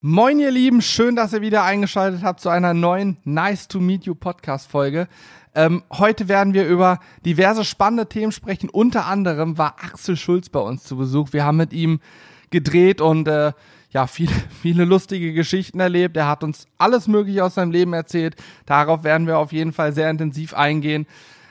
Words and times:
Moin, 0.00 0.38
ihr 0.38 0.52
Lieben, 0.52 0.80
schön, 0.80 1.16
dass 1.16 1.32
ihr 1.32 1.40
wieder 1.40 1.64
eingeschaltet 1.64 2.22
habt 2.22 2.38
zu 2.38 2.50
einer 2.50 2.72
neuen 2.72 3.16
Nice 3.24 3.66
to 3.66 3.80
Meet 3.80 4.04
You 4.04 4.14
Podcast 4.14 4.70
Folge. 4.70 5.08
Ähm, 5.56 5.82
heute 5.92 6.28
werden 6.28 6.54
wir 6.54 6.68
über 6.68 7.00
diverse 7.24 7.64
spannende 7.64 8.08
Themen 8.08 8.30
sprechen. 8.30 8.68
Unter 8.70 9.06
anderem 9.06 9.58
war 9.58 9.74
Axel 9.82 10.16
Schulz 10.16 10.50
bei 10.50 10.60
uns 10.60 10.84
zu 10.84 10.96
Besuch. 10.98 11.32
Wir 11.32 11.44
haben 11.44 11.56
mit 11.56 11.72
ihm 11.72 11.98
gedreht 12.50 13.00
und 13.00 13.26
äh, 13.26 13.52
ja, 13.90 14.06
viele, 14.06 14.30
viele 14.62 14.84
lustige 14.84 15.32
Geschichten 15.32 15.80
erlebt. 15.80 16.16
Er 16.16 16.28
hat 16.28 16.44
uns 16.44 16.68
alles 16.78 17.08
Mögliche 17.08 17.44
aus 17.44 17.56
seinem 17.56 17.72
Leben 17.72 17.92
erzählt. 17.92 18.36
Darauf 18.66 19.02
werden 19.02 19.26
wir 19.26 19.38
auf 19.38 19.50
jeden 19.50 19.72
Fall 19.72 19.92
sehr 19.92 20.10
intensiv 20.10 20.54
eingehen. 20.54 21.08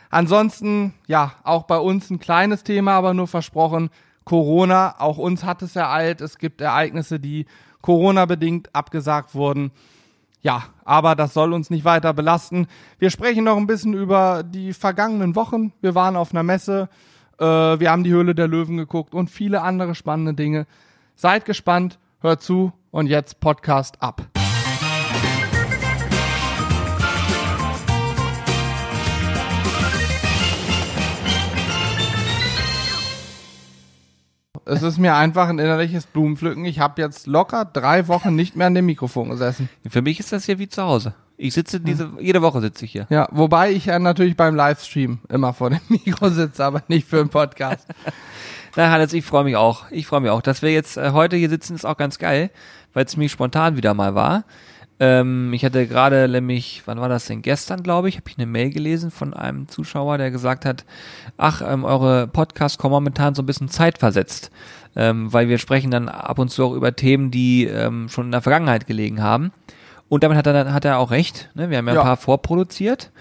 Ansonsten, 0.10 0.94
ja, 1.06 1.34
auch 1.44 1.64
bei 1.64 1.80
uns 1.80 2.10
ein 2.10 2.20
kleines 2.20 2.64
Thema, 2.64 2.94
aber 2.94 3.14
nur 3.14 3.28
versprochen. 3.28 3.90
Corona, 4.24 4.96
auch 5.00 5.18
uns 5.18 5.44
hat 5.44 5.62
es 5.64 5.76
ereilt. 5.76 6.22
Es 6.22 6.38
gibt 6.38 6.62
Ereignisse, 6.62 7.20
die 7.20 7.46
Corona-bedingt 7.82 8.74
abgesagt 8.74 9.36
wurden. 9.36 9.72
Ja, 10.42 10.64
aber 10.86 11.16
das 11.16 11.34
soll 11.34 11.54
uns 11.54 11.70
nicht 11.70 11.84
weiter 11.84 12.14
belasten. 12.14 12.68
Wir 13.00 13.10
sprechen 13.10 13.44
noch 13.44 13.58
ein 13.58 13.68
bisschen 13.68 13.94
über 13.94 14.44
die 14.44 14.74
vergangenen 14.74 15.36
Wochen. 15.36 15.74
Wir 15.82 15.96
waren 15.96 16.16
auf 16.16 16.32
einer 16.32 16.44
Messe, 16.44 16.90
äh, 17.40 17.44
wir 17.46 17.92
haben 17.92 18.04
die 18.04 18.12
Höhle 18.12 18.36
der 18.36 18.48
Löwen 18.48 18.78
geguckt 18.78 19.14
und 19.14 19.30
viele 19.30 19.62
andere 19.62 19.96
spannende 19.96 20.34
Dinge. 20.34 20.68
Seid 21.16 21.46
gespannt, 21.46 22.00
hört 22.22 22.42
zu 22.42 22.72
und 22.92 23.08
jetzt 23.08 23.40
Podcast 23.40 24.02
ab. 24.02 24.22
Es 34.70 34.84
ist 34.84 34.98
mir 34.98 35.16
einfach 35.16 35.48
ein 35.48 35.60
innerliches 35.60 36.06
Blumenpflücken. 36.06 36.66
Ich 36.66 36.80
habe 36.80 37.02
jetzt 37.02 37.26
locker 37.26 37.64
drei 37.64 38.08
Wochen 38.10 38.36
nicht 38.36 38.58
mehr 38.58 38.68
an 38.68 38.76
dem 38.76 38.86
Mikrofon 38.86 39.30
gesessen. 39.30 39.70
Für 39.88 40.02
mich 40.02 40.20
ist 40.20 40.34
das 40.34 40.46
hier 40.46 40.60
wie 40.60 40.68
zu 40.68 40.84
Hause. 40.84 41.14
Ich 41.38 41.54
sitze 41.54 41.80
diese, 41.80 42.12
jede 42.20 42.42
Woche 42.42 42.60
sitze 42.60 42.84
ich 42.84 42.92
hier. 42.92 43.08
Ja, 43.10 43.30
wobei 43.32 43.72
ich 43.72 43.86
ja 43.86 43.98
natürlich 43.98 44.36
beim 44.36 44.56
Livestream 44.56 45.20
immer 45.30 45.54
vor 45.54 45.70
dem 45.70 45.80
Mikro 45.90 46.30
sitze, 46.30 46.66
aber 46.66 46.84
nicht 46.88 47.08
für 47.08 47.20
einen 47.20 47.30
Podcast. 47.30 47.88
Na, 48.76 48.92
Hannes, 48.92 49.14
ich 49.14 49.24
freue 49.24 49.46
mich 49.46 49.56
auch. 49.56 49.86
Ich 49.90 50.06
freue 50.06 50.20
mich 50.20 50.32
auch. 50.32 50.42
Dass 50.42 50.62
wir 50.62 50.72
jetzt 50.72 50.98
äh, 50.98 51.12
heute 51.12 51.38
hier 51.38 51.50
sitzen, 51.50 51.74
ist 51.74 51.86
auch 51.86 51.98
ganz 51.98 52.20
geil, 52.20 52.50
weil 52.94 53.06
es 53.06 53.12
ziemlich 53.12 53.32
spontan 53.32 53.78
wieder 53.78 53.94
mal 53.94 54.16
war. 54.16 54.44
Ähm, 55.00 55.54
ich 55.54 55.64
hatte 55.64 55.86
gerade 55.88 56.28
nämlich, 56.28 56.82
wann 56.86 57.00
war 57.00 57.10
das 57.10 57.26
denn? 57.26 57.42
Gestern, 57.44 57.84
glaube 57.84 58.10
ich, 58.10 58.18
habe 58.18 58.30
ich 58.30 58.38
eine 58.38 58.48
Mail 58.48 58.72
gelesen 58.72 59.12
von 59.12 59.34
einem 59.34 59.68
Zuschauer, 59.68 60.18
der 60.18 60.32
gesagt 60.32 60.66
hat, 60.66 60.86
ach, 61.38 61.62
ähm, 61.66 61.84
eure 61.84 62.28
Podcasts 62.28 62.78
kommen 62.80 62.94
momentan 62.94 63.36
so 63.36 63.44
ein 63.44 63.46
bisschen 63.46 63.70
zeitversetzt, 63.70 64.50
ähm, 64.96 65.32
weil 65.32 65.50
wir 65.50 65.60
sprechen 65.60 65.92
dann 65.92 66.10
ab 66.10 66.40
und 66.40 66.50
zu 66.50 66.66
auch 66.66 66.74
über 66.74 66.96
Themen, 66.96 67.30
die 67.30 67.66
ähm, 67.66 68.10
schon 68.10 68.26
in 68.26 68.32
der 68.32 68.42
Vergangenheit 68.42 68.88
gelegen 68.88 69.22
haben. 69.22 69.52
Und 70.10 70.24
damit 70.24 70.38
hat 70.38 70.48
er, 70.48 70.74
hat 70.74 70.86
er 70.86 71.00
auch 71.00 71.12
recht. 71.12 71.50
Ne? 71.54 71.70
Wir 71.70 71.78
haben 71.78 71.88
ja, 71.88 71.94
Ja. 71.94 72.00
ein 72.02 72.06
paar 72.06 72.18
vorproduziert. 72.18 73.12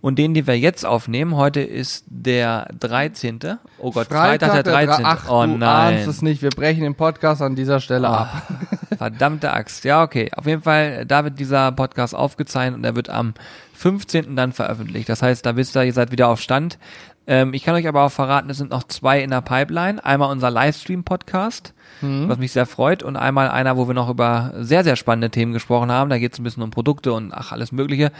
Und 0.00 0.18
den, 0.18 0.32
den 0.34 0.46
wir 0.46 0.56
jetzt 0.56 0.86
aufnehmen, 0.86 1.34
heute 1.34 1.60
ist 1.60 2.04
der 2.06 2.68
13. 2.78 3.58
Oh 3.78 3.90
Gott, 3.90 4.06
Freitag, 4.06 4.52
der 4.52 4.62
13. 4.62 5.04
Ach, 5.04 5.28
oh 5.28 5.44
du 5.44 5.56
nein. 5.58 5.96
ahnst 5.96 6.06
es 6.06 6.22
nicht. 6.22 6.42
Wir 6.42 6.50
brechen 6.50 6.82
den 6.82 6.94
Podcast 6.94 7.42
an 7.42 7.56
dieser 7.56 7.80
Stelle 7.80 8.08
ab. 8.08 8.42
Verdammte 8.96 9.52
Axt. 9.52 9.84
Ja, 9.84 10.02
okay. 10.02 10.30
Auf 10.36 10.46
jeden 10.46 10.62
Fall, 10.62 11.06
da 11.06 11.24
wird 11.24 11.38
dieser 11.38 11.72
Podcast 11.72 12.14
aufgezeichnet 12.14 12.78
und 12.78 12.84
er 12.84 12.96
wird 12.96 13.10
am 13.10 13.34
15. 13.74 14.36
dann 14.36 14.52
veröffentlicht. 14.52 15.08
Das 15.08 15.22
heißt, 15.22 15.44
da 15.44 15.56
wisst 15.56 15.76
ihr, 15.76 15.84
ihr 15.84 15.92
seid 15.92 16.12
wieder 16.12 16.28
auf 16.28 16.40
Stand. 16.40 16.78
Ähm, 17.26 17.54
ich 17.54 17.64
kann 17.64 17.74
euch 17.74 17.88
aber 17.88 18.04
auch 18.04 18.12
verraten, 18.12 18.48
es 18.50 18.58
sind 18.58 18.70
noch 18.70 18.84
zwei 18.84 19.20
in 19.20 19.30
der 19.30 19.40
Pipeline. 19.40 20.04
Einmal 20.04 20.30
unser 20.30 20.50
Livestream-Podcast, 20.50 21.74
was 22.00 22.38
mich 22.38 22.52
sehr 22.52 22.66
freut, 22.66 23.02
und 23.02 23.16
einmal 23.16 23.48
einer, 23.48 23.76
wo 23.76 23.88
wir 23.88 23.94
noch 23.94 24.08
über 24.08 24.52
sehr, 24.58 24.84
sehr 24.84 24.96
spannende 24.96 25.30
Themen 25.30 25.52
gesprochen 25.52 25.90
haben. 25.90 26.10
Da 26.10 26.18
geht 26.18 26.34
es 26.34 26.38
ein 26.38 26.44
bisschen 26.44 26.62
um 26.62 26.70
Produkte 26.70 27.12
und 27.12 27.32
ach, 27.32 27.52
alles 27.52 27.72
Mögliche. 27.72 28.12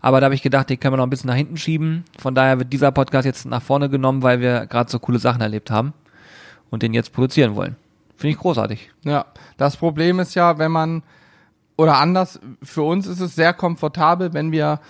Aber 0.00 0.20
da 0.20 0.26
habe 0.26 0.34
ich 0.34 0.42
gedacht, 0.42 0.70
den 0.70 0.80
können 0.80 0.94
wir 0.94 0.98
noch 0.98 1.06
ein 1.06 1.10
bisschen 1.10 1.28
nach 1.28 1.36
hinten 1.36 1.56
schieben. 1.56 2.04
Von 2.18 2.34
daher 2.34 2.58
wird 2.58 2.72
dieser 2.72 2.92
Podcast 2.92 3.26
jetzt 3.26 3.44
nach 3.44 3.62
vorne 3.62 3.90
genommen, 3.90 4.22
weil 4.22 4.40
wir 4.40 4.66
gerade 4.66 4.90
so 4.90 4.98
coole 4.98 5.18
Sachen 5.18 5.40
erlebt 5.40 5.70
haben 5.70 5.92
und 6.70 6.82
den 6.82 6.94
jetzt 6.94 7.12
produzieren 7.12 7.54
wollen. 7.56 7.76
Finde 8.16 8.34
ich 8.34 8.40
großartig. 8.40 8.90
Ja, 9.04 9.26
das 9.56 9.76
Problem 9.76 10.20
ist 10.20 10.34
ja, 10.34 10.58
wenn 10.58 10.72
man, 10.72 11.02
oder 11.76 11.98
anders, 11.98 12.40
für 12.62 12.82
uns 12.82 13.06
ist 13.06 13.20
es 13.20 13.34
sehr 13.34 13.52
komfortabel, 13.52 14.32
wenn 14.32 14.52
wir 14.52 14.80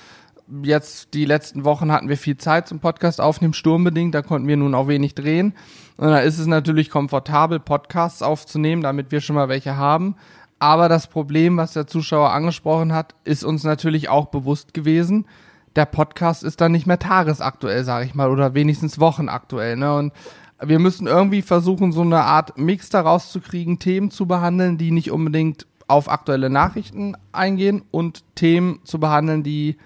jetzt 0.63 1.15
die 1.15 1.25
letzten 1.25 1.65
Wochen 1.65 1.91
hatten 1.91 2.09
wir 2.09 2.19
viel 2.19 2.37
Zeit 2.37 2.69
zum 2.69 2.81
Podcast 2.81 3.21
aufnehmen, 3.21 3.55
sturmbedingt, 3.55 4.15
da 4.15 4.23
konnten 4.23 4.49
wir 4.49 4.57
nun 4.57 4.75
auch 4.75 4.89
wenig 4.89 5.15
drehen. 5.15 5.55
Und 5.97 6.09
da 6.09 6.19
ist 6.19 6.39
es 6.39 6.47
natürlich 6.47 6.91
komfortabel, 6.91 7.61
Podcasts 7.61 8.23
aufzunehmen, 8.23 8.83
damit 8.83 9.11
wir 9.11 9.21
schon 9.21 9.37
mal 9.37 9.49
welche 9.49 9.77
haben. 9.77 10.17
Aber 10.59 10.89
das 10.89 11.07
Problem, 11.07 11.57
was 11.57 11.73
der 11.73 11.87
Zuschauer 11.87 12.31
angesprochen 12.31 12.93
hat, 12.93 13.15
ist 13.25 13.45
uns 13.45 13.65
natürlich 13.65 14.09
auch 14.09 14.27
bewusst 14.27 14.75
gewesen. 14.75 15.27
Der 15.77 15.87
Podcast 15.87 16.45
ist 16.45 16.61
dann 16.61 16.73
nicht 16.73 16.87
mehr 16.87 16.99
tagesaktuell, 16.99 17.85
sage 17.85 18.07
ich 18.07 18.15
mal, 18.15 18.31
oder 18.31 18.55
wenigstens 18.55 19.01
wochenaktuell. 19.01 19.77
Ne? 19.77 19.95
Und 19.95 20.13
wir 20.61 20.79
müssen 20.79 21.07
irgendwie 21.07 21.43
versuchen, 21.43 21.93
so 21.93 22.03
eine 22.03 22.23
Art 22.23 22.57
Mix 22.59 22.89
daraus 22.89 23.33
zu 23.33 23.41
kriegen, 23.41 23.79
Themen 23.79 24.11
zu 24.11 24.27
behandeln, 24.27 24.79
die 24.79 24.91
nicht 24.91 25.11
unbedingt 25.11 25.67
auf 25.87 26.09
aktuelle 26.09 26.51
Nachrichten 26.51 27.17
eingehen 27.33 27.83
und 27.91 28.25
Themen 28.35 28.81
zu 28.85 28.99
behandeln, 28.99 29.43
die 29.43 29.77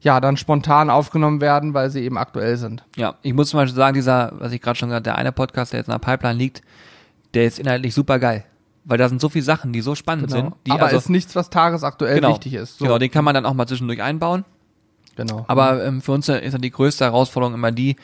ja 0.00 0.20
dann 0.20 0.36
spontan 0.36 0.90
aufgenommen 0.90 1.40
werden, 1.40 1.74
weil 1.74 1.90
sie 1.90 2.00
eben 2.00 2.18
aktuell 2.18 2.56
sind. 2.56 2.84
Ja, 2.96 3.14
ich 3.22 3.32
muss 3.32 3.50
zum 3.50 3.58
Beispiel 3.58 3.76
sagen, 3.76 3.94
dieser, 3.94 4.32
was 4.38 4.52
ich 4.52 4.60
gerade 4.60 4.78
schon 4.78 4.88
gesagt 4.88 5.06
der 5.06 5.16
eine 5.16 5.32
Podcast, 5.32 5.72
der 5.72 5.80
jetzt 5.80 5.88
in 5.88 5.92
der 5.92 5.98
Pipeline 5.98 6.38
liegt, 6.38 6.62
der 7.32 7.46
ist 7.46 7.58
inhaltlich 7.58 7.94
super 7.94 8.18
geil. 8.18 8.44
Weil 8.84 8.98
da 8.98 9.08
sind 9.08 9.20
so 9.20 9.30
viele 9.30 9.44
Sachen, 9.44 9.72
die 9.72 9.80
so 9.80 9.94
spannend 9.94 10.30
sind. 10.30 10.52
Die 10.66 10.70
Genau. 10.70 10.74
Aber 10.74 10.86
also, 10.86 10.98
ist 10.98 11.08
nichts, 11.08 11.34
was 11.34 11.48
tagesaktuell 11.48 12.16
genau, 12.16 12.30
wichtig 12.30 12.52
ist. 12.52 12.78
So. 12.78 12.84
Genau, 12.84 12.98
den 12.98 13.10
kann 13.10 13.24
man 13.24 13.34
dann 13.34 13.46
auch 13.46 13.54
mal 13.54 13.66
zwischendurch 13.66 14.02
einbauen. 14.02 14.44
Genau. 15.16 15.44
Aber 15.48 15.84
ähm, 15.84 16.02
für 16.02 16.12
uns 16.12 16.28
ist 16.28 16.54
dann 16.54 16.62
die 16.62 16.70
größte 16.70 17.04
Herausforderung 17.04 17.54
immer 17.54 17.72
die, 17.72 17.96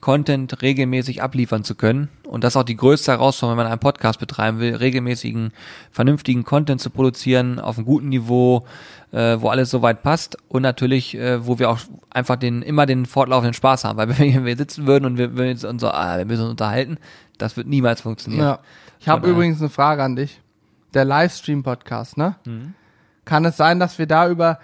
Content 0.00 0.62
regelmäßig 0.62 1.22
abliefern 1.22 1.64
zu 1.64 1.74
können. 1.74 2.08
Und 2.24 2.44
das 2.44 2.52
ist 2.52 2.56
auch 2.56 2.64
die 2.64 2.76
größte 2.76 3.12
Herausforderung, 3.12 3.58
wenn 3.58 3.64
man 3.64 3.72
einen 3.72 3.80
Podcast 3.80 4.18
betreiben 4.18 4.58
will, 4.58 4.74
regelmäßigen, 4.74 5.52
vernünftigen 5.90 6.44
Content 6.44 6.80
zu 6.80 6.90
produzieren, 6.90 7.58
auf 7.58 7.78
einem 7.78 7.86
guten 7.86 8.08
Niveau, 8.08 8.66
äh, 9.12 9.40
wo 9.40 9.48
alles 9.48 9.70
soweit 9.70 10.02
passt 10.02 10.36
und 10.48 10.62
natürlich, 10.62 11.16
äh, 11.16 11.46
wo 11.46 11.58
wir 11.58 11.70
auch 11.70 11.78
einfach 12.10 12.36
den, 12.36 12.62
immer 12.62 12.86
den 12.86 13.06
fortlaufenden 13.06 13.54
Spaß 13.54 13.84
haben. 13.84 13.96
Weil 13.96 14.08
wenn 14.18 14.44
wir 14.44 14.56
sitzen 14.56 14.86
würden 14.86 15.04
und 15.04 15.18
wir 15.18 15.36
würden 15.36 15.48
jetzt 15.48 15.64
uns 15.64 15.80
so, 15.80 15.88
ah, 15.88 16.18
wir 16.18 16.24
müssen 16.24 16.42
uns 16.42 16.50
unterhalten, 16.50 16.98
das 17.38 17.56
wird 17.56 17.66
niemals 17.66 18.00
funktionieren. 18.00 18.44
Ja. 18.44 18.58
Ich 19.00 19.08
habe 19.08 19.28
übrigens 19.28 19.60
eine 19.60 19.70
Frage 19.70 20.02
an 20.02 20.16
dich. 20.16 20.40
Der 20.94 21.04
Livestream-Podcast, 21.04 22.16
ne? 22.16 22.36
Mhm. 22.44 22.74
Kann 23.24 23.44
es 23.44 23.56
sein, 23.56 23.78
dass 23.78 23.98
wir 23.98 24.06
da 24.06 24.28
über 24.28 24.58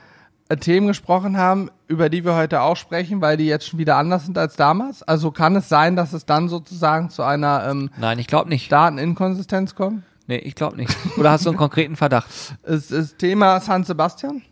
Themen 0.59 0.87
gesprochen 0.87 1.37
haben, 1.37 1.71
über 1.89 2.09
die 2.09 2.25
wir 2.25 2.35
heute 2.35 2.63
auch 2.63 2.77
sprechen, 2.77 3.21
weil 3.21 3.37
die 3.37 3.47
jetzt 3.47 3.69
schon 3.69 3.79
wieder 3.79 3.97
anders 3.97 4.25
sind 4.25 4.39
als 4.39 4.57
damals? 4.57 5.03
Also 5.03 5.31
kann 5.31 5.57
es 5.57 5.69
sein, 5.69 5.97
dass 5.97 6.13
es 6.13 6.27
dann 6.27 6.49
sozusagen 6.49 7.11
zu 7.11 7.23
einer 7.23 7.67
ähm, 7.69 7.91
Nein, 7.99 8.19
ich 8.19 8.27
glaube 8.27 8.49
nicht. 8.49 8.71
Dateninkonsistenz 8.73 9.75
kommt? 9.75 10.03
Nee, 10.27 10.39
ich 10.39 10.55
glaube 10.55 10.77
nicht. 10.77 10.97
Oder 11.19 11.31
hast 11.33 11.45
du 11.45 11.51
einen 11.51 11.59
konkreten 11.59 11.97
Verdacht? 11.97 12.29
Ist, 12.63 12.91
ist 12.93 13.19
Thema 13.19 13.61
San 13.61 13.85
Sebastian? 13.85 14.43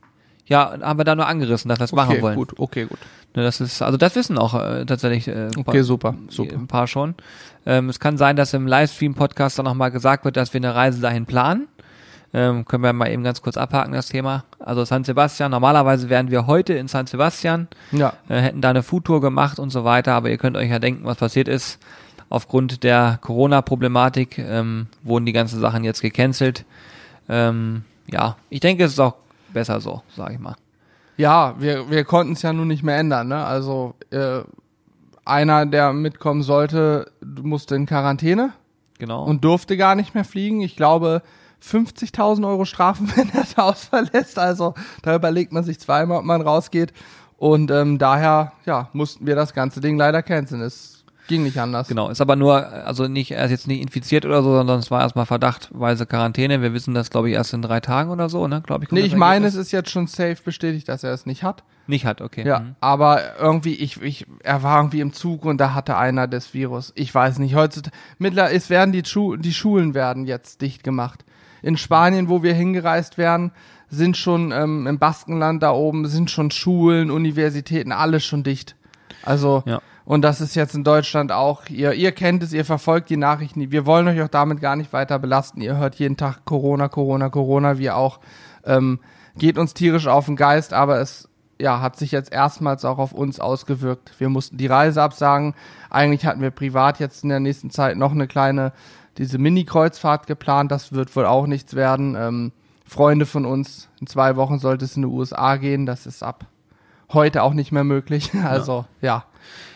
Ja, 0.47 0.75
haben 0.81 0.99
wir 0.99 1.05
da 1.05 1.15
nur 1.15 1.27
angerissen, 1.29 1.69
dass 1.69 1.79
wir 1.79 1.85
es 1.85 1.93
machen 1.93 2.11
okay, 2.15 2.23
wollen. 2.23 2.35
gut, 2.35 2.59
okay, 2.59 2.85
gut. 2.87 2.99
Ne, 3.37 3.45
Das 3.45 3.61
ist, 3.61 3.83
also 3.83 3.97
das 3.97 4.17
wissen 4.17 4.37
auch 4.37 4.55
äh, 4.55 4.85
tatsächlich 4.85 5.29
äh, 5.29 5.47
ein 5.47 5.51
Okay, 5.57 5.83
super, 5.83 6.17
super. 6.29 6.57
ein 6.57 6.67
paar 6.67 6.89
schon. 6.89 7.15
Ähm, 7.65 7.89
es 7.89 8.01
kann 8.01 8.17
sein, 8.19 8.35
dass 8.35 8.53
im 8.53 8.67
Livestream-Podcast 8.67 9.59
dann 9.61 9.67
nochmal 9.67 9.93
gesagt 9.93 10.25
wird, 10.25 10.37
dass 10.37 10.53
wir 10.53 10.59
eine 10.59 10.75
Reise 10.75 11.01
dahin 11.01 11.25
planen. 11.27 11.69
Ähm, 12.33 12.65
können 12.65 12.85
wir 12.85 12.93
mal 12.93 13.11
eben 13.11 13.25
ganz 13.25 13.43
kurz 13.43 13.57
abhaken, 13.57 13.93
das 13.93 14.09
Thema. 14.09 14.45
Also 14.61 14.85
San 14.85 15.03
Sebastian, 15.03 15.51
normalerweise 15.51 16.09
wären 16.09 16.31
wir 16.31 16.47
heute 16.47 16.75
in 16.75 16.87
San 16.87 17.07
Sebastian, 17.07 17.67
Ja, 17.91 18.13
äh, 18.29 18.41
hätten 18.41 18.61
da 18.61 18.71
eine 18.71 18.85
Foodtour 18.85 19.21
gemacht 19.21 19.59
und 19.59 19.71
so 19.71 19.85
weiter, 19.85 20.15
aber 20.15 20.31
ihr 20.31 20.39
könnt 20.39 20.57
euch 20.57 20.71
ja 20.71 20.79
denken, 20.79 21.05
was 21.05 21.17
passiert 21.17 21.49
ist. 21.49 21.81
Aufgrund 22.29 22.85
der 22.85 23.19
Corona-Problematik 23.21 24.39
ähm, 24.39 24.87
wurden 25.03 25.27
die 25.27 25.33
ganzen 25.33 25.61
Sachen 25.61 25.83
jetzt 25.83 26.01
gecancelt. 26.03 26.65
Ähm, 27.29 27.83
ja, 28.07 28.37
ich 28.49 28.61
denke, 28.61 28.85
es 28.85 28.93
ist 28.93 29.01
auch 29.01 29.17
besser 29.53 29.81
so, 29.81 30.03
sage 30.17 30.35
ich 30.35 30.39
mal. 30.39 30.55
ja 31.17 31.57
wir, 31.59 31.91
wir 31.91 32.05
konnten 32.05 32.35
es 32.35 32.43
ja 32.43 32.53
nun 32.53 32.69
nicht 32.69 32.85
mehr 32.85 32.97
ändern, 32.99 33.27
ne? 33.27 33.45
Also 33.45 33.95
äh, 34.11 34.43
einer, 35.25 35.67
der 35.67 35.93
mitkommen 35.93 36.43
sollte, 36.43 37.11
musste 37.43 37.75
in 37.75 37.87
Quarantäne. 37.87 38.53
Genau. 39.01 39.25
und 39.25 39.43
durfte 39.45 39.79
gar 39.79 39.95
nicht 39.95 40.15
mehr 40.15 40.25
fliegen. 40.27 40.61
Ich 40.61 40.77
glaube, 40.77 41.23
50.000 41.63 42.47
Euro 42.47 42.65
Strafen, 42.65 43.11
wenn 43.17 43.29
er 43.31 43.41
das 43.43 43.57
Haus 43.57 43.85
verlässt. 43.85 44.39
Also 44.39 44.75
da 45.03 45.15
überlegt 45.15 45.53
man 45.53 45.65
sich 45.65 45.79
zweimal, 45.81 46.19
ob 46.19 46.25
man 46.25 46.41
rausgeht. 46.41 46.93
Und 47.37 47.71
ähm, 47.71 47.99
daher, 47.99 48.53
ja, 48.67 48.89
mussten 48.93 49.27
wir 49.27 49.35
das 49.35 49.55
ganze 49.55 49.81
Ding 49.81 49.97
leider 49.97 50.23
canceln. 50.23 50.61
Es 50.61 51.05
ging 51.27 51.43
nicht 51.45 51.59
anders. 51.59 51.89
Genau, 51.89 52.11
ist 52.11 52.21
aber 52.21 52.37
nur, 52.37 52.67
also 52.71 53.07
nicht, 53.09 53.31
er 53.31 53.45
ist 53.47 53.51
jetzt 53.53 53.67
nicht 53.69 53.81
infiziert 53.81 54.27
oder 54.27 54.43
so, 54.43 54.53
sondern 54.55 54.79
es 54.81 54.91
war 54.91 55.01
erstmal 55.01 55.25
verdachtweise 55.27 56.05
Quarantäne. 56.05 56.61
Wir 56.61 56.75
wissen 56.75 56.93
das, 56.93 57.09
glaube 57.09 57.29
ich, 57.31 57.37
erst 57.37 57.55
in 57.55 57.63
drei 57.63 57.81
Tagen 57.81 58.11
oder 58.11 58.29
so, 58.29 58.47
ne? 58.49 58.61
Glaube 58.67 58.85
ich. 58.85 58.91
Nee, 58.91 59.01
ich 59.03 59.15
meine, 59.17 59.47
es 59.47 59.55
ist 59.55 59.71
jetzt 59.73 59.91
schon 59.91 60.07
safe 60.07 60.37
bestätigt, 60.45 60.89
dass 60.89 61.03
er 61.05 61.13
es 61.15 61.25
nicht 61.25 61.43
hat. 61.45 61.63
nicht 61.87 62.05
hat, 62.05 62.21
okay. 62.21 62.47
Ja, 62.47 62.61
Mhm. 62.61 62.75
aber 62.81 63.39
irgendwie, 63.39 63.75
ich, 63.75 64.03
ich, 64.03 64.27
er 64.43 64.63
war 64.63 64.77
irgendwie 64.79 65.01
im 65.01 65.13
Zug 65.13 65.45
und 65.45 65.59
da 65.59 65.73
hatte 65.73 65.97
einer 65.97 66.27
das 66.29 66.53
Virus. 66.53 66.93
Ich 66.95 67.15
weiß 67.15 67.39
nicht, 67.39 67.55
heutzutage, 67.55 67.97
mittlerweile 68.19 68.55
es 68.55 68.69
werden 68.69 68.93
die, 68.93 69.03
Schu 69.05 69.37
die 69.37 69.55
Schulen 69.55 69.95
werden 69.95 70.27
jetzt 70.27 70.61
dicht 70.61 70.83
gemacht. 70.85 71.25
In 71.63 71.77
Spanien, 71.77 72.29
wo 72.29 72.43
wir 72.43 72.55
hingereist 72.55 73.19
wären, 73.19 73.53
sind 73.89 74.17
schon 74.17 74.53
ähm, 74.53 74.87
im 74.87 74.99
Baskenland 74.99 75.63
da 75.63 75.73
oben, 75.73 76.07
sind 76.07 76.31
schon 76.31 76.51
Schulen, 76.51 77.11
Universitäten, 77.11 77.93
alles 77.93 78.25
schon 78.25 78.43
dicht. 78.43 78.77
Also, 79.25 79.63
Ja. 79.67 79.81
und 80.05 80.23
das 80.23 80.41
ist 80.41 80.55
jetzt 80.55 80.75
in 80.75 80.85
Deutschland 80.85 81.33
auch, 81.33 81.69
ihr, 81.69 81.93
ihr 81.95 82.13
kennt 82.13 82.43
es, 82.43 82.53
ihr 82.53 82.65
verfolgt 82.65 83.11
die 83.11 83.17
Nachrichten, 83.17 83.71
wir 83.71 83.87
wollen 83.87 84.07
euch 84.09 84.23
auch 84.23 84.29
damit 84.29 84.61
gar 84.61 84.77
nicht 84.77 84.93
weiter 84.93 85.19
belasten. 85.19 85.61
Ihr 85.61 85.77
hört 85.77 85.97
jeden 85.97 86.17
Tag 86.17 86.45
Corona, 86.45 86.89
Corona, 86.89 87.29
Corona, 87.29 87.79
wir 87.79 87.97
auch. 87.97 88.21
Ähm, 88.65 89.01
geht 89.37 89.59
uns 89.59 89.75
tierisch 89.75 90.07
auf 90.07 90.27
den 90.27 90.37
Geist, 90.37 90.73
aber 90.73 91.01
es 91.01 91.29
ja, 91.61 91.81
hat 91.83 91.97
sich 91.97 92.11
jetzt 92.11 92.33
erstmals 92.33 92.85
auch 92.85 92.99
auf 92.99 93.13
uns 93.13 93.39
ausgewirkt. 93.39 94.13
Wir 94.19 94.31
mussten 94.31 94.57
die 94.57 94.67
Reise 94.67 95.03
absagen. 95.03 95.55
Eigentlich 95.91 96.25
hatten 96.25 96.41
wir 96.41 96.51
privat 96.51 97.01
jetzt 97.01 97.23
in 97.23 97.29
der 97.29 97.41
nächsten 97.41 97.71
Zeit 97.71 97.99
noch 97.99 98.13
eine 98.13 98.27
kleine, 98.27 98.73
diese 99.21 99.39
Mini-Kreuzfahrt 99.39 100.27
geplant. 100.27 100.73
Das 100.73 100.93
wird 100.93 101.15
wohl 101.15 101.27
auch 101.27 101.47
nichts 101.47 101.75
werden. 101.75 102.17
Ähm, 102.19 102.53
Freunde 102.87 103.27
von 103.27 103.45
uns, 103.45 103.89
in 104.01 104.07
zwei 104.07 104.35
Wochen 104.35 104.59
sollte 104.59 104.87
es 104.87 104.97
in 104.97 105.03
die 105.03 105.09
USA 105.09 105.57
gehen. 105.57 105.87
Das 105.87 106.07
ist 106.07 106.23
ab 106.23 106.47
heute 107.13 107.43
auch 107.43 107.53
nicht 107.53 107.71
mehr 107.71 107.85
möglich. 107.85 108.31
Also, 108.45 108.87
ja. 109.01 109.25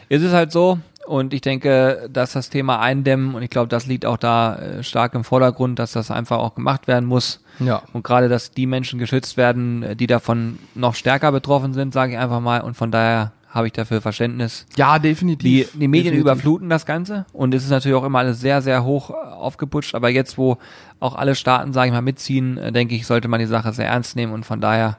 Es 0.08 0.22
ist 0.22 0.32
halt 0.32 0.52
so, 0.52 0.78
und 1.06 1.34
ich 1.34 1.40
denke, 1.40 2.08
dass 2.10 2.32
das 2.32 2.50
Thema 2.50 2.80
Eindämmen, 2.80 3.34
und 3.34 3.42
ich 3.42 3.50
glaube, 3.50 3.68
das 3.68 3.86
liegt 3.86 4.06
auch 4.06 4.16
da 4.16 4.56
äh, 4.56 4.82
stark 4.82 5.14
im 5.14 5.24
Vordergrund, 5.24 5.78
dass 5.78 5.92
das 5.92 6.10
einfach 6.10 6.38
auch 6.38 6.54
gemacht 6.54 6.86
werden 6.86 7.06
muss. 7.06 7.42
Ja. 7.58 7.82
Und 7.92 8.02
gerade, 8.02 8.28
dass 8.28 8.50
die 8.50 8.66
Menschen 8.66 8.98
geschützt 8.98 9.36
werden, 9.36 9.82
äh, 9.82 9.96
die 9.96 10.06
davon 10.06 10.58
noch 10.74 10.94
stärker 10.94 11.32
betroffen 11.32 11.74
sind, 11.74 11.92
sage 11.92 12.12
ich 12.12 12.18
einfach 12.18 12.40
mal. 12.40 12.60
Und 12.62 12.74
von 12.74 12.90
daher 12.90 13.32
habe 13.54 13.68
ich 13.68 13.72
dafür 13.72 14.00
Verständnis. 14.00 14.66
Ja, 14.76 14.98
Die, 14.98 15.08
definitiv. 15.08 15.70
die 15.72 15.88
Medien 15.88 16.12
definitiv. 16.12 16.20
überfluten 16.20 16.68
das 16.68 16.84
Ganze 16.86 17.24
und 17.32 17.54
es 17.54 17.62
ist 17.62 17.70
natürlich 17.70 17.96
auch 17.96 18.04
immer 18.04 18.18
alles 18.18 18.40
sehr, 18.40 18.60
sehr 18.62 18.84
hoch 18.84 19.10
äh, 19.10 19.14
aufgeputscht. 19.14 19.94
Aber 19.94 20.08
jetzt, 20.08 20.36
wo 20.36 20.58
auch 20.98 21.14
alle 21.14 21.36
Staaten, 21.36 21.72
sage 21.72 21.86
ich 21.88 21.92
mal, 21.92 22.02
mitziehen, 22.02 22.58
äh, 22.58 22.72
denke 22.72 22.96
ich, 22.96 23.06
sollte 23.06 23.28
man 23.28 23.38
die 23.38 23.46
Sache 23.46 23.72
sehr 23.72 23.86
ernst 23.86 24.16
nehmen. 24.16 24.32
Und 24.32 24.44
von 24.44 24.60
daher, 24.60 24.98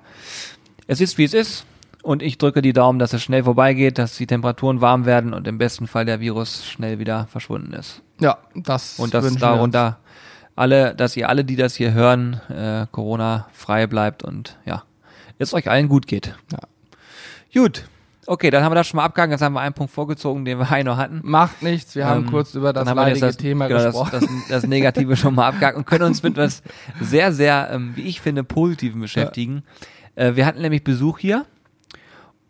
es 0.88 1.02
ist, 1.02 1.18
wie 1.18 1.26
es 1.26 1.34
ist. 1.34 1.66
Und 2.02 2.22
ich 2.22 2.38
drücke 2.38 2.62
die 2.62 2.72
Daumen, 2.72 3.00
dass 3.00 3.14
es 3.14 3.24
schnell 3.24 3.44
vorbeigeht, 3.44 3.98
dass 3.98 4.16
die 4.16 4.28
Temperaturen 4.28 4.80
warm 4.80 5.06
werden 5.06 5.34
und 5.34 5.48
im 5.48 5.58
besten 5.58 5.88
Fall 5.88 6.06
der 6.06 6.20
Virus 6.20 6.66
schnell 6.66 7.00
wieder 7.00 7.26
verschwunden 7.28 7.74
ist. 7.74 8.04
Ja, 8.22 8.38
das 8.56 9.00
Und 9.00 9.14
dass 9.14 9.36
darunter 9.36 9.98
alle, 10.56 10.96
dass 10.96 11.18
ihr 11.18 11.28
alle, 11.28 11.44
die 11.44 11.56
das 11.56 11.76
hier 11.76 11.94
hören, 11.94 12.40
äh, 12.50 12.86
Corona 12.92 13.48
frei 13.52 13.88
bleibt 13.88 14.24
und 14.24 14.58
ja, 14.66 14.84
es 15.40 15.54
euch 15.54 15.70
allen 15.70 15.90
gut 15.90 16.08
geht. 16.08 16.36
Ja. 16.52 16.60
Gut. 17.62 17.86
Okay, 18.28 18.50
dann 18.50 18.64
haben 18.64 18.72
wir 18.72 18.76
das 18.76 18.88
schon 18.88 18.98
mal 18.98 19.06
abgegangen. 19.06 19.32
Jetzt 19.32 19.42
haben 19.42 19.54
wir 19.54 19.62
einen 19.62 19.74
Punkt 19.74 19.94
vorgezogen, 19.94 20.46
den 20.46 20.58
wir 20.60 20.72
eigentlich 20.72 20.86
noch 20.86 20.98
hatten. 20.98 21.22
Macht 21.24 21.62
nichts. 21.62 21.96
Wir 21.96 22.08
haben 22.08 22.26
Ähm, 22.26 22.32
kurz 22.32 22.56
über 22.56 22.74
das 22.74 22.92
leidige 22.92 23.36
Thema 23.36 23.68
genau, 23.68 23.84
gesprochen. 23.84 24.10
Das, 24.12 24.22
das, 24.22 24.48
das 24.50 24.68
Negative 24.68 25.16
schon 25.16 25.36
mal 25.36 25.48
abgehakt 25.48 25.78
und 25.78 25.86
können 25.86 26.06
uns 26.06 26.24
mit 26.24 26.38
was 26.38 26.64
sehr, 27.02 27.32
sehr, 27.32 27.70
ähm, 27.72 27.92
wie 27.96 28.04
ich 28.04 28.22
finde, 28.22 28.44
Positiven 28.44 29.02
beschäftigen. 29.02 29.64
Äh, 30.16 30.36
wir 30.36 30.46
hatten 30.46 30.62
nämlich 30.62 30.84
Besuch 30.84 31.20
hier 31.20 31.46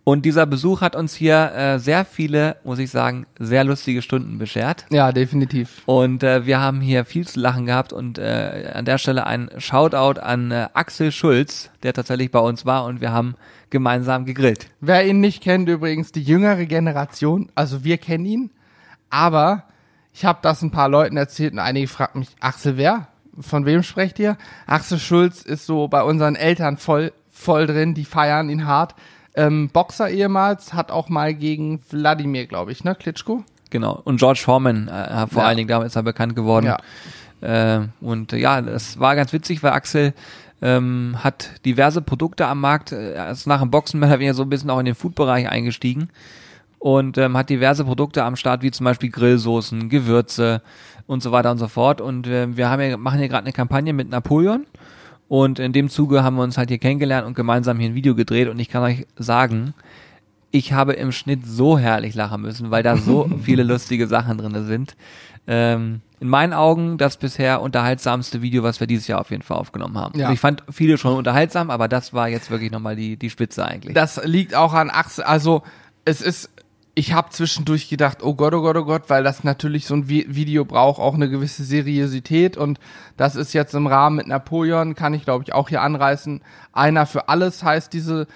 und 0.06 0.24
dieser 0.24 0.46
Besuch 0.46 0.82
hat 0.82 0.96
uns 0.96 1.16
hier 1.16 1.52
äh, 1.54 1.80
sehr 1.80 2.06
viele, 2.06 2.58
muss 2.64 2.78
ich 2.78 2.92
sagen, 2.92 3.26
sehr 3.40 3.64
lustige 3.64 4.04
Stunden 4.04 4.38
beschert. 4.38 4.86
ja, 4.92 5.12
definitiv. 5.12 5.82
Und 5.88 6.22
äh, 6.22 6.46
wir 6.46 6.62
haben 6.62 6.80
hier 6.80 7.06
viel 7.06 7.28
zu 7.28 7.40
lachen 7.40 7.66
gehabt 7.66 7.92
und 7.92 8.20
äh, 8.20 8.72
an 8.74 8.86
der 8.86 9.00
Stelle 9.00 9.26
ein 9.26 9.50
Shoutout 9.58 10.22
an 10.22 10.52
äh, 10.52 10.68
Axel 10.74 11.12
Schulz, 11.12 11.72
der 11.82 11.94
tatsächlich 11.94 12.30
bei 12.30 12.40
uns 12.40 12.68
war 12.68 12.86
und 12.86 13.02
wir 13.02 13.12
haben 13.12 13.34
gemeinsam 13.72 14.26
gegrillt. 14.26 14.68
Wer 14.80 15.08
ihn 15.08 15.22
nicht 15.22 15.42
kennt, 15.42 15.68
übrigens 15.68 16.12
die 16.12 16.22
jüngere 16.22 16.66
Generation, 16.68 17.52
also 17.56 17.84
wir 17.84 17.98
kennen 17.98 18.26
ihn, 18.26 18.52
aber 19.10 19.64
ich 20.14 20.24
habe 20.24 20.38
das 20.44 20.62
ein 20.62 20.70
paar 20.70 20.88
Leuten 20.88 21.18
erzählt 21.18 21.54
und 21.54 21.60
einige 21.60 21.88
fragten 21.88 22.20
mich, 22.20 22.30
Axel 22.40 22.78
wer? 22.78 23.08
Von 23.40 23.66
wem 23.66 23.82
sprecht 23.82 24.20
ihr? 24.20 24.38
Axel 24.68 25.00
Schulz 25.00 25.42
ist 25.42 25.66
so 25.66 25.88
bei 25.88 26.04
unseren 26.04 26.36
Eltern 26.36 26.78
voll, 26.78 27.12
voll 27.28 27.66
drin, 27.66 27.96
die 27.96 28.06
feiern 28.06 28.50
ihn 28.50 28.68
hart. 28.68 28.94
Ähm, 29.36 29.70
Boxer 29.70 30.10
ehemals, 30.10 30.74
hat 30.74 30.92
auch 30.92 31.10
mal 31.10 31.34
gegen 31.34 31.82
Wladimir, 31.90 32.46
glaube 32.48 32.72
ich, 32.72 32.84
ne, 32.84 32.96
Klitschko? 32.96 33.44
Genau. 33.70 34.02
Und 34.06 34.18
George 34.18 34.40
Foreman, 34.44 34.88
äh, 34.88 35.28
vor 35.28 35.42
Ja. 35.44 35.48
allen 35.50 35.58
Dingen, 35.58 35.68
damit 35.68 35.88
ist 35.88 35.96
er 35.96 36.04
bekannt 36.04 36.36
geworden. 36.36 36.66
Ja. 37.42 37.78
Äh, 37.78 37.88
und 38.02 38.32
äh, 38.34 38.38
ja, 38.38 38.62
das 38.62 39.00
war 39.00 39.16
ganz 39.16 39.34
witzig, 39.34 39.62
weil 39.64 39.72
Axel 39.74 40.14
ähm, 40.62 41.18
hat 41.22 41.50
diverse 41.66 42.02
Produkte 42.02 42.48
am 42.48 42.62
Markt, 42.62 42.94
äh, 42.94 43.32
ist 43.32 43.46
nach 43.46 43.60
dem 43.60 43.72
Boxen 43.72 44.00
mehr 44.00 44.10
oder 44.10 44.20
weniger 44.20 44.34
so 44.34 44.44
ein 44.44 44.50
bisschen 44.50 44.70
auch 44.70 44.80
in 44.80 44.86
den 44.86 44.96
Food-Bereich 44.96 45.50
eingestiegen 45.50 46.10
und 46.80 47.18
ähm, 47.18 47.36
hat 47.36 47.50
diverse 47.50 47.84
Produkte 47.84 48.24
am 48.24 48.36
Start, 48.38 48.62
wie 48.62 48.72
zum 48.72 48.86
Beispiel 48.86 49.10
Grillsoßen, 49.10 49.90
Gewürze 49.90 50.62
und 51.08 51.22
so 51.22 51.32
weiter 51.34 51.52
und 51.52 51.58
so 51.58 51.68
fort. 51.68 52.00
Und 52.00 52.26
äh, 52.28 52.56
wir 52.56 52.70
haben 52.70 52.82
ja, 52.82 52.96
machen 52.96 53.20
hier 53.20 53.28
gerade 53.28 53.44
eine 53.44 53.54
Kampagne 53.54 53.92
mit 53.92 54.10
Napoleon 54.10 54.66
und 55.28 55.60
in 55.60 55.74
dem 55.74 55.90
Zuge 55.90 56.24
haben 56.24 56.36
wir 56.36 56.44
uns 56.44 56.58
halt 56.58 56.70
hier 56.70 56.78
kennengelernt 56.78 57.26
und 57.26 57.36
gemeinsam 57.36 57.80
hier 57.80 57.90
ein 57.90 57.96
Video 57.96 58.16
gedreht 58.16 58.48
und 58.48 58.60
ich 58.60 58.70
kann 58.70 58.84
euch 58.84 59.08
sagen, 59.18 59.74
ich 60.52 60.74
habe 60.74 60.94
im 60.94 61.12
Schnitt 61.12 61.46
so 61.46 61.78
herrlich 61.78 62.16
lachen 62.16 62.42
müssen, 62.42 62.72
weil 62.72 62.84
da 62.84 62.98
so 62.98 63.30
viele 63.44 63.64
lustige 63.64 64.08
Sachen 64.08 64.38
drin 64.38 64.66
sind. 64.66 64.96
Ähm, 65.48 66.02
in 66.20 66.30
meinen 66.30 66.54
Augen 66.54 66.98
das 66.98 67.18
bisher 67.18 67.62
unterhaltsamste 67.62 68.42
Video, 68.42 68.64
was 68.64 68.80
wir 68.80 68.88
dieses 68.88 69.08
Jahr 69.08 69.20
auf 69.20 69.32
jeden 69.32 69.44
Fall 69.44 69.58
aufgenommen 69.58 69.98
haben. 69.98 70.18
Ja. 70.18 70.26
Also 70.26 70.34
ich 70.34 70.40
fand 70.40 70.64
viele 70.72 70.98
schon 70.98 71.16
unterhaltsam, 71.16 71.70
aber 71.70 71.88
das 71.88 72.14
war 72.14 72.30
jetzt 72.30 72.50
wirklich 72.50 72.72
nochmal 72.72 72.96
die, 72.96 73.18
die 73.18 73.30
Spitze 73.30 73.66
eigentlich. 73.66 73.94
Das 73.94 74.24
liegt 74.24 74.56
auch 74.56 74.74
an 74.74 74.90
Axel. 74.90 75.24
Also 75.24 75.62
es 76.06 76.22
ist, 76.22 76.50
ich 76.96 77.12
habe 77.12 77.30
zwischendurch 77.30 77.90
gedacht, 77.90 78.24
oh 78.24 78.36
Gott, 78.36 78.54
oh 78.54 78.62
Gott, 78.62 78.78
oh 78.78 78.86
Gott, 78.86 79.04
weil 79.10 79.24
das 79.24 79.44
natürlich 79.44 79.86
so 79.86 79.96
ein 79.96 80.08
Vi 80.08 80.26
Video 80.30 80.64
braucht 80.64 81.00
auch 81.00 81.14
eine 81.14 81.30
gewisse 81.30 81.66
Seriosität 81.66 82.56
und 82.56 82.80
das 83.18 83.36
ist 83.36 83.54
jetzt 83.54 83.76
im 83.76 83.86
Rahmen 83.86 84.16
mit 84.16 84.28
Napoleon, 84.28 84.96
kann 84.96 85.14
ich 85.14 85.26
glaube 85.26 85.44
ich 85.44 85.54
auch 85.54 85.68
hier 85.68 85.82
anreißen. 85.82 86.42
Einer 86.72 87.06
für 87.06 87.28
alles 87.28 87.64
heißt 87.64 87.92
diese, 87.92 88.28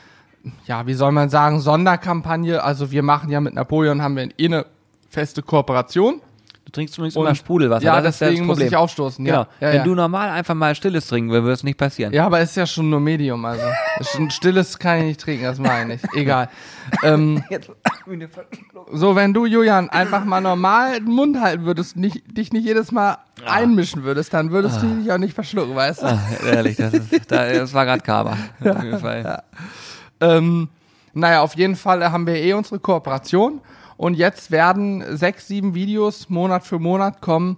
ja, 0.65 0.85
wie 0.87 0.93
soll 0.93 1.13
man 1.13 1.29
sagen, 1.29 1.61
Sonderkampagne. 1.61 2.61
Also 2.61 2.91
wir 2.91 3.01
machen 3.01 3.29
ja 3.29 3.39
mit 3.39 3.53
Napoleon, 3.53 4.01
haben 4.01 4.17
wir 4.17 4.29
eh 4.37 4.45
eine 4.45 4.65
feste 5.09 5.41
Kooperation. 5.41 6.21
Du 6.69 6.71
trinkst 6.71 6.97
übrigens 6.97 7.15
Und- 7.15 7.25
immer 7.25 7.35
Sprudelwasser. 7.35 7.83
ja, 7.85 8.01
das 8.01 8.15
ist 8.15 8.21
ja 8.21 8.27
deswegen 8.27 8.47
das 8.47 8.57
muss 8.57 8.65
ich 8.67 8.75
aufstoßen. 8.75 9.25
Genau. 9.25 9.39
Ja, 9.39 9.47
ja, 9.59 9.67
Wenn 9.69 9.75
ja. 9.77 9.83
du 9.83 9.95
normal 9.95 10.29
einfach 10.29 10.53
mal 10.53 10.75
stilles 10.75 11.07
trinken 11.07 11.29
würdest, 11.31 11.43
würde 11.43 11.53
es 11.53 11.63
nicht 11.63 11.77
passieren. 11.77 12.13
Ja, 12.13 12.25
aber 12.25 12.39
es 12.39 12.51
ist 12.51 12.55
ja 12.57 12.67
schon 12.67 12.89
nur 12.89 12.99
Medium, 12.99 13.43
also. 13.45 13.63
Stilles 14.29 14.77
kann 14.77 14.99
ich 14.99 15.05
nicht 15.05 15.19
trinken, 15.21 15.43
das 15.43 15.57
meine 15.59 15.95
ich. 15.95 16.01
Egal. 16.13 16.49
Ähm, 17.03 17.43
so, 18.91 19.15
wenn 19.15 19.31
du, 19.31 19.45
Julian, 19.45 19.91
einfach 19.91 20.25
mal 20.25 20.41
normal 20.41 20.99
den 20.99 21.11
Mund 21.11 21.39
halten 21.39 21.65
würdest, 21.65 21.95
nicht, 21.95 22.23
dich 22.35 22.51
nicht 22.51 22.65
jedes 22.65 22.91
Mal 22.91 23.19
einmischen 23.45 24.03
würdest, 24.03 24.33
dann 24.33 24.49
würdest 24.49 24.81
du 24.81 24.87
dich 24.95 25.11
auch 25.11 25.19
nicht 25.19 25.35
verschlucken, 25.35 25.75
weißt 25.75 26.01
du? 26.01 26.07
Ah, 26.07 26.19
ehrlich, 26.47 26.77
das, 26.77 26.95
ist, 26.95 27.31
da, 27.31 27.45
das 27.53 27.75
war 27.75 27.85
gerade 27.85 28.01
Kaba. 28.01 28.31
Auf 28.65 28.83
jeden 28.83 28.97
Fall. 28.97 29.43
Ähm, 30.19 30.69
naja, 31.13 31.41
auf 31.41 31.55
jeden 31.55 31.75
Fall 31.75 32.11
haben 32.11 32.25
wir 32.25 32.35
eh 32.35 32.53
unsere 32.53 32.79
Kooperation 32.79 33.61
und 33.99 34.13
jetzt 34.13 34.49
werden 34.49 35.03
sechs, 35.17 35.49
sieben 35.49 35.75
Videos 35.75 36.29
Monat 36.29 36.65
für 36.65 36.79
Monat 36.79 37.19
kommen, 37.19 37.57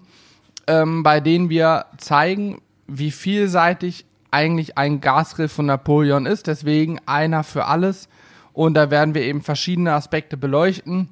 ähm, 0.66 1.04
bei 1.04 1.20
denen 1.20 1.52
wir 1.52 1.86
zeigen, 2.00 2.64
wie 2.88 3.12
vielseitig 3.12 4.08
eigentlich 4.32 4.76
ein 4.76 5.02
Gasgrill 5.02 5.50
von 5.50 5.68
Napoleon 5.68 6.26
ist. 6.26 6.48
Deswegen 6.48 7.00
einer 7.06 7.44
für 7.44 7.66
alles. 7.66 8.10
Und 8.54 8.74
da 8.74 8.90
werden 8.90 9.14
wir 9.14 9.22
eben 9.22 9.44
verschiedene 9.44 9.94
Aspekte 9.94 10.36
beleuchten. 10.36 11.10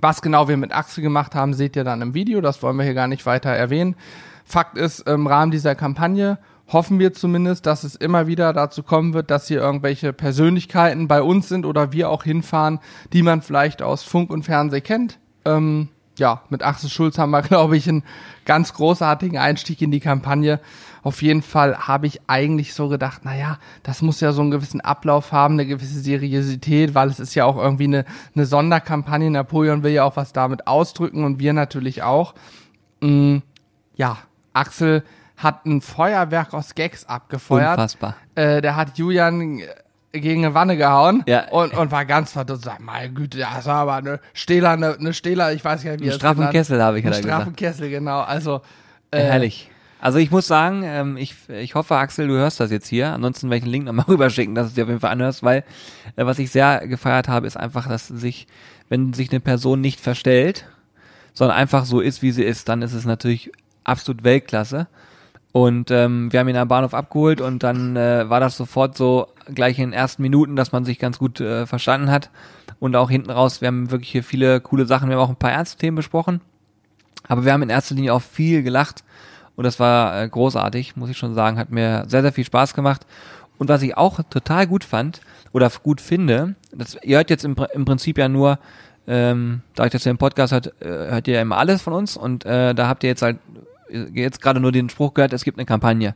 Was 0.00 0.22
genau 0.22 0.46
wir 0.46 0.56
mit 0.56 0.72
Axel 0.72 1.02
gemacht 1.02 1.34
haben, 1.34 1.54
seht 1.54 1.74
ihr 1.74 1.82
dann 1.82 2.00
im 2.00 2.14
Video. 2.14 2.40
Das 2.40 2.62
wollen 2.62 2.76
wir 2.76 2.84
hier 2.84 2.94
gar 2.94 3.08
nicht 3.08 3.26
weiter 3.26 3.50
erwähnen. 3.50 3.96
Fakt 4.44 4.78
ist, 4.78 5.00
im 5.08 5.26
Rahmen 5.26 5.50
dieser 5.50 5.74
Kampagne 5.74 6.38
hoffen 6.72 6.98
wir 6.98 7.12
zumindest, 7.12 7.66
dass 7.66 7.84
es 7.84 7.94
immer 7.94 8.26
wieder 8.26 8.52
dazu 8.52 8.82
kommen 8.82 9.14
wird, 9.14 9.30
dass 9.30 9.48
hier 9.48 9.60
irgendwelche 9.60 10.12
Persönlichkeiten 10.12 11.08
bei 11.08 11.22
uns 11.22 11.48
sind 11.48 11.66
oder 11.66 11.92
wir 11.92 12.10
auch 12.10 12.24
hinfahren, 12.24 12.80
die 13.12 13.22
man 13.22 13.42
vielleicht 13.42 13.82
aus 13.82 14.02
Funk 14.02 14.30
und 14.30 14.44
Fernsehen 14.44 14.82
kennt. 14.82 15.18
Ähm, 15.44 15.88
ja, 16.18 16.42
mit 16.50 16.62
Axel 16.62 16.90
Schulz 16.90 17.18
haben 17.18 17.30
wir, 17.30 17.42
glaube 17.42 17.76
ich, 17.76 17.88
einen 17.88 18.04
ganz 18.44 18.74
großartigen 18.74 19.38
Einstieg 19.38 19.82
in 19.82 19.90
die 19.90 20.00
Kampagne. 20.00 20.60
Auf 21.02 21.20
jeden 21.22 21.42
Fall 21.42 21.76
habe 21.76 22.06
ich 22.06 22.20
eigentlich 22.28 22.74
so 22.74 22.88
gedacht, 22.88 23.24
naja, 23.24 23.58
das 23.82 24.02
muss 24.02 24.20
ja 24.20 24.32
so 24.32 24.40
einen 24.40 24.52
gewissen 24.52 24.80
Ablauf 24.80 25.32
haben, 25.32 25.54
eine 25.54 25.66
gewisse 25.66 26.00
Seriosität, 26.00 26.94
weil 26.94 27.08
es 27.08 27.18
ist 27.18 27.34
ja 27.34 27.44
auch 27.44 27.56
irgendwie 27.56 27.84
eine, 27.84 28.04
eine 28.34 28.46
Sonderkampagne. 28.46 29.30
Napoleon 29.30 29.82
will 29.82 29.92
ja 29.92 30.04
auch 30.04 30.16
was 30.16 30.32
damit 30.32 30.68
ausdrücken 30.68 31.24
und 31.24 31.40
wir 31.40 31.52
natürlich 31.52 32.02
auch. 32.02 32.34
Mm, 33.00 33.38
ja, 33.96 34.18
Axel 34.52 35.02
hat 35.36 35.66
ein 35.66 35.80
Feuerwerk 35.80 36.54
aus 36.54 36.74
Gags 36.74 37.04
abgefeuert. 37.04 37.70
Unfassbar. 37.72 38.16
Äh, 38.34 38.60
der 38.60 38.76
hat 38.76 38.98
Julian 38.98 39.60
äh, 39.60 40.20
gegen 40.20 40.44
eine 40.44 40.54
Wanne 40.54 40.76
gehauen 40.76 41.24
Ja. 41.26 41.48
und, 41.50 41.74
und 41.74 41.90
war 41.90 42.04
ganz 42.04 42.32
verdutzt. 42.32 42.64
Sag, 42.64 42.80
meine 42.80 43.12
Güte, 43.12 43.38
das 43.38 43.66
war 43.66 43.76
aber 43.76 43.94
eine 43.94 44.20
Stehler, 44.34 44.70
eine, 44.70 44.94
eine 44.98 45.14
Stehler, 45.14 45.52
ich 45.52 45.64
weiß 45.64 45.82
gar 45.84 45.92
nicht, 45.92 46.02
wie 46.02 46.08
es 46.08 46.16
straffen 46.16 46.50
Kessel 46.50 46.82
habe 46.82 46.98
ich, 46.98 47.04
Einen 47.04 47.14
er 47.14 47.18
straffen 47.18 47.56
gesagt. 47.56 47.56
Kessel, 47.56 47.90
genau. 47.90 48.20
Also, 48.20 48.60
äh, 49.10 49.18
Herrlich. 49.20 49.70
Also 50.00 50.18
ich 50.18 50.32
muss 50.32 50.48
sagen, 50.48 50.82
ähm, 50.84 51.16
ich, 51.16 51.36
ich 51.48 51.76
hoffe, 51.76 51.94
Axel, 51.94 52.26
du 52.26 52.34
hörst 52.34 52.58
das 52.58 52.72
jetzt 52.72 52.88
hier. 52.88 53.12
Ansonsten 53.12 53.48
werde 53.50 53.58
ich 53.58 53.62
einen 53.62 53.72
Link 53.72 53.84
nochmal 53.84 54.04
rüberschicken, 54.08 54.54
dass 54.56 54.64
du 54.66 54.68
es 54.70 54.74
dir 54.74 54.82
auf 54.82 54.88
jeden 54.88 55.00
Fall 55.00 55.12
anhörst, 55.12 55.44
weil 55.44 55.62
äh, 56.16 56.26
was 56.26 56.40
ich 56.40 56.50
sehr 56.50 56.86
gefeiert 56.88 57.28
habe, 57.28 57.46
ist 57.46 57.56
einfach, 57.56 57.88
dass 57.88 58.08
sich, 58.08 58.48
wenn 58.88 59.12
sich 59.12 59.30
eine 59.30 59.38
Person 59.38 59.80
nicht 59.80 60.00
verstellt, 60.00 60.66
sondern 61.34 61.56
einfach 61.56 61.84
so 61.84 62.00
ist, 62.00 62.20
wie 62.20 62.32
sie 62.32 62.42
ist, 62.42 62.68
dann 62.68 62.82
ist 62.82 62.94
es 62.94 63.04
natürlich 63.04 63.52
absolut 63.84 64.24
Weltklasse. 64.24 64.88
Und 65.52 65.90
ähm, 65.90 66.32
wir 66.32 66.40
haben 66.40 66.48
ihn 66.48 66.56
am 66.56 66.68
Bahnhof 66.68 66.94
abgeholt 66.94 67.42
und 67.42 67.62
dann 67.62 67.94
äh, 67.94 68.28
war 68.28 68.40
das 68.40 68.56
sofort 68.56 68.96
so 68.96 69.28
gleich 69.54 69.78
in 69.78 69.90
den 69.90 69.92
ersten 69.92 70.22
Minuten, 70.22 70.56
dass 70.56 70.72
man 70.72 70.86
sich 70.86 70.98
ganz 70.98 71.18
gut 71.18 71.40
äh, 71.40 71.66
verstanden 71.66 72.10
hat. 72.10 72.30
Und 72.80 72.96
auch 72.96 73.10
hinten 73.10 73.30
raus, 73.30 73.60
wir 73.60 73.68
haben 73.68 73.90
wirklich 73.90 74.10
hier 74.10 74.24
viele 74.24 74.60
coole 74.60 74.86
Sachen. 74.86 75.08
Wir 75.08 75.16
haben 75.16 75.24
auch 75.24 75.28
ein 75.28 75.36
paar 75.36 75.52
ernste 75.52 75.78
Themen 75.78 75.96
besprochen. 75.96 76.40
Aber 77.28 77.44
wir 77.44 77.52
haben 77.52 77.62
in 77.62 77.70
erster 77.70 77.94
Linie 77.94 78.14
auch 78.14 78.22
viel 78.22 78.62
gelacht. 78.62 79.04
Und 79.54 79.64
das 79.64 79.78
war 79.78 80.22
äh, 80.22 80.28
großartig, 80.28 80.96
muss 80.96 81.10
ich 81.10 81.18
schon 81.18 81.34
sagen. 81.34 81.58
Hat 81.58 81.70
mir 81.70 82.04
sehr, 82.08 82.22
sehr 82.22 82.32
viel 82.32 82.44
Spaß 82.44 82.72
gemacht. 82.72 83.06
Und 83.58 83.68
was 83.68 83.82
ich 83.82 83.96
auch 83.96 84.20
total 84.30 84.66
gut 84.66 84.84
fand 84.84 85.20
oder 85.52 85.70
gut 85.82 86.00
finde, 86.00 86.54
das, 86.72 86.96
ihr 87.02 87.18
hört 87.18 87.30
jetzt 87.30 87.44
im, 87.44 87.54
im 87.74 87.84
Prinzip 87.84 88.18
ja 88.18 88.28
nur, 88.28 88.58
ähm, 89.06 89.60
da 89.74 89.84
ich 89.84 89.92
das 89.92 90.04
ja 90.04 90.10
im 90.10 90.18
Podcast 90.18 90.52
hört, 90.52 90.68
äh, 90.80 91.10
hört 91.10 91.28
ihr 91.28 91.34
ja 91.34 91.42
immer 91.42 91.58
alles 91.58 91.82
von 91.82 91.92
uns 91.92 92.16
und 92.16 92.44
äh, 92.44 92.74
da 92.74 92.88
habt 92.88 93.04
ihr 93.04 93.10
jetzt 93.10 93.22
halt 93.22 93.38
jetzt 94.14 94.40
gerade 94.40 94.60
nur 94.60 94.72
den 94.72 94.88
Spruch 94.88 95.14
gehört, 95.14 95.32
es 95.32 95.44
gibt 95.44 95.58
eine 95.58 95.66
Kampagne. 95.66 96.14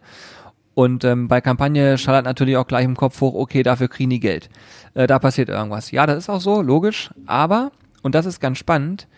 Und 0.74 1.04
ähm, 1.04 1.26
bei 1.28 1.40
Kampagne 1.40 1.96
schallert 1.96 2.26
natürlich 2.26 2.56
auch 2.56 2.66
gleich 2.66 2.84
im 2.84 2.96
Kopf 2.96 3.20
hoch, 3.20 3.34
okay, 3.34 3.62
dafür 3.62 3.88
kriegen 3.88 4.10
die 4.10 4.20
Geld. 4.20 4.50
Äh, 4.94 5.06
da 5.06 5.18
passiert 5.18 5.48
irgendwas. 5.48 5.90
Ja, 5.90 6.06
das 6.06 6.18
ist 6.18 6.28
auch 6.28 6.40
so, 6.40 6.60
logisch. 6.60 7.10
Aber, 7.24 7.72
und 8.02 8.14
das 8.14 8.26
ist 8.26 8.40
ganz 8.40 8.58
spannend, 8.58 9.08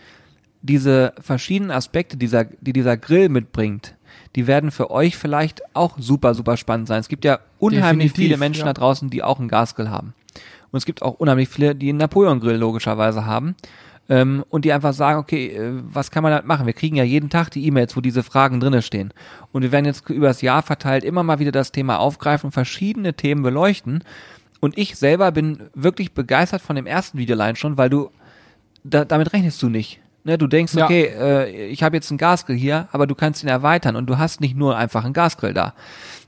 diese 0.63 1.15
verschiedenen 1.21 1.71
Aspekte, 1.71 2.17
dieser, 2.17 2.45
die 2.45 2.73
dieser 2.73 2.97
Grill 2.97 3.29
mitbringt, 3.29 3.97
die 4.37 4.47
werden 4.47 4.71
für 4.71 4.91
euch 4.91 5.17
vielleicht 5.17 5.63
auch 5.75 5.97
super, 5.99 6.35
super 6.35 6.57
spannend 6.57 6.89
sein. 6.89 7.01
Es 7.01 7.09
gibt 7.09 7.25
ja 7.25 7.41
unheimlich 7.59 8.13
Definitiv, 8.13 8.25
viele 8.25 8.37
Menschen 8.37 8.61
ja. 8.61 8.67
da 8.67 8.73
draußen, 8.75 9.11
die 9.11 9.23
auch 9.23 9.39
einen 9.39 9.49
Gasgrill 9.49 9.91
haben. 9.91 10.15
Und 10.71 10.77
es 10.79 10.85
gibt 10.85 11.03
auch 11.03 11.15
unheimlich 11.15 11.49
viele, 11.49 11.75
die 11.75 11.89
einen 11.89 11.99
Napoleon-Grill 11.99 12.57
logischerweise 12.57 13.25
haben. 13.25 13.57
Ähm, 14.11 14.45
und 14.49 14.65
die 14.65 14.73
einfach 14.73 14.95
sagen, 14.95 15.19
okay, 15.19 15.49
äh, 15.49 15.83
was 15.93 16.11
kann 16.11 16.23
man 16.23 16.33
damit 16.33 16.47
machen? 16.47 16.67
Wir 16.67 16.73
kriegen 16.73 16.97
ja 16.97 17.05
jeden 17.05 17.29
Tag 17.29 17.51
die 17.51 17.67
E-Mails, 17.67 17.95
wo 17.97 18.01
diese 18.01 18.23
Fragen 18.23 18.59
drinne 18.59 18.81
stehen. 18.81 19.13
Und 19.53 19.63
wir 19.63 19.73
werden 19.73 19.85
jetzt 19.85 20.09
über 20.09 20.29
das 20.29 20.41
Jahr 20.41 20.63
verteilt 20.63 21.05
immer 21.05 21.23
mal 21.23 21.39
wieder 21.39 21.53
das 21.53 21.73
Thema 21.73 21.99
aufgreifen, 21.99 22.51
verschiedene 22.51 23.15
Themen 23.15 23.43
beleuchten. 23.43 24.03
Und 24.61 24.79
ich 24.79 24.97
selber 24.97 25.31
bin 25.31 25.59
wirklich 25.75 26.13
begeistert 26.13 26.63
von 26.63 26.75
dem 26.75 26.87
ersten 26.87 27.19
Videoline 27.19 27.57
schon, 27.57 27.77
weil 27.77 27.91
du, 27.91 28.11
da, 28.83 29.05
damit 29.05 29.33
rechnest 29.33 29.63
du 29.63 29.69
nicht. 29.69 30.01
Ne, 30.25 30.37
du 30.37 30.47
denkst, 30.47 30.75
Ja. 30.75 30.85
okay, 30.85 31.05
äh, 31.05 31.67
ich 31.67 31.83
habe 31.83 31.97
jetzt 31.97 32.11
einen 32.11 32.19
Gasgrill 32.19 32.57
hier, 32.57 32.89
aber 32.93 33.07
du 33.07 33.15
kannst 33.15 33.43
ihn 33.43 33.49
erweitern 33.49 33.95
und 33.95 34.07
du 34.07 34.19
hast 34.19 34.41
nicht 34.41 34.57
nur 34.57 34.77
einfach 34.77 35.05
einen 35.05 35.13
Gasgrill 35.15 35.55
da. 35.55 35.75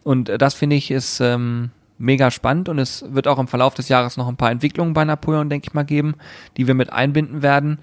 Und 0.04 0.28
äh, 0.28 0.38
das 0.38 0.54
finde 0.54 0.76
ich 0.76 0.90
ist 0.90 1.20
ähm, 1.20 1.70
mega 2.00 2.30
spannend 2.30 2.68
und 2.68 2.78
es 2.78 3.04
wird 3.08 3.28
auch 3.28 3.38
im 3.38 3.46
Verlauf 3.46 3.74
des 3.74 3.88
Jahres 3.88 4.16
noch 4.16 4.26
ein 4.26 4.36
paar 4.36 4.50
Entwicklungen 4.50 4.94
bei 4.94 5.04
Napoleon, 5.04 5.50
denke 5.50 5.68
ich 5.68 5.74
mal, 5.74 5.84
geben, 5.84 6.14
die 6.56 6.66
wir 6.66 6.74
mit 6.74 6.92
einbinden 6.92 7.42
werden. 7.42 7.78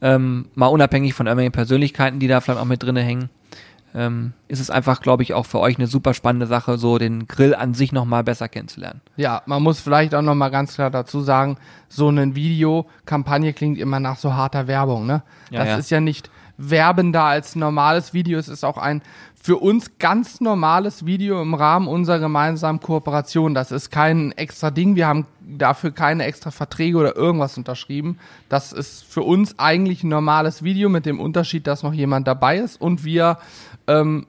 Ähm, 0.00 0.46
mal 0.54 0.66
unabhängig 0.66 1.14
von 1.14 1.26
irgendwelchen 1.26 1.52
Persönlichkeiten, 1.52 2.18
die 2.18 2.28
da 2.28 2.40
vielleicht 2.40 2.60
auch 2.60 2.66
mit 2.66 2.82
drinne 2.82 3.00
hängen. 3.00 3.30
Ähm, 3.94 4.32
ist 4.48 4.60
es 4.60 4.70
einfach, 4.70 5.02
glaube 5.02 5.22
ich, 5.22 5.34
auch 5.34 5.44
für 5.44 5.58
euch 5.58 5.76
eine 5.76 5.86
super 5.86 6.14
spannende 6.14 6.46
Sache, 6.46 6.78
so 6.78 6.96
den 6.96 7.26
Grill 7.26 7.54
an 7.54 7.74
sich 7.74 7.92
nochmal 7.92 8.24
besser 8.24 8.48
kennenzulernen. 8.48 9.02
Ja, 9.16 9.42
man 9.46 9.62
muss 9.62 9.80
vielleicht 9.80 10.14
auch 10.14 10.22
noch 10.22 10.34
mal 10.34 10.48
ganz 10.50 10.74
klar 10.74 10.90
dazu 10.90 11.20
sagen, 11.20 11.58
so 11.88 12.08
eine 12.08 12.34
Videokampagne 12.34 13.52
klingt 13.52 13.78
immer 13.78 14.00
nach 14.00 14.16
so 14.16 14.34
harter 14.34 14.66
Werbung, 14.66 15.06
ne? 15.06 15.22
Ja, 15.50 15.60
das 15.60 15.68
ja. 15.68 15.76
ist 15.76 15.90
ja 15.90 16.00
nicht 16.00 16.30
werbender 16.56 17.24
als 17.24 17.56
normales 17.56 18.14
Video, 18.14 18.38
es 18.38 18.48
ist 18.48 18.64
auch 18.64 18.78
ein 18.78 19.02
für 19.42 19.56
uns 19.56 19.98
ganz 19.98 20.40
normales 20.40 21.04
Video 21.04 21.42
im 21.42 21.54
Rahmen 21.54 21.88
unserer 21.88 22.20
gemeinsamen 22.20 22.78
Kooperation. 22.78 23.54
Das 23.54 23.72
ist 23.72 23.90
kein 23.90 24.30
extra 24.32 24.70
Ding, 24.70 24.94
wir 24.94 25.08
haben 25.08 25.26
dafür 25.40 25.90
keine 25.90 26.24
extra 26.24 26.52
Verträge 26.52 26.96
oder 26.96 27.16
irgendwas 27.16 27.58
unterschrieben. 27.58 28.18
Das 28.48 28.72
ist 28.72 29.02
für 29.02 29.22
uns 29.22 29.58
eigentlich 29.58 30.04
ein 30.04 30.08
normales 30.08 30.62
Video 30.62 30.88
mit 30.88 31.06
dem 31.06 31.18
Unterschied, 31.18 31.66
dass 31.66 31.82
noch 31.82 31.92
jemand 31.92 32.28
dabei 32.28 32.58
ist 32.58 32.80
und 32.80 33.02
wir 33.02 33.38
ähm, 33.88 34.26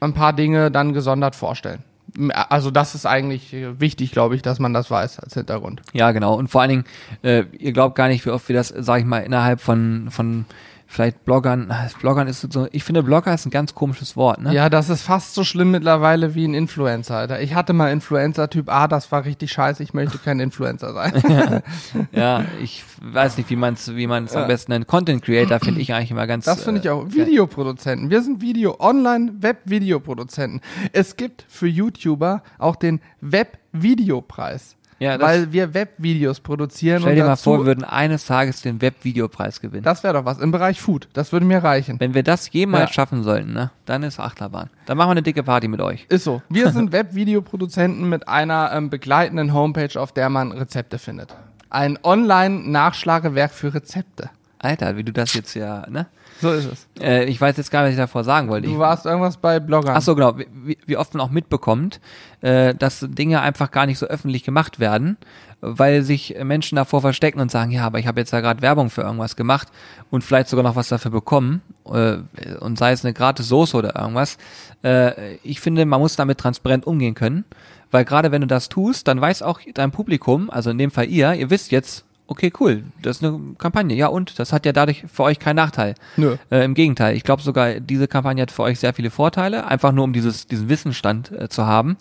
ein 0.00 0.14
paar 0.14 0.32
Dinge 0.32 0.70
dann 0.70 0.94
gesondert 0.94 1.36
vorstellen. 1.36 1.84
Also 2.32 2.70
das 2.70 2.94
ist 2.94 3.04
eigentlich 3.04 3.54
wichtig, 3.78 4.10
glaube 4.10 4.36
ich, 4.36 4.42
dass 4.42 4.58
man 4.58 4.72
das 4.72 4.90
weiß 4.90 5.18
als 5.18 5.34
Hintergrund. 5.34 5.82
Ja, 5.92 6.12
genau. 6.12 6.34
Und 6.34 6.48
vor 6.48 6.62
allen 6.62 6.70
Dingen, 6.70 6.84
äh, 7.20 7.44
ihr 7.58 7.72
glaubt 7.72 7.94
gar 7.94 8.08
nicht, 8.08 8.24
wie 8.24 8.30
oft 8.30 8.48
wir 8.48 8.56
das, 8.56 8.68
sage 8.68 9.00
ich 9.00 9.06
mal, 9.06 9.18
innerhalb 9.18 9.60
von, 9.60 10.08
von 10.10 10.46
vielleicht 10.86 11.24
Bloggern, 11.24 11.72
Bloggern 12.00 12.28
ist 12.28 12.40
so, 12.52 12.68
ich 12.72 12.84
finde 12.84 13.02
Blogger 13.02 13.34
ist 13.34 13.44
ein 13.46 13.50
ganz 13.50 13.74
komisches 13.74 14.16
Wort, 14.16 14.40
ne? 14.40 14.54
Ja, 14.54 14.70
das 14.70 14.88
ist 14.88 15.02
fast 15.02 15.34
so 15.34 15.44
schlimm 15.44 15.70
mittlerweile 15.72 16.34
wie 16.34 16.46
ein 16.46 16.54
Influencer. 16.54 17.16
Alter. 17.16 17.40
Ich 17.42 17.54
hatte 17.54 17.72
mal 17.72 17.90
Influencer-Typ 17.92 18.68
A, 18.68 18.86
das 18.88 19.10
war 19.12 19.24
richtig 19.24 19.52
scheiße, 19.52 19.82
ich 19.82 19.94
möchte 19.94 20.18
kein 20.18 20.40
Influencer 20.40 20.92
sein. 20.92 21.62
Ja, 22.12 22.44
ich 22.62 22.84
weiß 23.02 23.36
nicht, 23.36 23.50
wie 23.50 23.56
man 23.56 23.74
es 23.74 23.94
wie 23.94 24.06
man's 24.06 24.32
Ja. 24.34 24.42
am 24.42 24.48
besten 24.48 24.72
nennt. 24.72 24.86
Content 24.86 25.22
Creator 25.22 25.60
finde 25.60 25.80
ich 25.80 25.92
eigentlich 25.92 26.10
immer 26.10 26.26
ganz. 26.26 26.44
Das 26.44 26.62
finde 26.62 26.80
ich 26.80 26.86
äh, 26.86 26.90
auch. 26.90 27.06
Videoproduzenten. 27.10 28.10
Wir 28.10 28.22
sind 28.22 28.40
Video, 28.40 28.76
Online-Web-Videoproduzenten. 28.80 30.60
Es 30.92 31.16
gibt 31.16 31.44
für 31.48 31.66
YouTuber 31.66 32.42
auch 32.58 32.76
den 32.76 33.00
Web-Videopreis. 33.20 34.76
Ja, 34.98 35.20
weil 35.20 35.52
wir 35.52 35.74
Webvideos 35.74 36.40
produzieren. 36.40 37.00
Stell 37.00 37.10
und 37.12 37.16
dir 37.16 37.24
mal 37.26 37.36
vor, 37.36 37.58
wir 37.58 37.66
würden 37.66 37.84
eines 37.84 38.24
Tages 38.24 38.62
den 38.62 38.80
Webvideopreis 38.80 39.60
gewinnen. 39.60 39.82
das 39.82 40.02
wäre 40.02 40.14
doch 40.14 40.24
was 40.24 40.38
im 40.38 40.52
Bereich 40.52 40.80
Food. 40.80 41.08
Das 41.12 41.32
würde 41.32 41.44
mir 41.44 41.62
reichen. 41.62 42.00
Wenn 42.00 42.14
wir 42.14 42.22
das 42.22 42.50
jemals 42.50 42.90
Ja. 42.90 42.94
schaffen 42.94 43.22
sollten, 43.22 43.52
ne, 43.52 43.70
dann 43.84 44.02
ist 44.02 44.18
Achterbahn. 44.18 44.70
Dann 44.86 44.96
machen 44.96 45.08
wir 45.08 45.12
eine 45.12 45.22
dicke 45.22 45.42
Party 45.42 45.68
mit 45.68 45.80
euch. 45.82 46.06
Ist 46.08 46.24
so. 46.24 46.40
Wir 46.48 46.70
sind 46.72 46.92
Webvideoproduzenten 46.92 48.08
mit 48.08 48.26
einer 48.26 48.70
ähm, 48.72 48.88
begleitenden 48.88 49.52
Homepage, 49.52 50.00
auf 50.00 50.12
der 50.12 50.30
man 50.30 50.50
Rezepte 50.52 50.98
findet. 50.98 51.34
Ein 51.68 51.98
Online-Nachschlagewerk 52.02 53.50
für 53.52 53.74
Rezepte. 53.74 54.30
Alter, 54.58 54.96
wie 54.96 55.04
du 55.04 55.12
das 55.12 55.34
jetzt 55.34 55.54
ja, 55.54 55.84
ne? 55.90 56.06
So 56.40 56.50
ist 56.52 56.66
es. 56.70 56.86
Äh, 57.02 57.24
ich 57.24 57.40
weiß 57.40 57.56
jetzt 57.56 57.70
gar 57.70 57.80
nicht, 57.82 57.88
was 57.88 57.94
ich 57.94 57.98
davor 58.00 58.24
sagen 58.24 58.48
wollte. 58.48 58.68
Du 58.68 58.78
warst 58.78 59.06
irgendwas 59.06 59.36
bei 59.38 59.58
Bloggern. 59.60 59.94
Ach 59.96 60.02
so, 60.02 60.14
genau. 60.14 60.36
Wie- 60.38 60.78
Wie, 60.86 60.96
oft 60.96 61.14
man 61.14 61.20
auch 61.20 61.30
mitbekommt, 61.30 62.00
äh, 62.42 62.74
dass 62.74 63.00
Dinge 63.08 63.40
einfach 63.40 63.70
gar 63.70 63.86
nicht 63.86 63.98
so 63.98 64.06
öffentlich 64.06 64.44
gemacht 64.44 64.78
werden, 64.80 65.16
weil 65.60 66.02
sich 66.02 66.36
Menschen 66.42 66.76
davor 66.76 67.00
verstecken 67.00 67.40
und 67.40 67.50
sagen, 67.50 67.70
ja, 67.70 67.84
aber 67.84 67.98
ich 67.98 68.06
habe 68.06 68.20
jetzt 68.20 68.32
ja 68.32 68.40
gerade 68.40 68.60
Werbung 68.62 68.90
für 68.90 69.02
irgendwas 69.02 69.36
gemacht 69.36 69.68
und 70.10 70.22
vielleicht 70.22 70.48
sogar 70.48 70.62
noch 70.62 70.76
was 70.76 70.88
dafür 70.88 71.10
bekommen 71.10 71.62
äh, 71.86 72.16
und 72.60 72.78
sei 72.78 72.92
es 72.92 73.04
eine 73.04 73.14
gratis 73.14 73.48
Soße 73.48 73.76
oder 73.76 73.96
irgendwas. 73.96 74.36
Äh, 74.84 75.36
ich 75.36 75.60
finde, 75.60 75.86
man 75.86 76.00
muss 76.00 76.16
damit 76.16 76.38
transparent 76.38 76.86
umgehen 76.86 77.14
können, 77.14 77.44
weil 77.90 78.04
gerade 78.04 78.30
wenn 78.32 78.42
du 78.42 78.46
das 78.46 78.68
tust, 78.68 79.08
dann 79.08 79.20
weiß 79.20 79.42
auch 79.42 79.60
dein 79.74 79.90
Publikum, 79.92 80.50
also 80.50 80.70
in 80.70 80.78
dem 80.78 80.90
Fall 80.90 81.06
ihr, 81.08 81.32
ihr 81.32 81.48
wisst 81.50 81.70
jetzt, 81.72 82.04
okay, 82.26 82.52
cool, 82.60 82.84
das 83.02 83.18
ist 83.18 83.24
eine 83.24 83.38
Kampagne. 83.58 83.94
Ja, 83.96 84.08
und 84.08 84.38
das 84.38 84.52
hat 84.52 84.66
ja 84.66 84.72
dadurch 84.72 85.04
für 85.12 85.22
euch 85.22 85.38
keinen 85.38 85.56
Nachteil. 85.56 85.94
Nö. 86.16 86.36
Äh, 86.50 86.64
Im 86.64 86.74
Gegenteil, 86.74 87.16
ich 87.16 87.24
glaube 87.24 87.42
sogar, 87.42 87.80
diese 87.80 88.08
Kampagne 88.08 88.42
hat 88.42 88.50
für 88.50 88.62
euch 88.62 88.78
sehr 88.78 88.94
viele 88.94 89.10
Vorteile, 89.10 89.66
einfach 89.66 89.92
nur 89.92 90.04
um 90.04 90.12
dieses, 90.12 90.46
diesen 90.46 90.68
Wissensstand 90.68 91.32
äh, 91.32 91.48
zu 91.48 91.66
haben. 91.66 91.96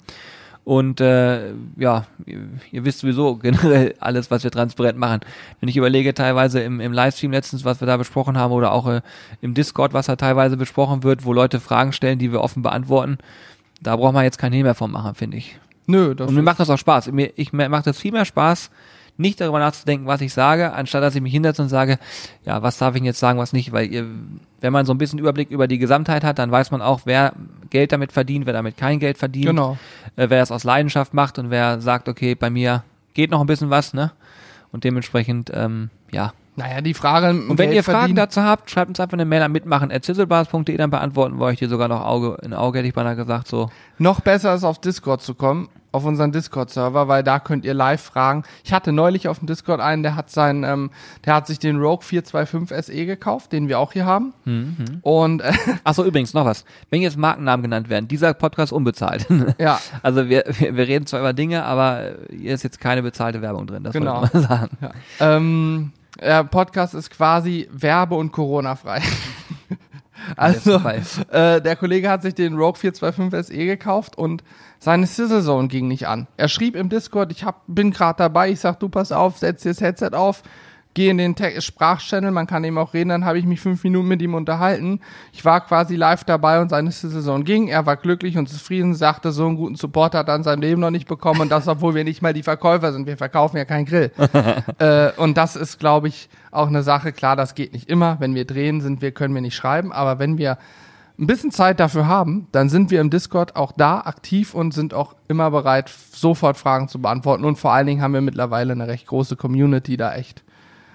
Und 0.66 1.00
äh, 1.00 1.52
ja, 1.78 2.08
ihr, 2.26 2.50
ihr 2.72 2.86
wisst 2.86 3.00
sowieso 3.00 3.36
generell 3.42 3.94
alles, 4.00 4.32
was 4.32 4.44
wir 4.44 4.52
transparent 4.52 4.98
machen. 4.98 5.22
Wenn 5.60 5.70
ich 5.70 5.78
überlege, 5.78 6.14
teilweise 6.16 6.60
im, 6.60 6.80
im 6.82 6.92
Livestream 6.92 7.32
letztens, 7.32 7.64
was 7.64 7.80
wir 7.80 7.86
da 7.86 7.98
besprochen 7.98 8.38
haben, 8.38 8.52
oder 8.52 8.72
auch 8.72 8.88
äh, 8.88 9.02
im 9.42 9.54
Discord, 9.54 9.94
was 9.94 10.08
da 10.08 10.16
teilweise 10.16 10.58
besprochen 10.58 11.04
wird, 11.04 11.24
wo 11.24 11.34
Leute 11.34 11.60
Fragen 11.60 11.94
stellen, 11.94 12.18
die 12.18 12.32
wir 12.32 12.42
offen 12.42 12.64
beantworten, 12.64 13.20
da 13.80 13.96
braucht 13.96 14.14
man 14.14 14.24
jetzt 14.24 14.40
kein 14.40 14.54
Hehl 14.54 14.64
mehr 14.64 14.74
von 14.74 14.90
machen, 14.90 15.14
finde 15.14 15.38
ich. 15.38 15.60
Nö, 15.86 16.16
das 16.16 16.30
Und 16.30 16.36
mir 16.36 16.42
macht 16.42 16.60
das 16.60 16.72
auch 16.72 16.80
Spaß. 16.80 17.12
Mir, 17.12 17.32
ich, 17.36 17.54
mir 17.54 17.70
macht 17.70 17.86
das 17.86 18.00
viel 18.00 18.12
mehr 18.12 18.26
Spaß, 18.26 18.72
nicht 19.18 19.40
darüber 19.40 19.60
nachzudenken, 19.60 20.08
was 20.08 20.22
ich 20.22 20.34
sage, 20.34 20.74
anstatt 20.74 21.02
dass 21.04 21.16
ich 21.16 21.22
mich 21.22 21.32
hinsetze 21.32 21.62
und 21.62 21.70
sage, 21.70 21.98
ja, 22.46 22.62
was 22.62 22.78
darf 22.78 22.96
ich 22.96 23.04
jetzt 23.04 23.20
sagen, 23.20 23.40
was 23.40 23.54
nicht, 23.54 23.72
weil 23.72 23.92
ihr, 23.92 24.06
wenn 24.62 24.74
man 24.74 24.86
so 24.86 24.94
ein 24.94 24.98
bisschen 24.98 25.20
Überblick 25.20 25.52
über 25.52 25.68
die 25.68 25.78
Gesamtheit 25.78 26.24
hat, 26.24 26.40
dann 26.40 26.52
weiß 26.52 26.72
man 26.72 26.82
auch, 26.82 27.02
wer 27.06 27.34
Geld 27.70 27.92
damit 27.92 28.12
verdient, 28.12 28.46
wer 28.46 28.54
damit 28.54 28.78
kein 28.78 29.00
Geld 29.00 29.18
verdient, 29.18 29.48
Genau. 29.48 29.78
äh, 30.16 30.30
wer 30.30 30.40
das 30.40 30.52
aus 30.52 30.64
Leidenschaft 30.64 31.14
macht 31.14 31.40
und 31.40 31.50
wer 31.50 31.80
sagt, 31.82 32.10
okay, 32.10 32.36
bei 32.36 32.50
mir 32.50 32.84
geht 33.14 33.32
noch 33.32 33.42
ein 33.42 33.48
bisschen 33.48 33.70
was, 33.70 33.94
ne? 33.94 34.12
Und 34.72 34.84
dementsprechend, 34.84 35.52
ähm, 35.54 35.90
ja. 36.12 36.34
Naja, 36.58 36.82
die 36.82 36.94
Frage. 36.94 37.30
Und 37.30 37.58
wenn 37.58 37.72
ihr 37.74 37.84
Fragen 37.84 38.16
dazu 38.16 38.42
habt, 38.42 38.70
schreibt 38.70 38.88
uns 38.90 39.00
einfach 39.00 39.14
eine 39.14 39.26
Mail 39.26 39.42
an 39.42 39.52
mitmachen 39.52 39.90
zizzlebars.de, 39.92 40.76
dann 40.78 40.90
beantworten 40.90 41.38
wir 41.38 41.46
euch 41.46 41.60
die 41.60 41.66
sogar 41.66 41.88
noch 41.90 42.02
Auge 42.06 42.38
in 42.44 42.54
Auge, 42.54 42.80
hätte 42.80 42.88
ich 42.88 42.94
beinahe 42.94 43.16
gesagt, 43.16 43.48
so. 43.48 43.70
Noch 43.98 44.22
besser 44.22 44.54
ist 44.56 44.64
auf 44.64 44.80
Discord 44.80 45.22
zu 45.22 45.34
kommen, 45.36 45.68
auf 45.96 46.06
unseren 46.06 46.32
Discord-Server, 46.32 47.08
weil 47.08 47.24
da 47.24 47.40
könnt 47.40 47.64
ihr 47.66 47.74
live 47.74 48.02
fragen. 48.02 48.44
Ich 48.64 48.74
hatte 48.74 48.92
neulich 48.92 49.28
auf 49.28 49.40
dem 49.40 49.48
Discord 49.48 49.80
einen, 49.80 50.04
der 50.04 50.16
hat 50.16 50.30
seinen, 50.30 50.64
ähm, 50.64 50.92
der 51.26 51.36
hat 51.36 51.48
sich 51.48 51.58
den 51.60 51.78
Rogue 51.78 52.04
425 52.04 52.86
SE 52.86 53.06
gekauft, 53.06 53.52
den 53.54 53.70
wir 53.70 53.80
auch 53.80 53.94
hier 53.94 54.06
haben. 54.06 54.34
Und 55.02 55.42
äh, 55.42 55.52
Achso, 55.84 56.04
übrigens 56.04 56.34
noch 56.34 56.46
was. 56.46 56.66
Wenn 56.90 57.02
jetzt 57.02 57.18
Markennamen 57.18 57.64
genannt 57.64 57.90
werden, 57.90 58.08
dieser 58.08 58.34
Podcast 58.34 58.74
unbezahlt. 58.74 59.26
ja, 59.58 59.80
Also 60.04 60.30
wir, 60.30 60.44
wir, 60.60 60.76
wir 60.76 60.88
reden 60.88 61.06
zwar 61.08 61.22
über 61.22 61.34
Dinge, 61.34 61.64
aber 61.64 62.12
hier 62.30 62.54
ist 62.54 62.64
jetzt 62.64 62.80
keine 62.80 63.02
bezahlte 63.02 63.42
Werbung 63.42 63.66
drin, 63.68 63.84
das 63.84 63.94
Genau. 63.94 64.22
wollte 64.22 64.38
ich 64.38 64.48
mal 64.48 64.48
sagen. 64.48 64.78
ähm, 65.20 65.92
der 66.20 66.44
Podcast 66.46 66.94
ist 66.94 67.10
quasi 67.10 67.68
werbe- 67.72 68.16
und 68.16 68.32
Corona-frei. 68.32 69.02
Also, 70.38 70.82
äh, 71.32 71.62
der 71.62 71.76
Kollege 71.76 72.10
hat 72.10 72.22
sich 72.22 72.36
den 72.36 72.56
Rogue 72.56 72.80
425 72.80 73.56
SE 73.56 73.66
gekauft 73.66 74.18
und 74.18 74.44
seine 74.80 75.08
Sizzle 75.08 75.44
Zone 75.44 75.68
ging 75.68 75.88
nicht 75.88 76.08
an. 76.08 76.28
Er 76.38 76.48
schrieb 76.48 76.76
im 76.76 76.90
Discord, 76.90 77.32
ich 77.32 77.44
hab, 77.44 77.64
bin 77.68 77.92
gerade 77.92 78.18
dabei, 78.18 78.52
ich 78.52 78.60
sag, 78.60 78.80
du 78.80 78.90
pass 78.90 79.12
auf, 79.12 79.38
setz 79.38 79.64
dir 79.64 79.70
das 79.70 79.82
Headset 79.82 80.12
auf, 80.14 80.44
gehe 80.96 81.12
in 81.12 81.20
den 81.20 81.36
Te 81.36 81.62
Sprachchannel, 81.62 82.32
man 82.32 82.48
kann 82.48 82.64
eben 82.64 82.78
auch 82.80 82.96
reden, 82.96 83.10
dann 83.10 83.26
habe 83.26 83.38
ich 83.38 83.46
mich 83.46 83.62
fünf 83.62 83.84
Minuten 83.84 84.08
mit 84.08 84.22
ihm 84.22 84.34
unterhalten. 84.34 85.02
Ich 85.32 85.46
war 85.46 85.62
quasi 85.62 85.96
live 85.96 86.24
dabei 86.24 86.60
und 86.60 86.70
seine 86.70 86.92
Saison 86.92 87.44
ging. 87.44 87.68
Er 87.68 87.86
war 87.86 87.98
glücklich 87.98 88.38
und 88.38 88.50
zufrieden, 88.50 88.96
sagte, 88.96 89.32
so 89.32 89.46
einen 89.46 89.58
guten 89.58 89.76
Support 89.76 90.16
hat 90.16 90.28
er 90.30 90.36
in 90.36 90.44
seinem 90.44 90.62
Leben 90.62 90.82
noch 90.82 90.90
nicht 90.90 91.08
bekommen 91.08 91.42
und 91.42 91.52
das, 91.52 91.68
obwohl 91.68 91.94
wir 91.94 92.04
nicht 92.04 92.24
mal 92.24 92.34
die 92.34 92.44
Verkäufer 92.44 92.92
sind. 92.94 93.06
Wir 93.06 93.18
verkaufen 93.18 93.58
ja 93.58 93.66
keinen 93.66 93.86
Grill. 93.86 94.12
äh, 94.80 95.12
und 95.18 95.38
das 95.38 95.56
ist, 95.56 95.80
glaube 95.80 96.08
ich, 96.08 96.30
auch 96.50 96.68
eine 96.68 96.82
Sache. 96.82 97.12
Klar, 97.12 97.36
das 97.36 97.54
geht 97.54 97.74
nicht 97.74 97.90
immer. 97.90 98.18
Wenn 98.20 98.34
wir 98.34 98.46
drehen, 98.46 98.80
sind 98.80 99.02
wir, 99.02 99.12
können 99.12 99.36
wir 99.36 99.42
nicht 99.42 99.56
schreiben, 99.56 99.92
aber 99.92 100.18
wenn 100.18 100.38
wir 100.38 100.58
ein 101.20 101.28
bisschen 101.28 101.52
Zeit 101.52 101.80
dafür 101.80 102.08
haben, 102.08 102.48
dann 102.52 102.70
sind 102.70 102.90
wir 102.90 103.02
im 103.02 103.10
Discord 103.10 103.56
auch 103.56 103.74
da 103.74 104.00
aktiv 104.00 104.54
und 104.54 104.74
sind 104.74 104.94
auch 104.94 105.16
immer 105.28 105.52
bereit, 105.52 105.90
sofort 105.90 106.58
Fragen 106.58 106.88
zu 106.88 107.02
beantworten. 107.02 107.44
Und 107.44 107.58
vor 107.58 107.74
allen 107.74 107.88
Dingen 107.88 108.02
haben 108.02 108.14
wir 108.14 108.22
mittlerweile 108.22 108.74
eine 108.74 108.88
recht 108.88 109.08
große 109.08 109.36
Community 109.36 109.98
da 109.98 110.14
echt. 110.14 110.45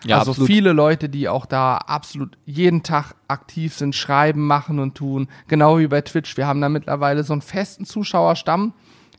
Ja, 0.05 0.19
also 0.19 0.33
absolut. 0.33 0.49
viele 0.49 0.73
Leute, 0.73 1.09
die 1.09 1.29
auch 1.29 1.47
da 1.47 1.77
absolut 1.77 2.39
jeden 2.47 2.83
Tag 2.83 3.15
aktiv 3.29 3.75
sind, 3.75 3.95
schreiben, 3.95 4.47
machen 4.47 4.79
und 4.79 4.95
tun. 4.95 5.29
Genau 5.49 5.79
wie 5.79 5.89
bei 5.89 6.01
Twitch. 6.01 6.37
Wir 6.37 6.47
haben 6.47 6.61
da 6.61 6.69
mittlerweile 6.69 7.23
so 7.23 7.33
einen 7.33 7.43
festen 7.43 7.85
Zuschauerstamm. 7.85 8.73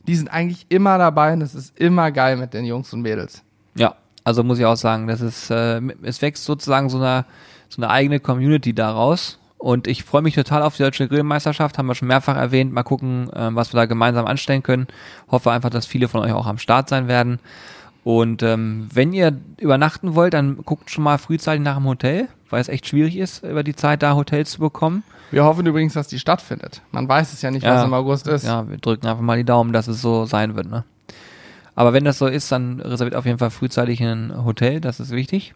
Die 0.06 0.16
sind 0.16 0.28
eigentlich 0.28 0.66
immer 0.68 0.98
dabei 0.98 1.32
und 1.34 1.42
es 1.42 1.54
ist 1.54 1.78
immer 1.78 2.10
geil 2.10 2.36
mit 2.36 2.54
den 2.54 2.64
Jungs 2.64 2.92
und 2.92 3.02
Mädels. 3.02 3.42
Ja, 3.76 3.94
also 4.24 4.42
muss 4.42 4.58
ich 4.58 4.66
auch 4.66 4.76
sagen, 4.76 5.06
das 5.06 5.20
ist, 5.20 5.50
äh, 5.50 5.80
es 6.02 6.20
wächst 6.20 6.44
sozusagen 6.44 6.88
so 6.88 6.98
eine, 6.98 7.24
so 7.68 7.80
eine 7.80 7.90
eigene 7.90 8.18
Community 8.18 8.74
daraus. 8.74 9.38
Und 9.58 9.86
ich 9.86 10.02
freue 10.02 10.22
mich 10.22 10.34
total 10.34 10.62
auf 10.62 10.76
die 10.76 10.82
deutsche 10.82 11.06
Grillmeisterschaft, 11.06 11.78
haben 11.78 11.86
wir 11.86 11.94
schon 11.94 12.08
mehrfach 12.08 12.36
erwähnt. 12.36 12.72
Mal 12.72 12.82
gucken, 12.82 13.32
äh, 13.32 13.54
was 13.54 13.72
wir 13.72 13.78
da 13.78 13.86
gemeinsam 13.86 14.26
anstellen 14.26 14.64
können. 14.64 14.88
Hoffe 15.30 15.52
einfach, 15.52 15.70
dass 15.70 15.86
viele 15.86 16.08
von 16.08 16.20
euch 16.20 16.32
auch 16.32 16.46
am 16.46 16.58
Start 16.58 16.88
sein 16.88 17.06
werden. 17.06 17.38
Und 18.04 18.42
ähm, 18.42 18.88
wenn 18.92 19.12
ihr 19.12 19.36
übernachten 19.58 20.14
wollt, 20.14 20.34
dann 20.34 20.58
guckt 20.64 20.90
schon 20.90 21.04
mal 21.04 21.18
frühzeitig 21.18 21.62
nach 21.62 21.76
dem 21.76 21.86
Hotel, 21.86 22.28
weil 22.50 22.60
es 22.60 22.68
echt 22.68 22.88
schwierig 22.88 23.16
ist, 23.16 23.44
über 23.44 23.62
die 23.62 23.76
Zeit 23.76 24.02
da 24.02 24.16
Hotels 24.16 24.50
zu 24.52 24.60
bekommen. 24.60 25.04
Wir 25.30 25.44
hoffen 25.44 25.64
übrigens, 25.64 25.94
dass 25.94 26.08
die 26.08 26.18
stattfindet. 26.18 26.82
Man 26.90 27.08
weiß 27.08 27.32
es 27.32 27.42
ja 27.42 27.50
nicht, 27.50 27.62
ja, 27.62 27.76
was 27.76 27.84
im 27.84 27.94
August 27.94 28.26
ist. 28.26 28.44
Ja, 28.44 28.68
wir 28.68 28.78
drücken 28.78 29.06
einfach 29.06 29.22
mal 29.22 29.38
die 29.38 29.44
Daumen, 29.44 29.72
dass 29.72 29.88
es 29.88 30.02
so 30.02 30.26
sein 30.26 30.56
wird. 30.56 30.68
Ne? 30.68 30.84
Aber 31.74 31.92
wenn 31.92 32.04
das 32.04 32.18
so 32.18 32.26
ist, 32.26 32.50
dann 32.52 32.80
reserviert 32.80 33.16
auf 33.16 33.24
jeden 33.24 33.38
Fall 33.38 33.50
frühzeitig 33.50 34.02
ein 34.02 34.44
Hotel, 34.44 34.80
das 34.80 35.00
ist 35.00 35.10
wichtig. 35.10 35.54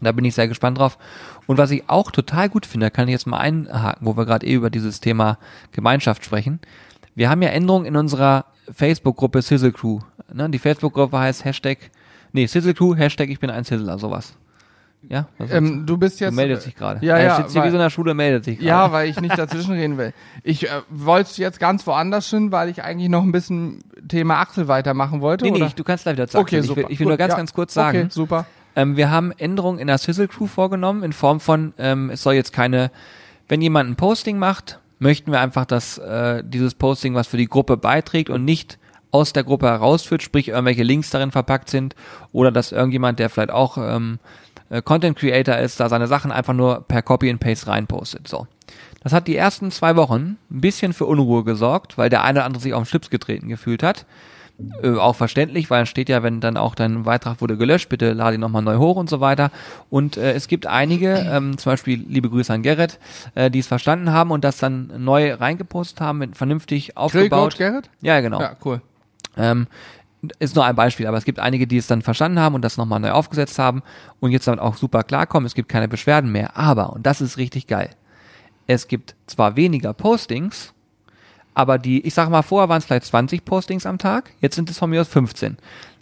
Da 0.00 0.10
bin 0.12 0.24
ich 0.24 0.34
sehr 0.34 0.48
gespannt 0.48 0.78
drauf. 0.78 0.98
Und 1.46 1.58
was 1.58 1.70
ich 1.70 1.88
auch 1.88 2.10
total 2.10 2.48
gut 2.48 2.66
finde, 2.66 2.90
kann 2.90 3.06
ich 3.08 3.12
jetzt 3.12 3.26
mal 3.26 3.38
einhaken, 3.38 4.06
wo 4.06 4.16
wir 4.16 4.24
gerade 4.24 4.46
eh 4.46 4.54
über 4.54 4.70
dieses 4.70 5.00
Thema 5.00 5.38
Gemeinschaft 5.70 6.24
sprechen. 6.24 6.60
Wir 7.14 7.30
haben 7.30 7.42
ja 7.42 7.50
Änderungen 7.50 7.84
in 7.84 7.96
unserer 7.96 8.46
Facebook-Gruppe 8.72 9.42
Sizzle 9.42 9.72
Crew. 9.72 10.00
Ne? 10.34 10.50
Die 10.50 10.58
Facebook-Gruppe 10.58 11.18
heißt 11.18 11.44
Hashtag, 11.44 11.78
nee, 12.32 12.46
Sizzle 12.46 12.74
Crew, 12.74 12.94
Hashtag 12.94 13.28
ich 13.30 13.40
bin 13.40 13.50
ein 13.50 13.64
Sizzler, 13.64 13.98
sowas. 13.98 14.34
Ja? 15.08 15.26
Ähm, 15.50 15.84
du 15.84 15.96
bist 15.96 16.20
jetzt. 16.20 16.30
Du 16.30 16.36
meldet 16.36 16.62
sich 16.62 16.76
gerade. 16.76 17.04
Ja, 17.04 17.18
ja. 17.18 17.24
Er 17.24 17.36
sitzt 17.36 17.52
hier 17.52 17.64
wie 17.64 17.70
so 17.70 17.76
in 17.76 17.82
der 17.82 17.90
Schule, 17.90 18.14
meldet 18.14 18.44
sich 18.44 18.58
gerade. 18.58 18.68
Ja, 18.68 18.92
weil 18.92 19.08
ich 19.08 19.20
nicht 19.20 19.36
dazwischen 19.36 19.72
reden 19.72 19.98
will. 19.98 20.12
Ich 20.44 20.68
äh, 20.68 20.82
wollte 20.90 21.40
jetzt 21.40 21.58
ganz 21.58 21.86
woanders 21.86 22.30
hin, 22.30 22.52
weil 22.52 22.68
ich 22.68 22.82
eigentlich 22.84 23.08
noch 23.08 23.22
ein 23.22 23.32
bisschen 23.32 23.80
Thema 24.06 24.38
Axel 24.38 24.68
weitermachen 24.68 25.20
wollte. 25.20 25.44
Nee, 25.44 25.50
nee? 25.50 25.64
Ich, 25.64 25.74
du 25.74 25.82
kannst 25.82 26.04
gleich 26.04 26.14
wieder 26.14 26.28
sagen. 26.28 26.42
Okay, 26.42 26.60
super. 26.60 26.82
Ich 26.82 26.86
will, 26.86 26.92
ich 26.92 27.00
will 27.00 27.06
nur 27.08 27.16
ganz, 27.16 27.32
ja. 27.32 27.36
ganz 27.36 27.52
kurz 27.52 27.74
sagen. 27.74 27.98
Okay, 27.98 28.08
super. 28.10 28.46
Ähm, 28.76 28.96
wir 28.96 29.10
haben 29.10 29.32
Änderungen 29.32 29.78
in 29.78 29.88
der 29.88 29.98
Sizzle 29.98 30.28
Crew 30.28 30.46
vorgenommen, 30.46 31.02
in 31.02 31.12
Form 31.12 31.40
von, 31.40 31.74
ähm, 31.78 32.10
es 32.10 32.22
soll 32.22 32.34
jetzt 32.34 32.52
keine, 32.52 32.90
wenn 33.48 33.60
jemand 33.60 33.90
ein 33.90 33.96
Posting 33.96 34.38
macht, 34.38 34.78
möchten 34.98 35.32
wir 35.32 35.40
einfach, 35.40 35.66
dass 35.66 35.98
äh, 35.98 36.42
dieses 36.46 36.74
Posting 36.74 37.14
was 37.14 37.26
für 37.26 37.36
die 37.36 37.48
Gruppe 37.48 37.76
beiträgt 37.76 38.30
und 38.30 38.44
nicht 38.44 38.78
aus 39.12 39.32
der 39.32 39.44
Gruppe 39.44 39.66
herausführt, 39.66 40.22
sprich 40.22 40.48
irgendwelche 40.48 40.82
Links 40.82 41.10
darin 41.10 41.30
verpackt 41.30 41.70
sind 41.70 41.94
oder 42.32 42.50
dass 42.50 42.72
irgendjemand, 42.72 43.18
der 43.18 43.30
vielleicht 43.30 43.52
auch 43.52 43.78
ähm, 43.78 44.18
äh, 44.70 44.82
Content 44.82 45.16
Creator 45.16 45.56
ist, 45.58 45.78
da 45.78 45.88
seine 45.88 46.08
Sachen 46.08 46.32
einfach 46.32 46.54
nur 46.54 46.80
per 46.88 47.02
Copy 47.02 47.30
and 47.30 47.38
Paste 47.38 47.68
reinpostet. 47.68 48.26
So. 48.26 48.46
Das 49.02 49.12
hat 49.12 49.28
die 49.28 49.36
ersten 49.36 49.70
zwei 49.70 49.96
Wochen 49.96 50.38
ein 50.50 50.60
bisschen 50.60 50.92
für 50.92 51.06
Unruhe 51.06 51.44
gesorgt, 51.44 51.98
weil 51.98 52.08
der 52.08 52.24
eine 52.24 52.40
oder 52.40 52.46
andere 52.46 52.62
sich 52.62 52.74
auf 52.74 52.82
den 52.82 52.86
Schlips 52.86 53.10
getreten 53.10 53.48
gefühlt 53.48 53.82
hat. 53.82 54.06
Äh, 54.82 54.96
auch 54.96 55.16
verständlich, 55.16 55.70
weil 55.70 55.80
dann 55.80 55.86
steht 55.86 56.08
ja, 56.08 56.22
wenn 56.22 56.40
dann 56.40 56.56
auch 56.56 56.74
dein 56.74 57.02
Beitrag 57.02 57.40
wurde 57.40 57.56
gelöscht, 57.56 57.88
bitte 57.88 58.12
lade 58.12 58.36
ihn 58.36 58.40
nochmal 58.40 58.62
neu 58.62 58.76
hoch 58.76 58.96
und 58.96 59.10
so 59.10 59.20
weiter. 59.20 59.50
Und 59.90 60.16
äh, 60.16 60.32
es 60.32 60.46
gibt 60.46 60.66
einige, 60.66 61.14
ähm, 61.14 61.58
zum 61.58 61.72
Beispiel 61.72 62.04
liebe 62.08 62.30
Grüße 62.30 62.52
an 62.52 62.62
Gerrit, 62.62 62.98
äh, 63.34 63.50
die 63.50 63.58
es 63.58 63.66
verstanden 63.66 64.12
haben 64.12 64.30
und 64.30 64.44
das 64.44 64.58
dann 64.58 64.92
neu 64.98 65.34
reingepostet 65.34 66.00
haben, 66.00 66.18
mit 66.18 66.36
vernünftig 66.36 66.96
aufgebaut. 66.96 67.56
Gerrit? 67.58 67.90
Ja, 68.02 68.20
genau. 68.20 68.40
Ja, 68.40 68.56
cool. 68.64 68.80
Ähm, 69.36 69.66
ist 70.38 70.54
nur 70.54 70.64
ein 70.64 70.76
Beispiel, 70.76 71.06
aber 71.06 71.16
es 71.16 71.24
gibt 71.24 71.40
einige, 71.40 71.66
die 71.66 71.76
es 71.76 71.88
dann 71.88 72.02
verstanden 72.02 72.38
haben 72.38 72.54
und 72.54 72.62
das 72.62 72.76
nochmal 72.76 73.00
neu 73.00 73.10
aufgesetzt 73.10 73.58
haben 73.58 73.82
und 74.20 74.30
jetzt 74.30 74.46
damit 74.46 74.60
auch 74.60 74.76
super 74.76 75.02
klarkommen. 75.02 75.46
Es 75.46 75.54
gibt 75.54 75.68
keine 75.68 75.88
Beschwerden 75.88 76.30
mehr. 76.30 76.56
Aber, 76.56 76.92
und 76.92 77.06
das 77.06 77.20
ist 77.20 77.38
richtig 77.38 77.66
geil, 77.66 77.90
es 78.66 78.86
gibt 78.86 79.16
zwar 79.26 79.56
weniger 79.56 79.92
Postings, 79.92 80.72
aber 81.54 81.78
die, 81.78 82.06
ich 82.06 82.14
sag 82.14 82.30
mal, 82.30 82.42
vorher 82.42 82.68
waren 82.68 82.78
es 82.78 82.84
vielleicht 82.84 83.04
20 83.06 83.44
Postings 83.44 83.84
am 83.84 83.98
Tag, 83.98 84.32
jetzt 84.40 84.54
sind 84.54 84.70
es 84.70 84.78
von 84.78 84.90
mir 84.90 85.00
aus 85.00 85.08
15. 85.08 85.58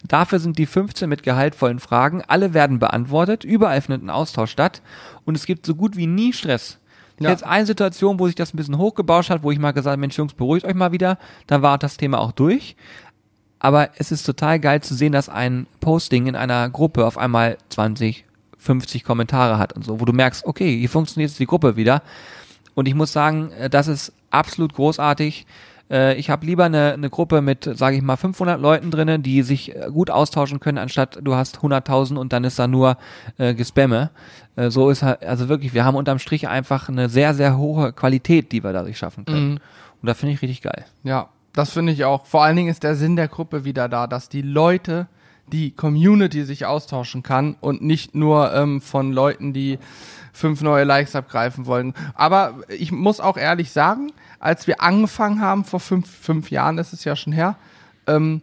Dafür 0.07 0.39
sind 0.39 0.59
die 0.59 0.67
15 0.67 1.09
mit 1.09 1.23
gehaltvollen 1.23 1.81
Fragen, 1.81 2.23
alle 2.27 2.55
werden 2.55 2.79
beantwortet, 2.79 3.45
überall 3.45 3.81
findet 3.81 4.03
ein 4.03 4.11
Austausch 4.11 4.51
statt 4.51 4.83
und 5.25 5.35
es 5.35 5.47
gibt 5.47 5.67
so 5.67 5.75
gut 5.75 5.97
wie 5.97 6.07
nie 6.07 6.33
Stress. 6.33 6.79
Ja. 7.19 7.31
Jetzt 7.31 7.45
eine 7.45 7.67
Situation, 7.67 8.19
wo 8.19 8.27
sich 8.27 8.35
das 8.35 8.55
ein 8.55 8.57
bisschen 8.57 8.79
hochgebauscht 8.79 9.29
hat, 9.29 9.43
wo 9.43 9.51
ich 9.51 9.59
mal 9.59 9.73
gesagt 9.73 9.93
habe, 9.93 10.01
Mensch 10.01 10.17
Jungs, 10.17 10.33
beruhigt 10.33 10.65
euch 10.65 10.75
mal 10.75 10.93
wieder, 10.93 11.19
dann 11.47 11.61
war 11.61 11.77
das 11.77 11.99
Thema 11.99 12.19
auch 12.19 12.33
durch. 12.33 12.77
Aber 13.61 13.91
es 13.97 14.11
ist 14.11 14.25
total 14.25 14.59
geil 14.59 14.81
zu 14.81 14.95
sehen, 14.95 15.13
dass 15.13 15.29
ein 15.29 15.67
Posting 15.81 16.27
in 16.27 16.35
einer 16.35 16.69
Gruppe 16.71 17.07
auf 17.07 17.19
einmal 17.19 17.59
20, 17.69 18.25
50 18.59 19.05
Kommentare 19.05 19.59
hat 19.59 19.75
und 19.75 19.85
so, 19.85 20.01
wo 20.01 20.05
du 20.05 20.13
merkst, 20.13 20.45
okay, 20.47 20.79
hier 20.79 20.89
funktioniert 20.89 21.31
jetzt 21.31 21.39
die 21.39 21.47
Gruppe 21.47 21.77
wieder. 21.77 22.03
Und 22.75 22.89
ich 22.89 22.95
muss 22.95 23.13
sagen, 23.13 23.53
äh, 23.53 23.71
das 23.71 23.87
ist 23.87 24.13
absolut 24.31 24.75
großartig. 24.75 25.47
Äh, 25.91 26.15
ich 26.17 26.31
habe 26.31 26.47
lieber 26.47 26.65
eine, 26.65 26.95
eine 26.95 27.11
Gruppe 27.11 27.43
mit, 27.43 27.69
sage 27.75 27.97
ich 27.97 28.03
mal, 28.03 28.17
500 28.17 28.59
Leuten 28.61 28.91
drinnen, 28.91 29.23
die 29.23 29.43
sich 29.43 29.75
äh, 29.75 29.89
gut 29.93 30.11
austauschen 30.11 30.61
können, 30.61 30.79
anstatt 30.79 31.19
du 31.21 31.35
hast 31.35 31.59
100.000 31.59 32.17
und 32.17 32.33
dann 32.33 32.45
ist 32.45 32.59
da 32.59 32.67
nur 32.67 32.97
äh, 33.37 33.55
Gespamme. 33.55 34.11
Äh, 34.57 34.71
so 34.71 34.89
ist 34.89 35.03
halt, 35.03 35.23
also 35.23 35.49
wirklich, 35.49 35.75
wir 35.75 35.85
haben 35.85 35.97
unterm 35.97 36.19
Strich 36.19 36.49
einfach 36.49 36.89
eine 36.89 37.11
sehr, 37.11 37.35
sehr 37.35 37.59
hohe 37.59 37.93
Qualität, 37.93 38.53
die 38.53 38.65
wir 38.65 38.73
dadurch 38.73 38.97
schaffen 38.97 39.25
können. 39.27 39.51
Mhm. 39.53 39.61
Und 40.01 40.07
da 40.07 40.15
finde 40.15 40.35
ich 40.35 40.43
richtig 40.43 40.63
geil. 40.63 40.87
Ja, 41.03 41.29
das 41.53 41.71
finde 41.71 41.93
ich 41.93 42.05
auch. 42.05 42.27
Vor 42.27 42.45
allen 42.45 42.57
Dingen 42.57 42.71
ist 42.71 42.83
der 42.83 42.95
Sinn 42.95 43.17
der 43.17 43.29
Gruppe 43.29 43.65
wieder 43.65 43.89
da, 43.89 44.07
dass 44.07 44.29
die 44.29 44.43
Leute, 44.43 45.09
die 45.49 45.73
Community 45.73 46.45
sich 46.45 46.67
austauschen 46.67 47.23
kann 47.23 47.57
und 47.61 47.83
nicht 47.83 48.15
nur 48.15 48.55
ähm, 48.55 48.81
von 48.81 49.13
Leuten, 49.13 49.53
die 49.53 49.79
fünf 50.33 50.63
neue 50.63 50.85
Likes 50.85 51.17
abgreifen 51.17 51.67
wollen. 51.67 51.95
Aber 52.15 52.55
ich 52.69 52.93
muss 52.93 53.21
auch 53.21 53.37
ehrlich 53.37 53.73
sagen, 53.73 54.13
als 54.39 54.67
wir 54.67 54.81
angefangen 54.81 55.41
haben, 55.41 55.65
vor 55.65 55.81
fünf, 55.81 56.09
fünf 56.09 56.51
Jahren 56.51 56.79
ist 56.79 56.93
es 56.93 57.05
ja 57.05 57.17
schon 57.17 57.33
her, 57.33 57.57
ähm, 58.07 58.43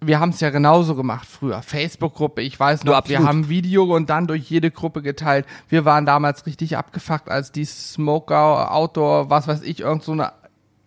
wir 0.00 0.20
haben 0.20 0.30
es 0.30 0.40
ja 0.40 0.50
genauso 0.50 0.94
gemacht 0.94 1.26
früher. 1.26 1.60
Facebook-Gruppe, 1.60 2.40
ich 2.40 2.58
weiß 2.58 2.84
noch, 2.84 2.92
ja, 2.92 3.08
wir 3.08 3.24
haben 3.24 3.48
Video 3.48 3.96
und 3.96 4.08
dann 4.10 4.28
durch 4.28 4.48
jede 4.48 4.70
Gruppe 4.70 5.02
geteilt. 5.02 5.44
Wir 5.68 5.84
waren 5.84 6.06
damals 6.06 6.46
richtig 6.46 6.76
abgefuckt, 6.76 7.28
als 7.28 7.50
die 7.50 7.64
Smoker, 7.64 8.72
Outdoor, 8.72 9.28
was 9.28 9.48
weiß 9.48 9.62
ich, 9.62 9.80
irgend 9.80 10.04
so 10.04 10.12
eine, 10.12 10.32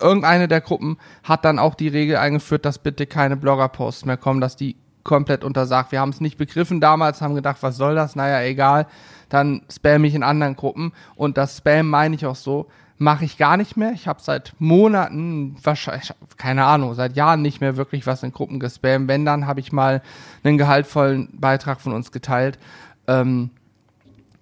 irgendeine 0.02 0.48
der 0.48 0.60
Gruppen 0.60 0.98
hat 1.22 1.44
dann 1.44 1.58
auch 1.58 1.74
die 1.74 1.88
Regel 1.88 2.16
eingeführt, 2.16 2.64
dass 2.64 2.78
bitte 2.78 3.06
keine 3.06 3.36
Blogger-Posts 3.36 4.04
mehr 4.04 4.16
kommen, 4.16 4.40
dass 4.40 4.56
die 4.56 4.76
komplett 5.04 5.42
untersagt. 5.42 5.92
Wir 5.92 6.00
haben 6.00 6.10
es 6.10 6.20
nicht 6.20 6.38
begriffen 6.38 6.80
damals, 6.80 7.22
haben 7.22 7.34
gedacht, 7.34 7.58
was 7.60 7.76
soll 7.76 7.94
das? 7.94 8.14
Naja, 8.14 8.42
egal 8.42 8.86
dann 9.32 9.62
spam 9.70 10.04
ich 10.04 10.14
in 10.14 10.22
anderen 10.22 10.56
Gruppen. 10.56 10.92
Und 11.14 11.38
das 11.38 11.58
Spam 11.58 11.88
meine 11.88 12.14
ich 12.14 12.26
auch 12.26 12.36
so, 12.36 12.68
mache 12.98 13.24
ich 13.24 13.38
gar 13.38 13.56
nicht 13.56 13.76
mehr. 13.76 13.92
Ich 13.92 14.06
habe 14.06 14.20
seit 14.22 14.52
Monaten, 14.58 15.56
wahrscheinlich, 15.62 16.12
keine 16.36 16.66
Ahnung, 16.66 16.94
seit 16.94 17.16
Jahren 17.16 17.40
nicht 17.40 17.60
mehr 17.60 17.76
wirklich 17.76 18.06
was 18.06 18.22
in 18.22 18.32
Gruppen 18.32 18.60
gespammt. 18.60 19.08
Wenn, 19.08 19.24
dann 19.24 19.46
habe 19.46 19.60
ich 19.60 19.72
mal 19.72 20.02
einen 20.44 20.58
gehaltvollen 20.58 21.30
Beitrag 21.32 21.80
von 21.80 21.94
uns 21.94 22.12
geteilt. 22.12 22.58
Ähm, 23.06 23.50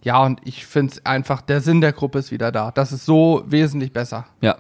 ja, 0.03 0.23
und 0.23 0.41
ich 0.45 0.67
finde 0.67 0.93
es 0.95 1.07
einfach, 1.07 1.43
der 1.43 1.61
Sinn 1.61 1.81
der 1.81 1.93
Gruppe 1.93 2.21
ist 2.21 2.31
wieder 2.31 2.51
da. 2.53 2.71
Das 2.71 2.93
ist 2.93 3.05
so 3.05 3.43
wesentlich 3.47 3.93
besser. 3.93 4.27
Ja. 4.41 4.57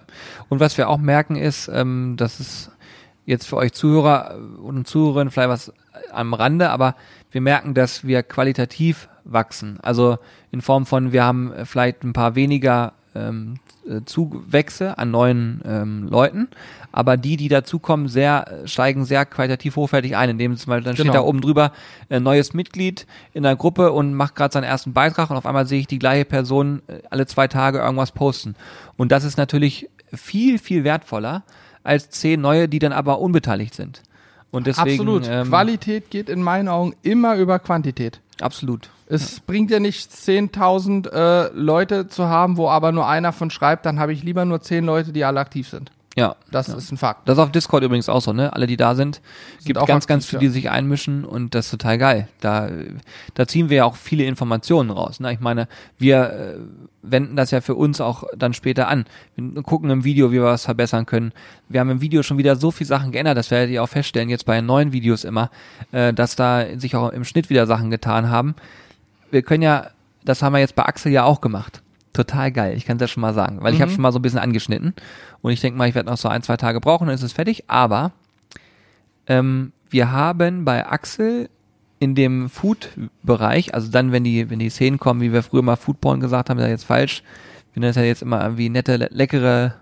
Und 0.48 0.61
was 0.61 0.76
wir 0.76 0.88
auch 0.88 0.98
merken 0.98 1.37
ist, 1.37 1.68
ähm, 1.68 2.16
dass 2.16 2.40
es 2.40 2.70
jetzt 3.24 3.46
für 3.46 3.57
euch 3.57 3.72
Zuhörer 3.72 4.38
und 4.62 4.87
Zuhörerinnen 4.87 5.31
vielleicht 5.31 5.48
was 5.48 5.72
am 6.12 6.35
Rande, 6.35 6.70
aber 6.70 6.96
wir 7.31 7.40
merken, 7.40 7.74
dass 7.74 8.05
wir 8.07 8.22
qualitativ 8.22 9.09
wachsen. 9.24 9.79
Also 9.81 10.18
in 10.50 10.61
Form 10.61 10.87
von, 10.87 11.12
wir 11.12 11.24
haben 11.24 11.53
vielleicht 11.64 12.03
ein 12.03 12.12
paar 12.12 12.35
weniger 12.35 12.92
ähm, 13.14 13.55
äh, 13.55 13.69
Zuwächse 14.05 14.99
an 14.99 15.11
neuen 15.11 15.62
ähm, 15.64 16.09
Leuten, 16.09 16.49
aber 16.93 17.16
die, 17.16 17.37
die 17.37 17.49
dazukommen, 17.49 18.09
sehr, 18.09 18.62
steigen 18.64 19.05
sehr 19.05 19.25
qualitativ 19.25 19.77
hochwertig 19.77 20.16
ein, 20.16 20.31
indem 20.31 20.57
zum 20.57 20.71
Beispiel, 20.71 20.85
dann 20.85 20.97
genau. 20.97 21.12
steht 21.12 21.14
da 21.14 21.25
oben 21.25 21.40
drüber, 21.40 21.73
äh, 22.09 22.21
neues 22.21 22.55
Mitglied 22.55 23.07
in 23.33 23.43
der 23.43 23.57
Gruppe 23.57 23.93
und 23.93 24.14
macht 24.14 24.35
gerade 24.35 24.53
seinen 24.53 24.64
ersten 24.64 24.93
Beitrag 24.93 25.31
und 25.31 25.37
auf 25.37 25.47
einmal 25.47 25.66
sehe 25.66 25.81
ich 25.81 25.87
die 25.87 25.99
gleiche 25.99 26.25
Person 26.25 26.83
äh, 26.87 27.01
alle 27.11 27.27
zwei 27.27 27.49
Tage 27.49 27.79
irgendwas 27.79 28.12
posten. 28.12 28.55
Und 28.97 29.12
das 29.12 29.25
ist 29.25 29.37
natürlich 29.38 29.88
viel, 30.12 30.59
viel 30.59 30.85
wertvoller 30.85 31.43
als 31.83 32.11
zehn 32.11 32.40
neue, 32.40 32.69
die 32.69 32.79
dann 32.79 32.93
aber 32.93 33.21
unbeteiligt 33.21 33.75
sind. 33.75 34.03
Und 34.51 34.66
deswegen, 34.66 35.01
Absolut. 35.01 35.29
Ähm, 35.29 35.49
Qualität 35.49 36.11
geht 36.11 36.29
in 36.29 36.43
meinen 36.43 36.69
Augen 36.69 36.95
immer 37.03 37.37
über 37.37 37.59
Quantität. 37.59 38.21
absolut. 38.40 38.90
Es 39.11 39.40
bringt 39.40 39.70
ja 39.70 39.81
nichts, 39.81 40.27
10.000 40.27 41.11
äh, 41.11 41.51
Leute 41.53 42.09
zu 42.09 42.29
haben, 42.29 42.57
wo 42.57 42.68
aber 42.68 42.92
nur 42.92 43.09
einer 43.09 43.33
von 43.33 43.51
schreibt, 43.51 43.87
dann 43.87 43.99
habe 43.99 44.12
ich 44.12 44.23
lieber 44.23 44.44
nur 44.44 44.61
10 44.61 44.85
Leute, 44.85 45.12
die 45.12 45.25
alle 45.25 45.40
aktiv 45.40 45.68
sind. 45.68 45.90
Ja. 46.16 46.37
Das 46.51 46.68
ist 46.68 46.90
ein 46.90 46.96
Fakt. 46.96 47.29
Das 47.29 47.38
ist 47.38 47.42
auf 47.42 47.53
Discord 47.53 47.85
übrigens 47.85 48.09
auch 48.09 48.20
so, 48.20 48.33
ne? 48.33 48.53
Alle, 48.53 48.66
die 48.66 48.77
da 48.77 48.94
sind, 48.94 49.20
gibt 49.64 49.79
auch 49.79 49.87
ganz, 49.87 50.05
aktiv, 50.05 50.09
ganz 50.09 50.27
viele, 50.27 50.42
ja. 50.42 50.49
die 50.49 50.53
sich 50.53 50.70
einmischen 50.70 51.25
und 51.25 51.55
das 51.55 51.66
ist 51.66 51.70
total 51.70 51.99
geil. 51.99 52.29
Da, 52.40 52.68
da 53.35 53.46
ziehen 53.46 53.70
wir 53.70 53.79
ja 53.79 53.85
auch 53.85 53.94
viele 53.94 54.25
Informationen 54.25 54.90
raus. 54.90 55.20
Ne? 55.20 55.33
Ich 55.33 55.40
meine, 55.40 55.68
wir 55.99 56.31
äh, 56.31 56.55
wenden 57.03 57.37
das 57.37 57.53
ja 57.53 57.61
für 57.61 57.77
uns 57.77 58.01
auch 58.01 58.25
dann 58.37 58.55
später 58.55 58.88
an. 58.88 59.05
Wir 59.37 59.62
gucken 59.62 59.88
im 59.90 60.03
Video, 60.05 60.31
wie 60.33 60.37
wir 60.37 60.44
was 60.44 60.64
verbessern 60.64 61.07
können. 61.07 61.33
Wir 61.68 61.79
haben 61.79 61.90
im 61.90 62.01
Video 62.01 62.25
schon 62.25 62.38
wieder 62.38 62.57
so 62.57 62.73
viele 62.73 62.88
Sachen 62.88 63.12
geändert, 63.12 63.38
das 63.38 63.53
werdet 63.53 63.70
ihr 63.70 63.83
auch 63.83 63.88
feststellen, 63.88 64.29
jetzt 64.29 64.46
bei 64.46 64.61
neuen 64.61 64.92
Videos 64.92 65.23
immer, 65.23 65.51
äh, 65.92 66.12
dass 66.12 66.35
da 66.35 66.66
sich 66.77 66.96
auch 66.96 67.11
im 67.11 67.25
Schnitt 67.25 67.51
wieder 67.51 67.66
Sachen 67.66 67.90
getan 67.90 68.31
haben. 68.31 68.57
Wir 69.31 69.43
können 69.43 69.62
ja, 69.62 69.90
das 70.25 70.43
haben 70.43 70.53
wir 70.53 70.61
jetzt 70.61 70.75
bei 70.75 70.85
Axel 70.85 71.12
ja 71.12 71.25
auch 71.25 71.40
gemacht. 71.40 71.83
Total 72.12 72.51
geil, 72.51 72.77
ich 72.77 72.87
kann 72.87 72.99
das 72.99 73.11
schon 73.11 73.21
mal 73.21 73.35
sagen, 73.35 73.59
weil 73.61 73.73
ich 73.73 73.81
habe 73.81 73.93
schon 73.93 74.03
mal 74.03 74.11
so 74.11 74.19
ein 74.19 74.23
bisschen 74.23 74.40
angeschnitten 74.40 74.95
und 75.43 75.53
ich 75.53 75.61
denke 75.61 75.79
mal, 75.79 75.88
ich 75.88 75.95
werde 75.95 76.11
noch 76.11 76.16
so 76.16 76.29
ein, 76.29 76.43
zwei 76.43 76.57
Tage 76.57 76.81
brauchen, 76.81 77.07
dann 77.07 77.14
ist 77.14 77.23
es 77.23 77.33
fertig, 77.33 77.64
aber 77.69 78.11
ähm, 79.29 79.73
wir 79.90 80.11
haben 80.11 80.64
bei 80.64 80.87
Axel 80.87 81.49
in 82.01 82.16
dem 82.16 82.49
Food-Bereich, 82.49 83.75
also 83.75 83.90
dann, 83.90 84.11
wenn 84.11 84.25
die, 84.25 84.51
wenn 84.51 84.59
die 84.59 84.71
Szenen 84.71 84.99
kommen, 84.99 85.21
wie 85.21 85.33
wir 85.33 85.45
früher 85.45 85.62
mal 85.62 85.77
Foodporn 85.77 86.19
gesagt 86.19 86.51
haben, 86.51 86.59
ist 86.59 86.64
ja 86.64 86.71
jetzt 86.71 86.85
falsch. 86.85 87.23
Wir 87.73 87.81
nennen 87.81 87.90
das 87.90 87.97
ja 87.97 88.03
jetzt 88.03 88.23
immer 88.23 88.43
irgendwie 88.43 88.71
nette, 88.71 88.97
le 88.97 89.09
leckere 89.12 89.75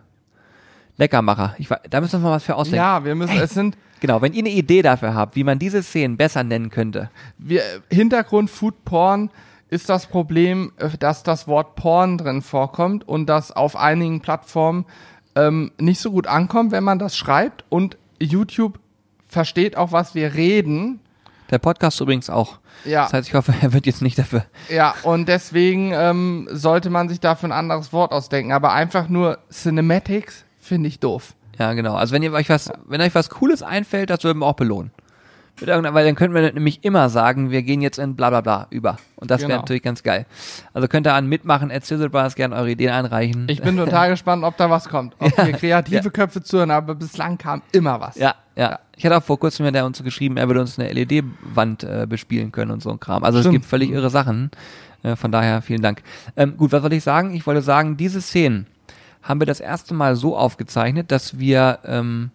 Leckermacher. 0.98 1.54
Ich, 1.58 1.68
da 1.88 2.00
müssen 2.00 2.20
wir 2.20 2.28
mal 2.28 2.36
was 2.36 2.44
für 2.44 2.56
ausdenken. 2.56 2.76
Ja, 2.76 3.04
wir 3.04 3.14
müssen, 3.14 3.38
es 3.38 3.50
sind 3.50 3.76
Genau, 4.00 4.22
wenn 4.22 4.32
ihr 4.32 4.40
eine 4.40 4.50
Idee 4.50 4.82
dafür 4.82 5.14
habt, 5.14 5.36
wie 5.36 5.44
man 5.44 5.58
diese 5.58 5.82
Szenen 5.82 6.16
besser 6.16 6.44
nennen 6.44 6.70
könnte. 6.70 7.10
wir, 7.36 7.62
Hintergrund 7.90 8.50
Food 8.50 8.84
Porn 8.84 9.30
ist 9.70 9.88
das 9.88 10.06
Problem, 10.06 10.72
äh, 10.76 10.90
dass 10.98 11.22
das 11.22 11.48
Wort 11.48 11.74
Porn 11.74 12.18
drin 12.18 12.42
vorkommt 12.42 13.06
und 13.06 13.26
das 13.26 13.52
auf 13.52 13.76
einigen 13.76 14.20
Plattformen 14.20 14.86
ähm, 15.34 15.72
nicht 15.78 16.00
so 16.00 16.10
gut 16.10 16.26
ankommt, 16.26 16.72
wenn 16.72 16.84
man 16.84 16.98
das 16.98 17.16
schreibt 17.16 17.64
und 17.68 17.96
YouTube 18.20 18.78
versteht 19.26 19.76
auch, 19.76 19.92
was 19.92 20.14
wir 20.14 20.34
reden. 20.34 21.00
Der 21.50 21.58
Podcast 21.58 22.00
übrigens 22.00 22.30
auch. 22.30 22.58
Ja. 22.84 23.04
Das 23.04 23.12
heißt, 23.12 23.28
ich 23.28 23.34
hoffe, 23.34 23.54
er 23.60 23.72
wird 23.72 23.86
jetzt 23.86 24.02
nicht 24.02 24.18
dafür. 24.18 24.44
Ja, 24.68 24.94
und 25.02 25.28
deswegen 25.28 25.92
ähm, 25.92 26.48
sollte 26.50 26.90
man 26.90 27.08
sich 27.08 27.20
dafür 27.20 27.48
ein 27.48 27.52
anderes 27.52 27.92
Wort 27.92 28.12
ausdenken. 28.12 28.52
Aber 28.52 28.72
einfach 28.72 29.08
nur 29.08 29.38
Cinematics 29.50 30.44
finde 30.68 30.88
ich 30.88 31.00
doof. 31.00 31.34
Ja, 31.58 31.72
genau. 31.72 31.94
Also 31.96 32.14
wenn 32.14 32.22
ihr 32.22 32.32
euch 32.32 32.48
was, 32.48 32.70
wenn 32.86 33.00
euch 33.00 33.14
was 33.14 33.30
Cooles 33.30 33.62
einfällt, 33.62 34.10
das 34.10 34.22
würden 34.22 34.38
wir 34.38 34.46
auch 34.46 34.54
belohnen. 34.54 34.92
Weil 35.60 36.04
dann 36.04 36.14
könnten 36.14 36.36
wir 36.36 36.52
nämlich 36.52 36.84
immer 36.84 37.08
sagen, 37.08 37.50
wir 37.50 37.62
gehen 37.64 37.80
jetzt 37.80 37.98
in 37.98 38.14
bla 38.14 38.30
bla 38.30 38.42
bla 38.42 38.68
über. 38.70 38.96
Und 39.16 39.28
das 39.32 39.40
wäre 39.40 39.48
Genau. 39.48 39.62
natürlich 39.62 39.82
ganz 39.82 40.04
geil. 40.04 40.24
Also 40.72 40.86
könnt 40.86 41.04
ihr 41.08 41.14
an 41.14 41.26
mitmachen, 41.26 41.72
at 41.72 41.84
Sizzlebars 41.84 42.36
gerne 42.36 42.54
eure 42.54 42.70
Ideen 42.70 42.90
einreichen. 42.90 43.46
Ich 43.50 43.60
bin 43.60 43.76
total 43.76 44.08
gespannt, 44.10 44.44
ob 44.44 44.56
da 44.56 44.70
was 44.70 44.88
kommt. 44.88 45.16
Ob 45.18 45.34
hier 45.34 45.52
kreative 45.54 46.12
Köpfe 46.12 46.42
zuhören, 46.44 46.70
aber 46.70 46.94
bislang 46.94 47.38
kam 47.38 47.62
immer 47.72 48.00
was. 48.00 48.14
ja, 48.14 48.36
ja, 48.54 48.78
Ich 48.96 49.04
hatte 49.04 49.16
auch 49.16 49.22
vor 49.24 49.40
kurzem 49.40 49.72
der 49.72 49.84
uns 49.84 50.00
geschrieben, 50.04 50.36
er 50.36 50.46
würde 50.46 50.60
uns 50.60 50.78
eine 50.78 50.92
LED-Wand 50.92 51.82
äh, 51.82 52.06
bespielen 52.08 52.52
können 52.52 52.70
und 52.70 52.80
so 52.80 52.90
ein 52.90 53.00
Kram. 53.00 53.24
Also 53.24 53.38
es 53.38 53.42
Stimmt. 53.42 53.54
gibt 53.54 53.64
völlig 53.66 53.90
irre 53.90 54.10
Sachen. 54.10 54.52
Äh, 55.02 55.16
von 55.16 55.32
daher 55.32 55.60
vielen 55.62 55.82
Dank. 55.82 56.02
Ähm, 56.36 56.56
gut, 56.56 56.70
was 56.70 56.82
wollte 56.84 56.94
ich 56.94 57.02
sagen? 57.02 57.34
Ich 57.34 57.44
wollte 57.48 57.62
sagen, 57.62 57.96
diese 57.96 58.20
Szenen 58.20 58.66
haben 59.22 59.40
wir 59.40 59.46
das 59.46 59.60
erste 59.60 59.94
Mal 59.94 60.16
so 60.16 60.36
aufgezeichnet, 60.36 61.10
dass 61.10 61.38
wir 61.38 61.80
ähm, 61.84 62.30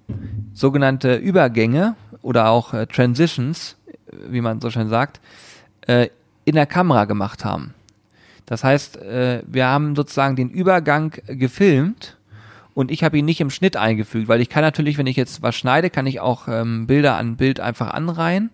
sogenannte 0.54 1.16
Übergänge 1.16 1.96
oder 2.22 2.50
auch 2.50 2.74
äh, 2.74 2.86
Transitions, 2.88 3.78
wie 4.30 4.42
man 4.42 4.62
so 4.62 4.70
schön 4.70 4.90
sagt, 4.90 5.20
äh, 5.88 6.10
in 6.46 6.56
der 6.56 6.66
Kamera 6.66 7.06
gemacht 7.06 7.46
haben. 7.46 7.74
Das 8.46 8.64
heißt, 8.64 8.98
äh, 8.98 9.44
wir 9.48 9.68
haben 9.68 9.96
sozusagen 9.96 10.36
den 10.36 10.50
Übergang 10.50 11.14
gefilmt 11.28 12.18
und 12.74 12.92
ich 12.92 13.04
habe 13.04 13.18
ihn 13.18 13.26
nicht 13.26 13.42
im 13.42 13.50
Schnitt 13.50 13.78
eingefügt, 13.78 14.28
weil 14.28 14.42
ich 14.42 14.50
kann 14.50 14.64
natürlich, 14.64 14.98
wenn 14.98 15.08
ich 15.08 15.16
jetzt 15.16 15.42
was 15.42 15.56
schneide, 15.56 15.90
kann 15.90 16.08
ich 16.08 16.20
auch 16.20 16.48
ähm, 16.48 16.88
Bilder 16.88 17.16
an 17.18 17.38
Bild 17.38 17.60
einfach 17.60 17.92
anreihen. 17.92 18.50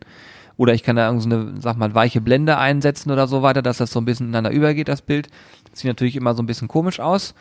Oder 0.58 0.74
ich 0.74 0.84
kann 0.84 0.98
da 0.98 1.08
irgendeine, 1.08 1.54
sag 1.62 1.78
mal, 1.78 1.96
weiche 1.96 2.20
Blende 2.20 2.58
einsetzen 2.58 3.12
oder 3.12 3.28
so 3.28 3.42
weiter, 3.42 3.62
dass 3.62 3.78
das 3.78 3.92
so 3.92 4.02
ein 4.02 4.06
bisschen 4.06 4.28
ineinander 4.28 4.52
übergeht, 4.52 4.90
das 4.90 5.02
Bild. 5.02 5.30
Das 5.72 5.80
sieht 5.80 5.88
natürlich 5.88 6.18
immer 6.18 6.34
so 6.34 6.44
ein 6.44 6.48
bisschen 6.48 6.68
komisch 6.68 7.00
aus. 7.00 7.34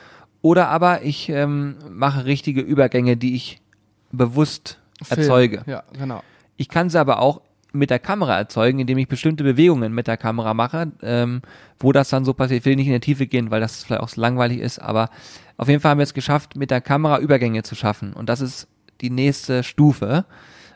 Oder 0.43 0.69
aber 0.69 1.03
ich 1.03 1.29
ähm, 1.29 1.77
mache 1.91 2.25
richtige 2.25 2.61
Übergänge, 2.61 3.17
die 3.17 3.35
ich 3.35 3.61
bewusst 4.13 4.79
Film. 5.03 5.21
erzeuge. 5.21 5.63
Ja, 5.67 5.83
genau. 5.93 6.23
Ich 6.57 6.69
kann 6.69 6.91
sie 6.91 6.99
aber 6.99 7.21
auch 7.21 7.41
mit 7.73 7.91
der 7.91 7.99
Kamera 7.99 8.37
erzeugen, 8.37 8.79
indem 8.79 8.99
ich 8.99 9.09
bestimmte 9.09 9.45
Bewegungen 9.45 9.93
mit 9.93 10.07
der 10.07 10.17
Kamera 10.17 10.55
mache, 10.55 10.91
ähm, 11.03 11.43
wo 11.79 11.93
das 11.93 12.09
dann 12.09 12.25
so 12.25 12.33
passiert. 12.33 12.61
Ich 12.61 12.65
will 12.65 12.77
nicht 12.77 12.87
in 12.87 12.95
die 12.95 13.01
Tiefe 13.01 13.27
gehen, 13.27 13.51
weil 13.51 13.61
das 13.61 13.85
vielleicht 13.85 14.03
auch 14.03 14.09
so 14.09 14.21
langweilig 14.21 14.61
ist, 14.61 14.79
aber 14.79 15.11
auf 15.57 15.69
jeden 15.69 15.81
Fall 15.81 15.91
haben 15.91 15.99
wir 15.99 16.05
es 16.05 16.15
geschafft, 16.15 16.57
mit 16.57 16.71
der 16.71 16.81
Kamera 16.81 17.19
Übergänge 17.19 17.63
zu 17.63 17.75
schaffen. 17.75 18.13
Und 18.13 18.29
das 18.29 18.41
ist 18.41 18.69
die 19.01 19.11
nächste 19.11 19.63
Stufe. 19.63 20.25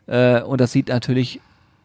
Äh, 0.07 0.43
und 0.43 0.61
das 0.61 0.73
sieht 0.73 0.89
natürlich 0.89 1.41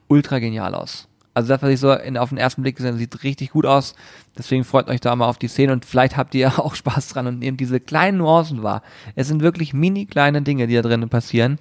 ultra 0.07 0.39
genial 0.39 0.73
aus. 0.75 1.07
Also 1.37 1.49
das, 1.49 1.61
was 1.61 1.69
ich 1.69 1.79
so 1.79 1.93
in, 1.93 2.17
auf 2.17 2.29
den 2.29 2.39
ersten 2.39 2.63
Blick 2.63 2.77
gesehen 2.77 2.93
habe, 2.93 2.97
sieht 2.97 3.21
richtig 3.21 3.51
gut 3.51 3.67
aus. 3.67 3.93
Deswegen 4.35 4.63
freut 4.63 4.87
euch 4.87 5.01
da 5.01 5.15
mal 5.15 5.27
auf 5.27 5.37
die 5.37 5.47
Szene 5.47 5.71
und 5.71 5.85
vielleicht 5.85 6.17
habt 6.17 6.33
ihr 6.33 6.47
auch 6.59 6.73
Spaß 6.73 7.09
dran 7.09 7.27
und 7.27 7.37
nehmt 7.37 7.59
diese 7.59 7.79
kleinen 7.79 8.17
Nuancen 8.17 8.63
wahr. 8.63 8.81
Es 9.13 9.27
sind 9.27 9.43
wirklich 9.43 9.71
mini 9.71 10.07
kleine 10.07 10.41
Dinge, 10.41 10.65
die 10.65 10.73
da 10.73 10.81
drinnen 10.81 11.09
passieren. 11.09 11.59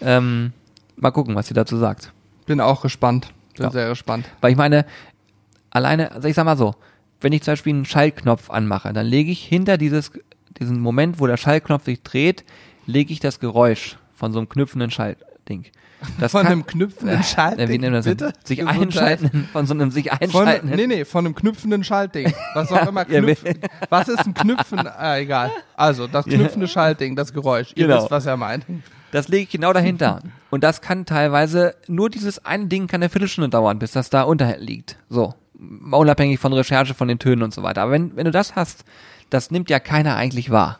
Ähm, 0.00 0.54
mal 0.96 1.10
gucken, 1.10 1.34
was 1.34 1.50
ihr 1.50 1.54
dazu 1.54 1.76
sagt. 1.76 2.14
Bin 2.46 2.62
auch 2.62 2.80
gespannt. 2.80 3.34
Bin 3.58 3.64
Ja. 3.66 3.70
sehr 3.70 3.90
gespannt. 3.90 4.24
Weil 4.40 4.52
ich 4.52 4.56
meine, 4.56 4.86
alleine, 5.68 6.12
also 6.12 6.26
ich 6.26 6.34
sag 6.34 6.46
mal 6.46 6.56
so, 6.56 6.74
wenn 7.20 7.34
ich 7.34 7.42
zum 7.42 7.52
Beispiel 7.52 7.74
einen 7.74 7.84
Schallknopf 7.84 8.48
anmache, 8.48 8.90
dann 8.94 9.04
lege 9.04 9.30
ich 9.30 9.44
hinter 9.44 9.76
dieses, 9.76 10.12
diesen 10.58 10.80
Moment, 10.80 11.20
wo 11.20 11.26
der 11.26 11.36
Schallknopf 11.36 11.84
sich 11.84 12.02
dreht, 12.02 12.42
lege 12.86 13.12
ich 13.12 13.20
das 13.20 13.38
Geräusch 13.38 13.98
von 14.14 14.32
so 14.32 14.38
einem 14.38 14.48
knüpfenden 14.48 14.90
Schallding. 15.50 15.66
Das 16.18 16.32
von 16.32 16.42
kann- 16.44 16.52
einem 16.52 16.66
knüpfenden 16.66 17.20
äh, 17.20 17.22
Schaltding, 17.22 17.68
wie 17.68 17.78
nennen 17.78 17.92
wir 17.92 17.98
das 17.98 18.06
bitte? 18.06 18.32
Sich 18.44 18.58
Gesundheit. 18.60 18.82
einschalten, 18.82 19.48
von 19.52 19.66
so 19.66 19.74
einem 19.74 19.90
sich 19.90 20.08
Von, 20.08 20.18
einschalten. 20.20 20.70
nee, 20.70 20.86
nee, 20.86 21.04
von 21.04 21.26
einem 21.26 21.34
knüpfenden 21.34 21.84
Schaltding. 21.84 22.32
Was 22.54 22.72
auch 22.72 22.86
immer 22.88 23.04
knüpfen. 23.04 23.58
was 23.90 24.08
ist 24.08 24.24
ein 24.26 24.32
Knüpfen? 24.34 24.78
Ah, 24.86 25.18
egal. 25.18 25.50
Also, 25.76 26.06
das 26.06 26.24
knüpfende 26.24 26.68
Schaltding, 26.68 27.16
das 27.16 27.32
Geräusch. 27.34 27.72
Ihr 27.74 27.86
Genau. 27.86 27.98
wisst, 28.00 28.10
was 28.10 28.24
er 28.26 28.36
meint. 28.38 28.64
Das 29.12 29.28
lege 29.28 29.42
ich 29.42 29.50
genau 29.50 29.72
dahinter. 29.72 30.20
Und 30.50 30.62
das 30.64 30.80
kann 30.80 31.04
teilweise, 31.04 31.74
nur 31.88 32.08
dieses 32.08 32.44
eine 32.46 32.66
Ding 32.66 32.86
kann 32.86 33.02
eine 33.02 33.10
Viertelstunde 33.10 33.50
dauern, 33.50 33.78
bis 33.78 33.92
das 33.92 34.08
da 34.08 34.22
unter 34.22 34.56
liegt. 34.58 34.96
So. 35.10 35.34
Unabhängig 35.90 36.38
von 36.38 36.52
Recherche, 36.54 36.94
von 36.94 37.08
den 37.08 37.18
Tönen 37.18 37.42
und 37.42 37.52
so 37.52 37.62
weiter. 37.62 37.82
Aber 37.82 37.92
wenn, 37.92 38.16
wenn 38.16 38.24
du 38.24 38.30
das 38.30 38.54
hast, 38.54 38.84
das 39.28 39.50
nimmt 39.50 39.68
ja 39.68 39.78
keiner 39.80 40.16
eigentlich 40.16 40.50
wahr. 40.50 40.78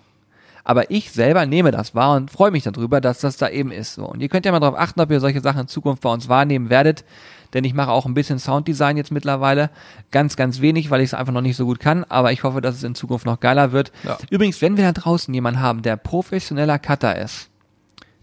Aber 0.70 0.88
ich 0.88 1.10
selber 1.10 1.46
nehme 1.46 1.72
das 1.72 1.96
wahr 1.96 2.14
und 2.14 2.30
freue 2.30 2.52
mich 2.52 2.62
darüber, 2.62 3.00
dass 3.00 3.18
das 3.18 3.36
da 3.36 3.48
eben 3.48 3.72
ist. 3.72 3.94
So. 3.94 4.04
Und 4.04 4.20
ihr 4.20 4.28
könnt 4.28 4.46
ja 4.46 4.52
mal 4.52 4.60
darauf 4.60 4.78
achten, 4.78 5.00
ob 5.00 5.10
ihr 5.10 5.18
solche 5.18 5.40
Sachen 5.40 5.62
in 5.62 5.66
Zukunft 5.66 6.00
bei 6.00 6.12
uns 6.12 6.28
wahrnehmen 6.28 6.70
werdet. 6.70 7.04
Denn 7.52 7.64
ich 7.64 7.74
mache 7.74 7.90
auch 7.90 8.06
ein 8.06 8.14
bisschen 8.14 8.38
Sounddesign 8.38 8.96
jetzt 8.96 9.10
mittlerweile. 9.10 9.70
Ganz, 10.12 10.36
ganz 10.36 10.60
wenig, 10.60 10.88
weil 10.88 11.00
ich 11.00 11.06
es 11.06 11.14
einfach 11.14 11.32
noch 11.32 11.40
nicht 11.40 11.56
so 11.56 11.66
gut 11.66 11.80
kann. 11.80 12.04
Aber 12.04 12.30
ich 12.30 12.44
hoffe, 12.44 12.60
dass 12.60 12.76
es 12.76 12.84
in 12.84 12.94
Zukunft 12.94 13.26
noch 13.26 13.40
geiler 13.40 13.72
wird. 13.72 13.90
Ja. 14.04 14.16
Übrigens, 14.30 14.62
wenn 14.62 14.76
wir 14.76 14.84
da 14.84 14.92
draußen 14.92 15.34
jemanden 15.34 15.58
haben, 15.58 15.82
der 15.82 15.96
professioneller 15.96 16.78
Cutter 16.78 17.18
ist, 17.18 17.48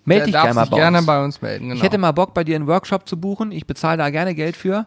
melde 0.06 0.28
dich 0.28 0.34
gerne 0.34 0.54
mal 0.54 0.68
bei 0.68 0.78
gerne 0.78 1.00
uns. 1.00 1.06
bei 1.06 1.22
uns 1.26 1.42
melden. 1.42 1.66
Genau. 1.66 1.76
Ich 1.76 1.84
hätte 1.84 1.98
mal 1.98 2.14
Bock, 2.14 2.34
bei 2.34 2.46
dir 2.46 2.56
einen 2.56 2.68
Workshop 2.68 3.10
zu 3.10 3.20
buchen. 3.20 3.52
Ich 3.52 3.68
bezahle 3.68 3.98
da 3.98 4.10
gerne 4.10 4.36
Geld 4.36 4.56
für 4.56 4.86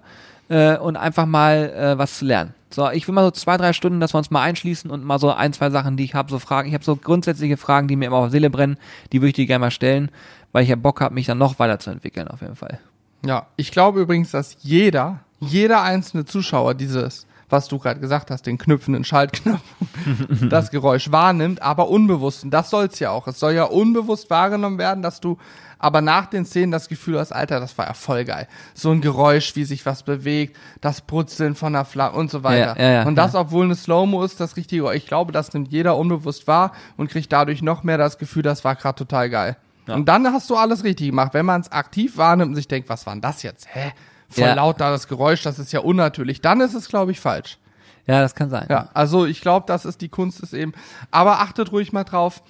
äh, 0.49 0.79
und 0.79 0.97
einfach 0.97 1.27
mal 1.27 1.69
äh, 1.77 1.99
was 1.99 2.17
zu 2.21 2.25
lernen. 2.25 2.55
So, 2.73 2.89
ich 2.91 3.07
will 3.09 3.15
mal 3.15 3.25
so 3.25 3.33
zwei, 3.33 3.57
drei 3.57 3.73
Stunden, 3.73 3.99
dass 3.99 4.15
wir 4.15 4.19
uns 4.19 4.31
mal 4.31 4.43
einschließen 4.43 4.91
und 4.91 5.05
mal 5.05 5.19
so 5.19 5.33
ein, 5.33 5.53
zwei 5.53 5.71
Sachen, 5.71 5.97
die 5.97 6.05
ich 6.05 6.15
habe, 6.15 6.31
so 6.31 6.39
Fragen. 6.39 6.69
Ich 6.69 6.75
habe 6.75 6.85
so 6.85 6.95
grundsätzliche 6.95 7.57
Fragen, 7.57 7.89
die 7.89 7.97
mir 7.97 8.07
immer 8.07 8.17
auf 8.17 8.27
der 8.27 8.31
Seele 8.31 8.51
brennen, 8.51 8.79
die 9.13 9.21
würde 9.21 9.31
ich 9.31 9.35
dir 9.35 9.47
gerne 9.47 9.67
mal 9.67 9.71
stellen, 9.71 10.11
weil 10.53 10.63
ich 10.63 10.69
ja 10.69 10.77
Bock 10.77 11.01
habe, 11.01 11.15
mich 11.15 11.27
dann 11.27 11.39
noch 11.39 11.59
weiterzuentwickeln 11.59 12.29
auf 12.29 12.43
jeden 12.43 12.57
Fall. 12.57 12.79
Ja, 13.27 13.47
ich 13.57 13.73
glaube 13.73 14.01
übrigens, 14.01 14.31
dass 14.31 14.57
jeder, 14.61 15.21
jeder 15.41 15.83
einzelne 15.83 16.25
Zuschauer 16.25 16.75
dieses, 16.75 17.27
was 17.49 17.67
du 17.67 17.79
gerade 17.79 18.01
gesagt 18.01 18.31
hast, 18.31 18.47
den 18.47 18.57
knüpfenden 18.57 19.05
Schaltknopf, 19.05 19.61
das 20.49 20.71
Geräusch 20.71 21.11
wahrnimmt, 21.11 21.61
aber 21.63 21.89
unbewusst. 21.89 22.45
Und 22.45 22.51
das 22.51 22.71
soll's 22.71 23.01
ja 23.01 23.11
auch. 23.11 23.27
Es 23.27 23.41
soll 23.41 23.53
ja 23.53 23.65
unbewusst 23.65 24.31
wahrgenommen 24.31 24.79
werden, 24.79 25.03
dass 25.03 25.21
du 25.21 25.39
aber 25.81 26.01
nach 26.01 26.27
den 26.27 26.45
Szenen 26.45 26.71
das 26.71 26.89
Gefühl 26.89 27.19
hast, 27.19 27.33
Alter, 27.33 27.59
das 27.59 27.77
war 27.79 27.87
ja 27.87 27.95
voll 27.95 28.25
geil. 28.25 28.47
So 28.75 28.91
ein 28.93 29.01
Geräusch, 29.01 29.57
wie 29.57 29.65
sich 29.65 29.85
was 29.87 30.03
bewegt, 30.05 30.57
das 30.81 31.01
Brutzeln 31.01 31.55
von 31.55 31.73
der 31.73 31.85
Flamme 31.85 32.17
und 32.17 32.31
so 32.31 32.43
weiter. 32.45 32.77
Ja, 32.79 32.83
ja, 32.83 32.93
ja, 33.01 33.07
und 33.07 33.17
das, 33.17 33.35
obwohl 33.35 33.65
eine 33.65 33.75
Slow-Mo 33.75 34.23
ist, 34.23 34.39
das 34.41 34.57
richtige. 34.57 34.95
Ich 34.95 35.07
glaube, 35.07 35.33
das 35.33 35.53
nimmt 35.53 35.73
jeder 35.73 35.97
unbewusst 35.97 36.47
wahr 36.47 36.73
und 36.97 37.11
kriegt 37.11 37.33
dadurch 37.33 37.63
noch 37.63 37.83
mehr 37.83 37.99
das 37.99 38.19
Gefühl, 38.19 38.43
das 38.43 38.65
war 38.65 38.77
gerade 38.77 38.97
total 38.97 39.31
geil. 39.31 39.57
Und 39.89 40.09
dann 40.09 40.25
hast 40.33 40.49
du 40.51 40.57
alles 40.57 40.85
richtig 40.85 41.09
gemacht. 41.09 41.35
Wenn 41.35 41.47
man 41.47 41.63
es 41.63 41.73
aktiv 41.73 42.17
wahrnimmt 42.17 42.51
und 42.51 42.55
sich 42.55 42.69
denkt, 42.69 42.89
was 42.89 43.07
war 43.07 43.15
denn 43.15 43.23
das 43.23 43.43
jetzt? 43.43 43.67
Hä? 43.73 43.93
Voll 44.29 44.45
Ja. 44.45 44.55
laut 44.55 44.81
da 44.81 44.91
das 44.91 45.09
Geräusch, 45.09 45.43
das 45.43 45.59
ist 45.59 45.73
ja 45.73 45.81
unnatürlich. 45.81 46.41
Dann 46.41 46.61
ist 46.61 46.75
es, 46.75 46.87
glaube 46.89 47.11
ich, 47.11 47.19
falsch. 47.19 47.59
Ja, 48.07 48.21
das 48.21 48.35
kann 48.37 48.51
sein. 48.51 48.67
Ja, 48.71 48.89
also 48.95 49.27
ich 49.27 49.41
glaube, 49.41 49.67
das 49.67 49.85
ist 49.85 50.01
die 50.01 50.09
Kunst 50.09 50.41
ist 50.41 50.53
eben. 50.53 50.73
Aber 51.11 51.41
achtet 51.41 51.73
ruhig 51.73 51.93
mal 51.93 52.05
drauf. 52.05 52.43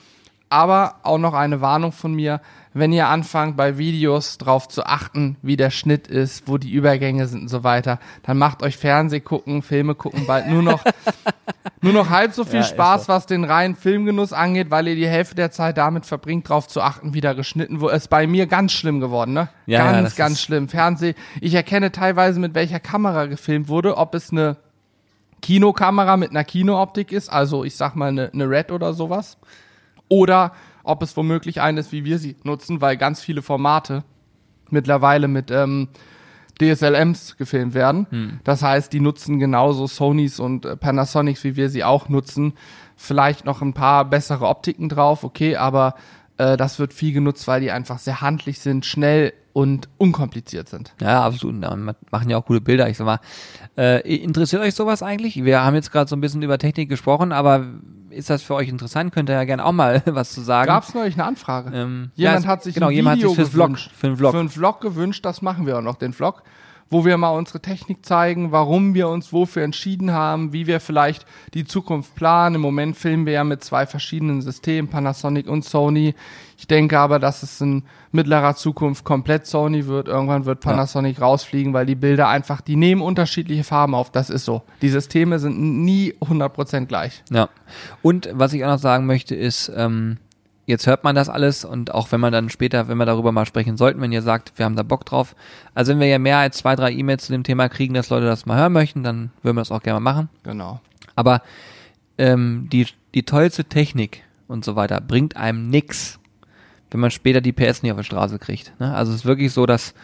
Aber 0.51 0.97
auch 1.05 1.19
noch 1.19 1.33
eine 1.33 1.61
Warnung 1.61 1.93
von 1.93 2.13
mir, 2.13 2.41
wenn 2.73 2.93
ihr 2.93 3.09
anfangt 3.09 3.57
bei 3.57 3.79
Videos 3.79 4.37
drauf 4.39 4.69
zu 4.69 4.85
achten, 4.85 5.37
wie 5.43 5.57
der 5.57 5.71
Schnitt 5.71 6.07
ist, 6.07 6.49
wo 6.49 6.59
die 6.59 6.71
Übergänge 6.73 7.27
sind 7.27 7.43
und 7.43 7.49
so 7.49 7.65
weiter, 7.65 7.99
dann 8.25 8.39
macht 8.39 8.63
euch 8.63 8.77
Fernseh 8.77 9.21
gucken, 9.21 9.63
Filme 9.63 9.95
gucken 9.95 10.27
bald 10.27 10.49
nur 10.49 10.63
noch 10.63 10.85
nur 11.83 11.93
noch 11.93 12.11
halb 12.11 12.33
so 12.33 12.45
viel 12.45 12.61
Ja, 12.61 12.65
Spaß, 12.65 13.07
so. 13.07 13.13
was 13.13 13.27
den 13.27 13.45
reinen 13.45 13.75
Filmgenuss 13.75 14.33
angeht, 14.33 14.71
weil 14.71 14.87
ihr 14.89 14.97
die 14.97 15.09
Hälfte 15.09 15.35
der 15.35 15.51
Zeit 15.51 15.79
damit 15.79 16.07
verbringt, 16.07 16.49
drauf 16.49 16.69
zu 16.69 16.81
achten, 16.81 17.15
wie 17.15 17.21
da 17.21 17.33
geschnitten 17.33 17.81
wurde. 17.81 17.97
Ist 17.97 18.11
bei 18.11 18.27
mir 18.27 18.47
ganz 18.47 18.73
schlimm 18.73 19.01
geworden, 19.01 19.33
ne? 19.33 19.49
Ja, 19.67 19.85
ja, 19.85 19.93
ganz, 19.93 20.05
das 20.11 20.17
ganz 20.17 20.41
schlimm. 20.41 20.69
Fernseh. 20.69 21.15
Ich 21.41 21.55
erkenne 21.55 21.91
teilweise, 21.91 22.39
mit 22.39 22.55
welcher 22.55 22.81
Kamera 22.81 23.27
gefilmt 23.27 23.69
wurde, 23.69 23.97
ob 23.97 24.15
es 24.15 24.31
eine 24.31 24.57
Kinokamera 25.43 26.17
mit 26.17 26.31
einer 26.31 26.45
Kinooptik 26.45 27.13
ist, 27.13 27.31
also 27.31 27.65
ich 27.65 27.75
sag 27.75 27.97
mal 27.97 28.09
eine, 28.09 28.31
eine 28.33 28.49
Red 28.49 28.71
oder 28.73 28.93
sowas. 28.93 29.39
Oder 30.11 30.53
ob 30.83 31.03
es 31.03 31.16
womöglich 31.16 31.62
eine 31.62 31.81
ist, 31.81 31.92
wie 31.92 32.05
wir 32.05 32.18
sie 32.18 32.37
nutzen, 32.42 32.83
weil 32.83 32.99
ganz 32.99 33.23
viele 33.23 33.40
Formate 33.40 34.05
mittlerweile 34.68 35.29
mit 35.29 35.51
ähm, 35.51 35.88
DSLMs 36.61 37.37
gefilmt 37.37 37.75
werden. 37.75 38.07
Hm. 38.11 38.40
Das 38.44 38.62
heißt, 38.62 38.92
die 38.92 39.01
nutzen 39.01 39.38
genauso 39.38 39.87
Sonys 39.87 40.40
und 40.40 40.66
äh, 40.66 40.77
Panasonics, 40.77 41.44
wie 41.44 41.57
wir 41.57 41.70
sie 41.70 41.85
auch 41.85 42.09
nutzen. 42.09 42.55
Vielleicht 42.96 43.46
noch 43.46 43.62
ein 43.62 43.73
paar 43.73 44.05
bessere 44.05 44.46
Optiken 44.46 44.88
drauf, 44.88 45.25
okay, 45.25 45.57
aber 45.57 45.94
äh, 46.40 46.57
das 46.57 46.79
wird 46.79 46.94
viel 46.94 47.12
genutzt, 47.12 47.46
weil 47.46 47.61
die 47.61 47.70
einfach 47.70 47.98
sehr 47.98 48.20
handlich 48.20 48.61
sind, 48.61 48.87
schnell 48.87 49.33
und 49.53 49.88
unkompliziert 49.98 50.68
sind. 50.68 50.94
Ja, 51.00 51.24
absolut. 51.24 51.62
Ja, 51.62 51.76
machen 51.76 52.31
ja 52.31 52.37
auch 52.38 52.46
coole 52.46 52.61
Bilder. 52.61 52.88
Ich 52.88 52.96
sag 52.96 53.05
mal, 53.05 53.20
äh, 53.76 54.00
interessiert 54.16 54.62
euch 54.62 54.74
sowas 54.74 55.03
eigentlich? 55.03 55.44
Wir 55.44 55.62
haben 55.62 55.74
jetzt 55.74 55.92
gerade 55.92 56.09
so 56.09 56.16
ein 56.16 56.20
bisschen 56.20 56.42
über 56.42 56.57
Technik 56.57 56.88
gesprochen, 56.88 57.33
aber 57.33 57.66
ist 58.11 58.31
das 58.31 58.42
für 58.42 58.55
euch 58.55 58.68
interessant? 58.68 59.12
Könnt 59.12 59.29
ihr 59.29 59.35
ja 59.35 59.44
gerne 59.44 59.64
auch 59.64 59.72
mal 59.72 60.03
was 60.07 60.33
zu 60.33 60.40
sagen. 60.40 60.66
Gab 60.66 60.85
es 60.85 60.94
neulich 60.94 61.14
eine 61.14 61.24
Anfrage? 61.24 61.76
Ähm, 61.76 62.11
jemand 62.14 62.44
ja, 62.44 62.48
hat 62.50 62.62
sich 62.62 62.74
genau, 62.74 62.88
ein 62.88 62.92
jemand 62.94 63.20
hat 63.22 63.29
sich 63.29 63.37
fürs 63.37 63.50
Vlog- 63.50 63.66
gewünscht, 63.66 63.90
für 63.94 64.07
einen 64.07 64.16
Vlog. 64.16 64.33
Für 64.33 64.38
einen 64.40 64.48
Vlog 64.48 64.81
gewünscht, 64.81 65.24
das 65.24 65.42
machen 65.42 65.66
wir 65.66 65.79
auch 65.79 65.83
noch, 65.83 65.96
den 65.96 66.12
Vlog, 66.12 66.42
wo 66.90 67.05
wir 67.05 67.16
mal 67.16 67.31
unsere 67.31 67.61
Technik 67.61 68.05
zeigen, 68.05 68.50
warum 68.50 68.94
wir 68.94 69.09
uns 69.09 69.33
wofür 69.33 69.62
entschieden 69.62 70.12
haben, 70.12 70.53
wie 70.53 70.66
wir 70.66 70.81
vielleicht 70.81 71.24
die 71.55 71.64
Zukunft 71.64 72.16
planen. 72.16 72.57
Im 72.57 72.61
Moment 72.61 72.96
filmen 72.96 73.26
wir 73.26 73.35
ja 73.35 73.44
mit 73.44 73.62
zwei 73.62 73.87
verschiedenen 73.87 74.42
Systemen, 74.42 74.90
Panasonic 74.90 75.48
und 75.48 75.64
Sony. 75.64 76.14
Ich 76.59 76.66
denke 76.66 76.98
aber, 76.98 77.18
dass 77.20 77.42
es 77.42 77.61
in 77.61 77.85
mittlerer 78.12 78.57
Zukunft 78.57 79.05
komplett 79.05 79.46
Sony 79.46 79.87
wird. 79.87 80.09
Irgendwann 80.09 80.44
wird 80.44 80.61
Panasonic 80.61 81.20
rausfliegen, 81.20 81.72
weil 81.72 81.87
die 81.87 81.94
Bilder 81.94 82.29
einfach, 82.29 82.61
die 82.61 82.76
nehmen 82.76 83.03
unterschiedliche 83.03 83.64
Farben 83.64 83.94
auf. 83.94 84.11
Das 84.11 84.29
ist 84.29 84.44
so. 84.44 84.62
Die 84.83 84.88
Systeme 84.88 85.38
sind 85.38 85.59
nie 85.61 86.12
100% 86.20 86.87
gleich. 86.87 87.22
Ja. 87.31 87.48
Und 88.03 88.29
was 88.33 88.53
ich 88.53 88.64
auch 88.64 88.68
noch 88.68 88.79
sagen 88.79 89.07
möchte, 89.07 89.37
ist, 89.37 89.72
ähm, 89.74 90.18
jetzt 90.66 90.87
hört 90.87 91.05
man 91.05 91.14
das 91.14 91.29
alles 91.29 91.64
und 91.64 91.92
auch 91.94 92.12
wenn 92.12 92.20
man 92.20 92.33
dann 92.33 92.49
später, 92.49 92.88
wenn 92.88 92.99
wir 92.99 93.07
darüber 93.07 93.33
mal 93.33 93.46
sprechen 93.46 93.77
sollten, 93.77 94.01
wenn 94.01 94.12
ihr 94.12 94.23
sagt, 94.23 94.53
wir 94.57 94.64
haben 94.64 94.77
da 94.77 94.83
Bock 94.83 95.05
drauf. 95.05 95.35
Also 95.75 95.92
wenn 95.92 96.01
wir 96.01 96.07
ja 96.07 96.18
mehr 96.18 96.38
als 96.38 96.59
zwei, 96.59 96.77
drei 96.77 96.92
E-Mails 96.92 97.27
zu 97.27 97.33
dem 97.33 97.44
Thema 97.44 97.68
kriegen, 97.68 97.94
dass 97.94 98.11
Leute 98.11 98.27
das 98.27 98.46
mal 98.46 98.59
hören 98.59 98.73
möchten, 98.73 99.03
dann 99.03 99.31
würden 99.42 99.57
wir 99.57 99.62
das 99.62 99.73
auch 99.73 99.83
gerne 99.83 100.01
mal 100.01 100.12
machen. 100.12 100.29
Genau. 100.44 100.81
Aber 101.16 101.42
ähm, 102.18 102.68
die, 102.73 102.87
die 103.14 103.25
tollste 103.25 103.64
Technik 103.64 104.23
und 104.46 104.64
so 104.64 104.77
weiter 104.77 105.01
bringt 105.01 105.37
einem 105.37 105.68
nix, 105.68 106.18
wenn 106.90 107.01
man 107.01 107.11
später 107.11 107.40
die 107.40 107.53
PS 107.53 107.83
nicht 107.83 107.92
auf 107.92 107.99
die 107.99 108.05
Straße 108.05 108.38
kriegt. 108.38 108.79
Ne? 108.81 108.94
Also 108.94 109.12
es 109.12 109.20
ist 109.20 109.25
wirklich 109.25 109.53
so, 109.53 109.66
dass, 109.66 109.94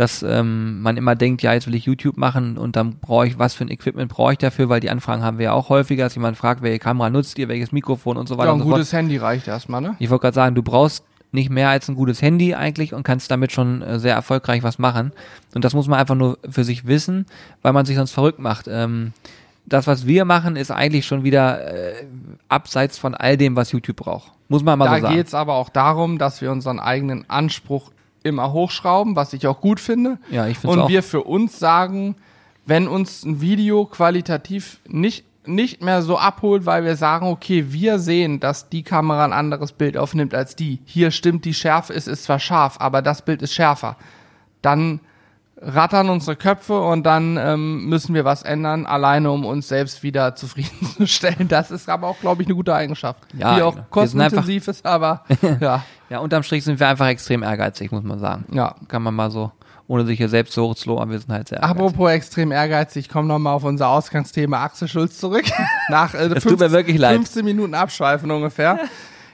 dass 0.00 0.22
ähm, 0.22 0.80
man 0.80 0.96
immer 0.96 1.14
denkt, 1.14 1.42
ja, 1.42 1.52
jetzt 1.52 1.66
will 1.66 1.74
ich 1.74 1.84
YouTube 1.84 2.16
machen 2.16 2.56
und 2.56 2.74
dann 2.74 2.96
brauche 3.00 3.26
ich, 3.26 3.38
was 3.38 3.52
für 3.52 3.66
ein 3.66 3.70
Equipment 3.70 4.10
brauche 4.10 4.32
ich 4.32 4.38
dafür, 4.38 4.70
weil 4.70 4.80
die 4.80 4.88
Anfragen 4.88 5.22
haben 5.22 5.36
wir 5.36 5.44
ja 5.44 5.52
auch 5.52 5.68
häufiger, 5.68 6.04
dass 6.04 6.14
jemand 6.14 6.38
fragt, 6.38 6.62
welche 6.62 6.78
Kamera 6.78 7.10
nutzt 7.10 7.38
ihr, 7.38 7.48
welches 7.48 7.70
Mikrofon 7.70 8.16
und 8.16 8.26
so 8.26 8.38
weiter 8.38 8.46
Ja, 8.48 8.52
und 8.54 8.60
ein 8.60 8.62
fort. 8.62 8.76
gutes 8.76 8.94
Handy 8.94 9.18
reicht 9.18 9.46
erstmal, 9.46 9.82
ne? 9.82 9.96
Ich 9.98 10.08
wollte 10.08 10.22
gerade 10.22 10.34
sagen, 10.34 10.54
du 10.54 10.62
brauchst 10.62 11.04
nicht 11.32 11.50
mehr 11.50 11.68
als 11.68 11.86
ein 11.90 11.96
gutes 11.96 12.22
Handy 12.22 12.54
eigentlich 12.54 12.94
und 12.94 13.02
kannst 13.02 13.30
damit 13.30 13.52
schon 13.52 13.82
äh, 13.82 13.98
sehr 13.98 14.14
erfolgreich 14.14 14.62
was 14.62 14.78
machen. 14.78 15.12
Und 15.54 15.66
das 15.66 15.74
muss 15.74 15.86
man 15.86 16.00
einfach 16.00 16.14
nur 16.14 16.38
für 16.48 16.64
sich 16.64 16.86
wissen, 16.86 17.26
weil 17.60 17.74
man 17.74 17.84
sich 17.84 17.96
sonst 17.96 18.12
verrückt 18.12 18.38
macht. 18.38 18.68
Ähm, 18.68 19.12
das, 19.66 19.86
was 19.86 20.06
wir 20.06 20.24
machen, 20.24 20.56
ist 20.56 20.70
eigentlich 20.70 21.04
schon 21.04 21.24
wieder 21.24 21.74
äh, 21.74 22.06
abseits 22.48 22.96
von 22.96 23.14
all 23.14 23.36
dem, 23.36 23.54
was 23.54 23.70
YouTube 23.70 23.96
braucht. 23.96 24.32
Muss 24.48 24.64
man 24.64 24.78
mal 24.78 24.86
Da 24.86 24.94
so 24.96 25.02
sagen. 25.02 25.14
geht's 25.14 25.34
aber 25.34 25.56
auch 25.56 25.68
darum, 25.68 26.16
dass 26.16 26.40
wir 26.40 26.50
unseren 26.50 26.80
eigenen 26.80 27.28
Anspruch 27.28 27.90
immer 28.22 28.52
hochschrauben, 28.52 29.16
was 29.16 29.32
ich 29.32 29.46
auch 29.46 29.60
gut 29.60 29.80
finde. 29.80 30.18
Ja, 30.30 30.46
ich 30.46 30.58
find's 30.58 30.74
Und 30.74 30.82
auch. 30.82 30.88
wir 30.88 31.02
für 31.02 31.22
uns 31.22 31.58
sagen, 31.58 32.16
wenn 32.66 32.88
uns 32.88 33.24
ein 33.24 33.40
Video 33.40 33.84
qualitativ 33.86 34.80
nicht, 34.86 35.24
nicht 35.46 35.82
mehr 35.82 36.02
so 36.02 36.18
abholt, 36.18 36.66
weil 36.66 36.84
wir 36.84 36.96
sagen, 36.96 37.26
okay, 37.26 37.66
wir 37.72 37.98
sehen, 37.98 38.40
dass 38.40 38.68
die 38.68 38.82
Kamera 38.82 39.24
ein 39.24 39.32
anderes 39.32 39.72
Bild 39.72 39.96
aufnimmt 39.96 40.34
als 40.34 40.54
die. 40.56 40.78
Hier 40.84 41.10
stimmt 41.10 41.44
die 41.44 41.54
Schärfe, 41.54 41.94
es 41.94 42.06
ist 42.06 42.24
zwar 42.24 42.38
scharf, 42.38 42.76
aber 42.78 43.02
das 43.02 43.22
Bild 43.22 43.42
ist 43.42 43.54
schärfer. 43.54 43.96
Dann 44.62 45.00
rattern 45.62 46.08
unsere 46.08 46.36
Köpfe 46.36 46.80
und 46.80 47.04
dann 47.04 47.36
ähm, 47.36 47.84
müssen 47.86 48.14
wir 48.14 48.24
was 48.24 48.42
ändern, 48.42 48.86
alleine 48.86 49.30
um 49.30 49.44
uns 49.44 49.68
selbst 49.68 50.02
wieder 50.02 50.34
zufriedenzustellen. 50.34 51.48
Das 51.48 51.70
ist 51.70 51.88
aber 51.88 52.08
auch, 52.08 52.18
glaube 52.20 52.42
ich, 52.42 52.48
eine 52.48 52.54
gute 52.54 52.74
Eigenschaft. 52.74 53.20
Ja, 53.36 53.56
die 53.56 53.62
auch 53.62 53.76
kostenintensiv 53.90 54.68
ist, 54.68 54.86
aber 54.86 55.24
ja, 55.60 55.82
Ja, 56.10 56.18
unterm 56.18 56.42
Strich 56.42 56.64
sind 56.64 56.80
wir 56.80 56.88
einfach 56.88 57.06
extrem 57.06 57.42
ehrgeizig, 57.44 57.92
muss 57.92 58.02
man 58.02 58.18
sagen. 58.18 58.44
ja. 58.52 58.74
Kann 58.88 59.02
man 59.02 59.14
mal 59.14 59.30
so, 59.30 59.52
ohne 59.86 60.04
sich 60.04 60.16
hier 60.18 60.28
selbst 60.28 60.54
so 60.54 60.68
hoch 60.68 60.74
zu 60.74 60.88
loben, 60.88 61.08
wir 61.10 61.18
sind 61.20 61.30
halt 61.32 61.48
sehr 61.48 61.58
ehrgeizig. 61.58 61.76
Apropos 61.84 62.10
extrem 62.10 62.50
ehrgeizig, 62.50 63.06
ich 63.06 63.08
komme 63.12 63.28
nochmal 63.28 63.54
auf 63.54 63.62
unser 63.62 63.88
Ausgangsthema 63.88 64.64
Axel 64.64 64.88
Schulz 64.88 65.18
zurück. 65.18 65.44
Nach 65.88 66.14
äh, 66.14 66.26
Es 66.34 66.42
tut 66.42 66.58
mir 66.58 66.72
wirklich 66.72 66.98
leid. 66.98 67.14
15 67.16 67.44
Minuten 67.44 67.74
Abschweifen 67.74 68.30
ungefähr. 68.30 68.78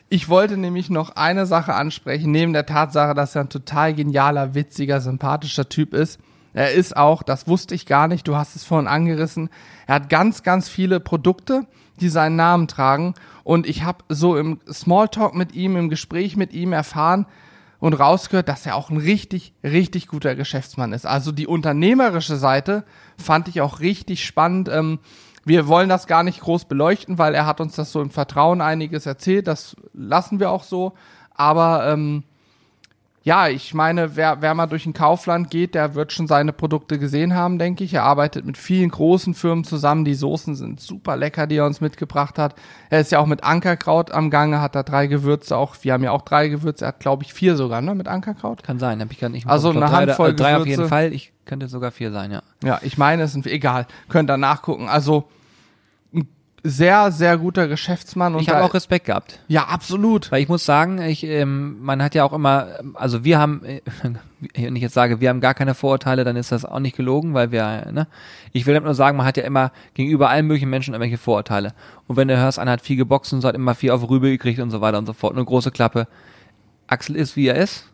Ich 0.08 0.28
wollte 0.28 0.56
nämlich 0.56 0.88
noch 0.88 1.10
eine 1.16 1.46
Sache 1.46 1.74
ansprechen, 1.74 2.30
neben 2.30 2.52
der 2.52 2.66
Tatsache, 2.66 3.14
dass 3.14 3.34
er 3.34 3.42
ein 3.42 3.48
total 3.48 3.92
genialer, 3.92 4.54
witziger, 4.54 5.00
sympathischer 5.00 5.68
Typ 5.68 5.94
ist. 5.94 6.20
Er 6.54 6.72
ist 6.72 6.96
auch, 6.96 7.22
das 7.22 7.48
wusste 7.48 7.74
ich 7.74 7.86
gar 7.86 8.06
nicht, 8.06 8.26
du 8.28 8.36
hast 8.36 8.54
es 8.54 8.64
vorhin 8.64 8.86
angerissen, 8.86 9.50
er 9.86 9.96
hat 9.96 10.08
ganz, 10.08 10.42
ganz 10.42 10.68
viele 10.68 11.00
Produkte, 11.00 11.66
die 12.00 12.08
seinen 12.08 12.36
Namen 12.36 12.68
tragen. 12.68 13.14
Und 13.42 13.66
ich 13.66 13.82
habe 13.82 14.04
so 14.08 14.36
im 14.36 14.60
Smalltalk 14.72 15.34
mit 15.34 15.54
ihm, 15.54 15.76
im 15.76 15.88
Gespräch 15.88 16.36
mit 16.36 16.52
ihm 16.52 16.72
erfahren, 16.72 17.26
und 17.78 17.94
rausgehört, 17.94 18.48
dass 18.48 18.66
er 18.66 18.74
auch 18.74 18.90
ein 18.90 18.96
richtig, 18.96 19.52
richtig 19.62 20.08
guter 20.08 20.34
Geschäftsmann 20.34 20.92
ist. 20.92 21.06
Also 21.06 21.32
die 21.32 21.46
unternehmerische 21.46 22.36
Seite 22.36 22.84
fand 23.18 23.48
ich 23.48 23.60
auch 23.60 23.80
richtig 23.80 24.24
spannend. 24.24 24.68
Ähm, 24.68 24.98
wir 25.46 25.66
wollen 25.68 25.88
das 25.88 26.06
gar 26.06 26.22
nicht 26.22 26.40
groß 26.40 26.66
beleuchten, 26.66 27.16
weil 27.18 27.34
er 27.34 27.46
hat 27.46 27.60
uns 27.60 27.74
das 27.76 27.90
so 27.92 28.02
im 28.02 28.10
Vertrauen 28.10 28.60
einiges 28.60 29.06
erzählt. 29.06 29.46
Das 29.46 29.74
lassen 29.94 30.40
wir 30.40 30.50
auch 30.50 30.64
so. 30.64 30.92
Aber 31.34 31.86
ähm, 31.90 32.24
ja, 33.22 33.48
ich 33.48 33.74
meine, 33.74 34.14
wer, 34.14 34.40
wer 34.40 34.54
mal 34.54 34.66
durch 34.68 34.86
ein 34.86 34.92
Kaufland 34.92 35.50
geht, 35.50 35.74
der 35.74 35.96
wird 35.96 36.12
schon 36.12 36.28
seine 36.28 36.52
Produkte 36.52 36.96
gesehen 37.00 37.34
haben, 37.34 37.58
denke 37.58 37.82
ich. 37.82 37.92
Er 37.94 38.04
arbeitet 38.04 38.44
mit 38.44 38.56
vielen 38.56 38.88
großen 38.90 39.34
Firmen 39.34 39.64
zusammen. 39.64 40.04
Die 40.04 40.14
Soßen 40.14 40.54
sind 40.54 40.80
super 40.80 41.16
lecker, 41.16 41.48
die 41.48 41.56
er 41.56 41.66
uns 41.66 41.80
mitgebracht 41.80 42.38
hat. 42.38 42.54
Er 42.88 43.00
ist 43.00 43.10
ja 43.10 43.18
auch 43.18 43.26
mit 43.26 43.42
Ankerkraut 43.42 44.12
am 44.12 44.30
Gange, 44.30 44.60
hat 44.60 44.76
da 44.76 44.84
drei 44.84 45.08
Gewürze 45.08 45.56
auch. 45.56 45.74
Wir 45.82 45.92
haben 45.94 46.04
ja 46.04 46.12
auch 46.12 46.22
drei 46.22 46.46
Gewürze. 46.48 46.84
Er 46.84 46.88
hat, 46.88 47.00
glaube 47.00 47.24
ich, 47.24 47.34
vier 47.34 47.56
sogar, 47.56 47.80
ne, 47.82 47.96
mit 47.96 48.06
Ankerkraut. 48.06 48.62
Kann 48.62 48.78
sein, 48.78 49.00
habe 49.00 49.12
ich 49.12 49.18
gar 49.18 49.28
nicht. 49.28 49.44
im 49.44 49.50
Also 49.50 49.70
eine 49.70 49.80
drei- 49.80 49.88
Handvoll 49.88 50.30
äh, 50.30 50.34
Drei 50.34 50.56
auf 50.56 50.62
Gewürze. 50.62 50.80
jeden 50.82 50.88
Fall. 50.88 51.12
Ich 51.12 51.32
könnte 51.46 51.66
sogar 51.66 51.90
vier 51.90 52.12
sein, 52.12 52.30
ja. 52.30 52.42
Ja, 52.62 52.78
ich 52.82 52.96
meine, 52.96 53.24
es 53.24 53.32
sind 53.32 53.46
egal. 53.48 53.86
Könnt 54.08 54.30
ihr 54.30 54.36
nachgucken. 54.36 54.88
Also 54.88 55.24
sehr, 56.68 57.12
sehr 57.12 57.38
guter 57.38 57.68
Geschäftsmann. 57.68 58.34
Und 58.34 58.42
Ich 58.42 58.48
habe 58.48 58.64
auch 58.64 58.74
Respekt 58.74 59.06
gehabt. 59.06 59.38
ja, 59.48 59.64
absolut. 59.64 60.30
Weil 60.32 60.42
ich 60.42 60.48
muss 60.48 60.64
sagen, 60.64 61.00
ich, 61.00 61.24
ähm, 61.24 61.76
man 61.80 62.02
hat 62.02 62.14
ja 62.14 62.24
auch 62.24 62.32
immer, 62.32 62.68
also 62.94 63.24
wir 63.24 63.38
haben, 63.38 63.64
äh, 63.64 63.80
wenn 64.54 64.76
ich 64.76 64.82
jetzt 64.82 64.94
sage, 64.94 65.20
wir 65.20 65.28
haben 65.28 65.40
gar 65.40 65.54
keine 65.54 65.74
Vorurteile, 65.74 66.24
dann 66.24 66.36
ist 66.36 66.52
das 66.52 66.64
auch 66.64 66.80
nicht 66.80 66.96
gelogen, 66.96 67.34
weil 67.34 67.52
wir, 67.52 67.90
ne? 67.92 68.06
Ich 68.52 68.66
will 68.66 68.74
halt 68.74 68.84
nur 68.84 68.94
sagen, 68.94 69.16
man 69.16 69.26
hat 69.26 69.36
ja 69.36 69.44
immer 69.44 69.70
gegenüber 69.94 70.28
allen 70.28 70.46
möglichen 70.46 70.70
Menschen 70.70 70.94
irgendwelche 70.94 71.18
Vorurteile. 71.18 71.74
Und 72.06 72.16
wenn 72.16 72.28
du 72.28 72.36
hörst, 72.36 72.58
einer 72.58 72.72
hat 72.72 72.80
viel 72.80 72.96
geboxt 72.96 73.32
und 73.32 73.40
so 73.42 73.48
hat 73.48 73.54
immer 73.54 73.74
viel 73.74 73.90
auf 73.90 74.08
Rübe 74.08 74.30
gekriegt 74.30 74.60
und 74.60 74.70
so 74.70 74.80
weiter 74.80 74.98
und 74.98 75.06
so 75.06 75.12
fort, 75.12 75.34
eine 75.34 75.44
große 75.44 75.70
Klappe. 75.70 76.08
Axel 76.86 77.16
ist, 77.16 77.36
wie 77.36 77.48
er 77.48 77.56
ist, 77.56 77.86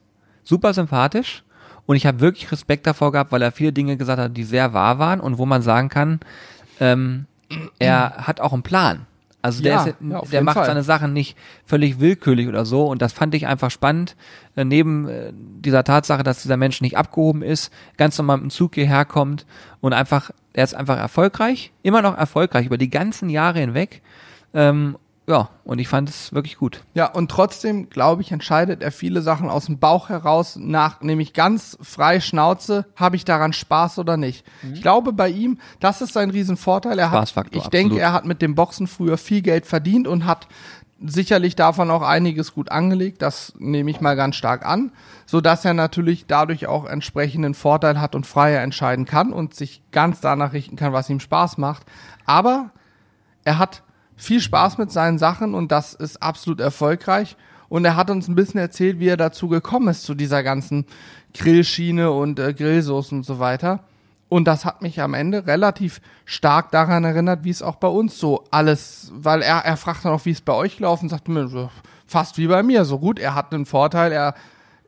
super 0.45 0.73
sympathisch 0.75 1.45
und 1.87 1.97
ich 1.97 2.07
habe 2.07 2.21
wirklich 2.21 2.51
Respekt 2.53 2.87
davor 2.87 3.13
gehabt, 3.13 3.33
weil 3.33 3.43
er 3.43 3.53
viele 3.53 3.73
Dinge 3.73 3.97
gesagt 3.97 4.21
hat, 4.21 4.37
die 4.37 4.45
sehr 4.45 4.73
wahr 4.73 4.99
waren 4.99 5.21
und 5.21 5.39
wo 5.39 5.47
man 5.47 5.63
sagen 5.63 5.89
kann, 5.89 6.21
ähm, 6.81 7.27
er 7.79 8.27
hat 8.27 8.41
auch 8.41 8.53
einen 8.53 8.63
Plan. 8.63 9.07
Also 9.45 9.61
der, 9.61 9.73
Ja, 9.73 9.85
ist, 9.85 9.97
ja, 10.01 10.21
der 10.31 10.43
macht 10.43 10.55
Fall. 10.59 10.67
seine 10.67 10.85
Sachen 10.85 11.13
nicht 11.13 11.37
völlig 11.67 11.99
willkürlich 11.99 12.47
oder 12.47 12.65
so 12.65 12.87
und 12.87 13.03
das 13.03 13.13
fand 13.13 13.35
ich 13.35 13.49
einfach 13.49 13.73
spannend. 13.73 14.15
Äh, 14.55 14.65
neben 14.65 15.09
äh, 15.09 15.33
dieser 15.35 15.83
Tatsache, 15.83 16.23
dass 16.23 16.43
dieser 16.43 16.57
Mensch 16.57 16.81
nicht 16.81 16.97
abgehoben 16.97 17.43
ist, 17.43 17.73
ganz 17.97 18.17
normal 18.19 18.37
mit 18.37 18.45
dem 18.45 18.51
Zug 18.51 18.75
hierher 18.77 19.05
kommt 19.05 19.45
und 19.81 19.95
einfach, 19.95 20.31
er 20.53 20.63
ist 20.63 20.75
einfach 20.75 20.97
erfolgreich, 20.97 21.73
immer 21.83 22.03
noch 22.03 22.17
erfolgreich 22.17 22.67
über 22.67 22.79
die 22.79 22.91
ganzen 22.91 23.29
Jahre 23.31 23.59
hinweg. 23.59 24.01
Ähm, 24.55 24.97
ja, 25.29 25.51
und 25.65 25.79
ich 25.79 25.87
fand 25.87 26.09
es 26.09 26.33
wirklich 26.33 26.57
gut. 26.57 26.83
Ja, 26.95 27.07
und 27.07 27.31
trotzdem, 27.31 27.89
glaube 27.89 28.23
ich, 28.23 28.33
entscheidet 28.33 28.83
er 28.83 28.91
viele 28.91 29.23
Sachen 29.23 29.51
aus 29.51 29.67
dem 29.67 29.79
Bauch 29.79 30.09
heraus 30.09 30.57
nach, 30.57 31.01
nämlich 31.01 31.33
ganz 31.33 31.79
frei 31.81 32.19
Schnauze, 32.21 32.87
habe 32.97 33.15
ich 33.15 33.25
daran 33.25 33.53
Spaß 33.53 34.01
oder 34.01 34.17
nicht. 34.17 34.45
Ich 34.73 34.83
glaube, 34.83 35.13
bei 35.13 35.29
ihm, 35.29 35.59
das 35.79 36.03
ist 36.03 36.13
sein 36.13 36.31
Riesenvorteil. 36.31 36.99
Er 36.99 37.13
hat, 37.13 37.33
ich 37.53 37.69
denke, 37.69 37.95
absolut. 37.95 37.99
er 38.01 38.13
hat 38.13 38.25
mit 38.25 38.43
dem 38.43 38.57
Boxen 38.57 38.89
früher 38.89 39.17
viel 39.17 39.43
Geld 39.43 39.65
verdient 39.65 40.09
und 40.09 40.27
hat 40.27 40.49
sicherlich 41.05 41.57
davon 41.57 41.91
auch 41.91 42.03
einiges 42.03 42.55
gut 42.55 42.71
angelegt, 42.71 43.23
das 43.23 43.55
nehme 43.59 43.91
ich 43.91 44.01
mal 44.01 44.15
ganz 44.15 44.37
stark 44.37 44.65
an, 44.65 44.93
so 45.27 45.41
dass 45.41 45.65
er 45.65 45.75
natürlich 45.75 46.27
dadurch 46.27 46.67
auch 46.67 46.85
entsprechenden 46.85 47.55
Vorteil 47.55 48.01
hat 48.01 48.15
und 48.15 48.27
freier 48.27 48.63
entscheiden 48.63 49.05
kann 49.05 49.33
und 49.33 49.55
sich 49.55 49.83
ganz 49.91 50.21
danach 50.21 50.53
richten 50.53 50.77
kann, 50.77 50.93
was 50.93 51.11
ihm 51.11 51.21
Spaß 51.21 51.59
macht. 51.59 51.85
Aber 52.25 52.71
er 53.45 53.59
hat 53.59 53.83
viel 54.23 54.41
Spaß 54.41 54.79
mit 54.79 54.93
seinen 54.93 55.19
Sachen 55.19 55.55
und 55.55 55.73
das 55.73 55.95
ist 55.95 56.23
absolut 56.23 56.61
erfolgreich. 56.61 57.37
Und 57.69 57.85
er 57.85 57.97
hat 57.97 58.11
uns 58.11 58.29
ein 58.29 58.35
bisschen 58.35 58.61
erzählt, 58.61 59.01
wie 59.01 59.09
er 59.09 59.17
dazu 59.17 59.49
gekommen 59.49 59.89
ist, 59.89 60.05
zu 60.05 60.15
dieser 60.15 60.43
ganzen 60.43 60.87
Grillschiene 61.35 62.11
und 62.11 62.39
äh, 62.39 62.55
Grillsoßen 62.55 63.19
und 63.19 63.25
so 63.25 63.39
weiter. 63.39 63.81
Und 64.29 64.45
das 64.45 64.65
hat 64.65 64.81
mich 64.81 65.01
am 65.01 65.15
Ende 65.15 65.47
relativ 65.47 66.01
stark 66.25 66.71
daran 66.71 67.05
erinnert, 67.05 67.45
wie 67.45 67.51
es 67.51 67.63
auch 67.63 67.77
bei 67.77 67.89
uns 67.89 68.19
so 68.19 68.45
alles, 68.51 69.11
weil 69.15 69.43
er, 69.43 69.59
er 69.65 69.77
fragt 69.77 70.05
dann 70.05 70.13
auch, 70.13 70.25
wie 70.25 70.31
es 70.31 70.41
bei 70.41 70.53
euch 70.53 70.77
gelaufen, 70.77 71.09
sagte 71.09 71.31
mir, 71.31 71.49
so, 71.49 71.71
fast 72.07 72.39
wie 72.39 72.47
bei 72.47 72.63
mir, 72.63 72.85
so 72.85 72.99
gut, 72.99 73.19
er 73.19 73.35
hat 73.35 73.53
einen 73.53 73.67
Vorteil, 73.67 74.13
er 74.13 74.35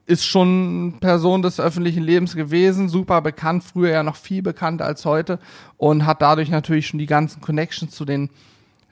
ist 0.06 0.24
schon 0.24 0.98
Person 1.00 1.42
des 1.42 1.58
öffentlichen 1.58 2.02
Lebens 2.02 2.36
gewesen, 2.36 2.88
super 2.88 3.20
bekannt, 3.20 3.64
früher 3.64 3.90
ja 3.90 4.02
noch 4.02 4.16
viel 4.16 4.42
bekannter 4.42 4.84
als 4.84 5.04
heute 5.04 5.38
und 5.76 6.06
hat 6.06 6.22
dadurch 6.22 6.50
natürlich 6.50 6.86
schon 6.86 6.98
die 6.98 7.06
ganzen 7.06 7.40
Connections 7.40 7.94
zu 7.94 8.04
den 8.04 8.30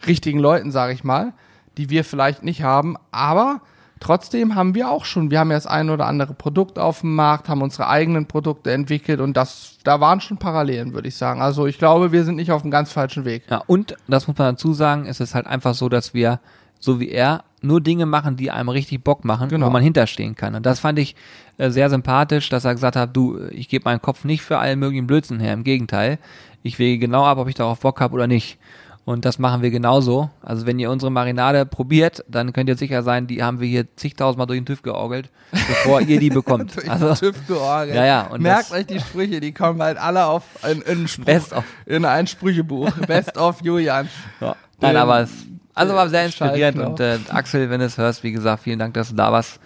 richtigen 0.07 0.39
Leuten, 0.39 0.71
sage 0.71 0.93
ich 0.93 1.05
mal, 1.05 1.33
die 1.77 1.91
wir 1.91 2.05
vielleicht 2.05 2.43
nicht 2.43 2.63
haben, 2.63 2.97
aber 3.11 3.61
Trotzdem 4.03 4.57
haben 4.57 4.75
wir 4.75 4.91
auch 4.91 5.05
schon, 5.05 5.31
wir 5.31 5.39
haben 5.39 5.53
ja 5.53 5.57
das 5.57 5.69
ein 5.69 5.89
oder 5.89 6.07
andere 6.07 6.35
Produkt 6.35 6.77
auf 6.77 7.03
dem 7.03 7.15
Markt, 7.15 7.49
haben 7.49 7.63
unsere 7.63 7.87
eigenen 7.89 8.27
Produkte 8.27 8.73
entwickelt 8.73 9.21
und 9.21 9.37
das, 9.37 9.79
da 9.85 10.01
waren 10.01 10.21
schon 10.21 10.39
Parallelen, 10.39 10.93
würde 10.93 11.07
ich 11.07 11.15
sagen. 11.15 11.41
Also 11.41 11.69
ich 11.69 11.79
glaube, 11.79 12.11
wir 12.11 12.25
sind 12.25 12.35
nicht 12.35 12.51
auf 12.51 12.63
einem 12.63 12.73
ganz 12.73 12.91
falschen 12.91 13.25
Weg. 13.25 13.45
Ja, 13.49 13.63
und 13.69 13.95
das 14.09 14.27
muss 14.27 14.37
man 14.37 14.55
dazu 14.57 14.73
sagen, 14.73 15.07
es 15.07 15.21
ist 15.21 15.37
halt 15.37 15.47
einfach 15.47 15.75
so, 15.75 15.89
dass 15.89 16.15
wir, 16.15 16.41
so 16.81 16.99
wie 16.99 17.11
er, 17.11 17.45
nur 17.61 17.81
Dinge 17.81 18.05
machen, 18.05 18.35
die 18.35 18.51
einem 18.51 18.71
richtig 18.71 19.05
Bock 19.05 19.25
machen, 19.25 19.49
Genau. 19.49 19.67
wo 19.67 19.71
man 19.71 19.85
hinterstehen 19.85 20.35
kann. 20.35 20.57
Und 20.57 20.67
das 20.67 20.81
fand 20.81 20.99
ich 20.99 21.15
äh, 21.59 21.71
sehr 21.71 21.89
sympathisch, 21.89 22.49
dass 22.49 22.65
er 22.65 22.75
gesagt 22.75 22.97
hat, 22.97 23.17
du, 23.17 23.39
ich 23.53 23.69
gebe 23.69 23.85
meinen 23.85 24.03
Kopf 24.03 24.25
nicht 24.25 24.43
für 24.43 24.59
allen 24.59 24.81
möglichen 24.81 25.07
Blödsinn 25.07 25.39
her. 25.39 25.53
Im 25.53 25.63
Gegenteil, 25.63 26.19
ich 26.65 26.81
wäge 26.81 26.99
genau 26.99 27.25
ab, 27.25 27.39
ob 27.39 27.47
ich 27.47 27.55
darauf 27.55 27.79
Bock 27.79 28.01
habe 28.01 28.15
oder 28.15 28.27
nicht. 28.27 28.59
Und 29.05 29.25
das 29.25 29.41
machen 29.41 29.63
wir 29.63 29.71
genauso. 29.71 30.31
Also 30.43 30.65
wenn 30.65 30.79
ihr 30.79 30.89
unsere 30.91 31.11
Marinade 31.11 31.67
probiert, 31.67 32.25
dann 32.29 32.53
könnt 32.53 32.69
ihr 32.69 32.77
sicher 32.77 33.03
sein, 33.03 33.27
die 33.27 33.43
haben 33.43 33.59
wir 33.59 33.67
hier 33.67 33.97
zigtausendmal 33.97 34.47
durch 34.47 34.61
den 34.61 34.67
TÜV 34.67 34.83
georgelt, 34.83 35.31
bevor 35.51 36.01
ihr 36.01 36.21
die 36.21 36.31
bekommt. 36.31 36.77
Durch 36.77 36.89
Also 36.89 37.09
den 37.09 37.17
TÜV 37.17 37.47
georgelt. 37.49 37.97
Ja, 37.97 38.07
ja, 38.07 38.27
und 38.29 38.43
Merkt 38.43 38.71
euch 38.71 38.87
die 38.87 39.01
Sprüche, 39.01 39.41
die 39.41 39.53
kommen 39.53 39.83
halt 39.83 39.99
alle 39.99 40.27
auf 40.27 40.45
in, 40.71 40.83
in, 40.83 41.09
Spruch, 41.09 41.25
Best 41.25 41.53
of. 41.53 41.65
in 41.85 42.05
ein 42.05 42.29
Sprüchebuch. 42.29 42.91
Best 43.09 43.37
of 43.37 43.61
Julian. 43.63 44.09
Ja. 44.41 44.55
Nein, 44.81 44.97
aber 44.97 45.21
es 45.23 45.31
also 45.75 45.95
war 45.95 46.09
sehr 46.09 46.27
inspirierend 46.27 46.79
und 46.79 47.01
äh, 47.01 47.19
Axel, 47.31 47.71
wenn 47.71 47.81
du 47.81 47.87
es 47.87 47.99
hörst, 47.99 48.23
wie 48.23 48.33
gesagt, 48.33 48.63
vielen 48.63 48.79
Dank, 48.79 48.95
dass 48.95 49.09
du 49.09 49.17
da 49.17 49.33
warst. 49.33 49.59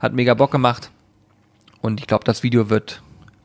Hat 0.00 0.12
mega 0.14 0.34
Bock 0.34 0.50
gemacht. 0.50 0.90
Und 1.80 2.00
ich 2.00 2.06
glaube, 2.06 2.24
das 2.24 2.42
Video 2.42 2.70
wird 2.70 3.02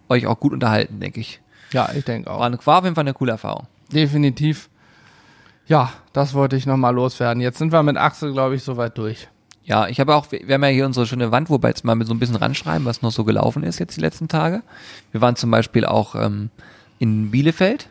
euch 0.09 0.27
auch 0.27 0.39
gut 0.39 0.53
unterhalten, 0.53 0.99
denke 0.99 1.19
ich. 1.19 1.41
Ja, 1.71 1.89
ich 1.95 2.05
denke 2.05 2.29
auch. 2.29 2.39
War, 2.39 2.45
eine, 2.45 2.59
war 2.65 2.77
auf 2.77 2.83
jeden 2.83 2.95
Fall 2.95 3.03
eine 3.03 3.13
coole 3.13 3.31
Erfahrung. 3.31 3.67
Definitiv. 3.91 4.69
Ja, 5.67 5.91
das 6.11 6.33
wollte 6.33 6.55
ich 6.55 6.65
nochmal 6.65 6.93
loswerden. 6.93 7.41
Jetzt 7.41 7.57
sind 7.57 7.71
wir 7.71 7.83
mit 7.83 7.97
Axel, 7.97 8.33
glaube 8.33 8.55
ich, 8.55 8.63
soweit 8.63 8.97
durch. 8.97 9.27
Ja, 9.65 9.87
ich 9.87 9.99
habe 10.01 10.13
auch, 10.15 10.27
wir 10.31 10.53
haben 10.53 10.63
ja 10.63 10.69
hier 10.69 10.85
unsere 10.85 11.05
schöne 11.07 11.31
Wand, 11.31 11.49
wobei 11.49 11.69
jetzt 11.69 11.85
mal 11.85 11.95
mit 11.95 12.05
so 12.07 12.13
ein 12.13 12.19
bisschen 12.19 12.35
ranschreiben, 12.35 12.85
was 12.85 13.01
noch 13.01 13.11
so 13.13 13.23
gelaufen 13.23 13.63
ist 13.63 13.79
jetzt 13.79 13.95
die 13.95 14.01
letzten 14.01 14.27
Tage. 14.27 14.61
Wir 15.11 15.21
waren 15.21 15.37
zum 15.37 15.51
Beispiel 15.51 15.85
auch 15.85 16.15
ähm, 16.15 16.49
in 16.99 17.31
Bielefeld 17.31 17.87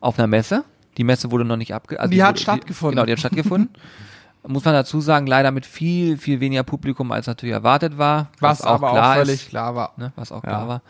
auf 0.00 0.18
einer 0.18 0.26
Messe. 0.28 0.64
Die 0.98 1.04
Messe 1.04 1.30
wurde 1.30 1.46
noch 1.46 1.56
nicht 1.56 1.72
abge... 1.74 1.98
Also 1.98 2.10
Die 2.10 2.22
hat 2.22 2.32
wurde, 2.34 2.40
stattgefunden. 2.42 2.90
Die, 2.92 2.94
genau, 2.96 3.06
die 3.06 3.12
hat 3.12 3.18
stattgefunden. 3.20 3.70
Muss 4.46 4.66
man 4.66 4.74
dazu 4.74 5.00
sagen, 5.00 5.26
leider 5.26 5.50
mit 5.50 5.64
viel, 5.64 6.18
viel 6.18 6.40
weniger 6.40 6.62
Publikum, 6.62 7.10
als 7.10 7.26
natürlich 7.26 7.54
erwartet 7.54 7.96
war. 7.96 8.28
Was, 8.40 8.60
aber 8.60 8.90
auch 8.90 8.92
klar 8.92 9.14
völlig 9.16 9.34
ist, 9.44 9.48
klar 9.48 9.74
war. 9.74 9.94
ne, 9.96 10.12
was 10.16 10.30
auch 10.30 10.44
Ja. 10.44 10.50
klar 10.50 10.68
war. 10.68 10.82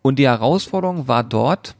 Und 0.00 0.18
die 0.18 0.26
Herausforderung 0.26 1.06
war 1.06 1.22
dort, 1.22 1.74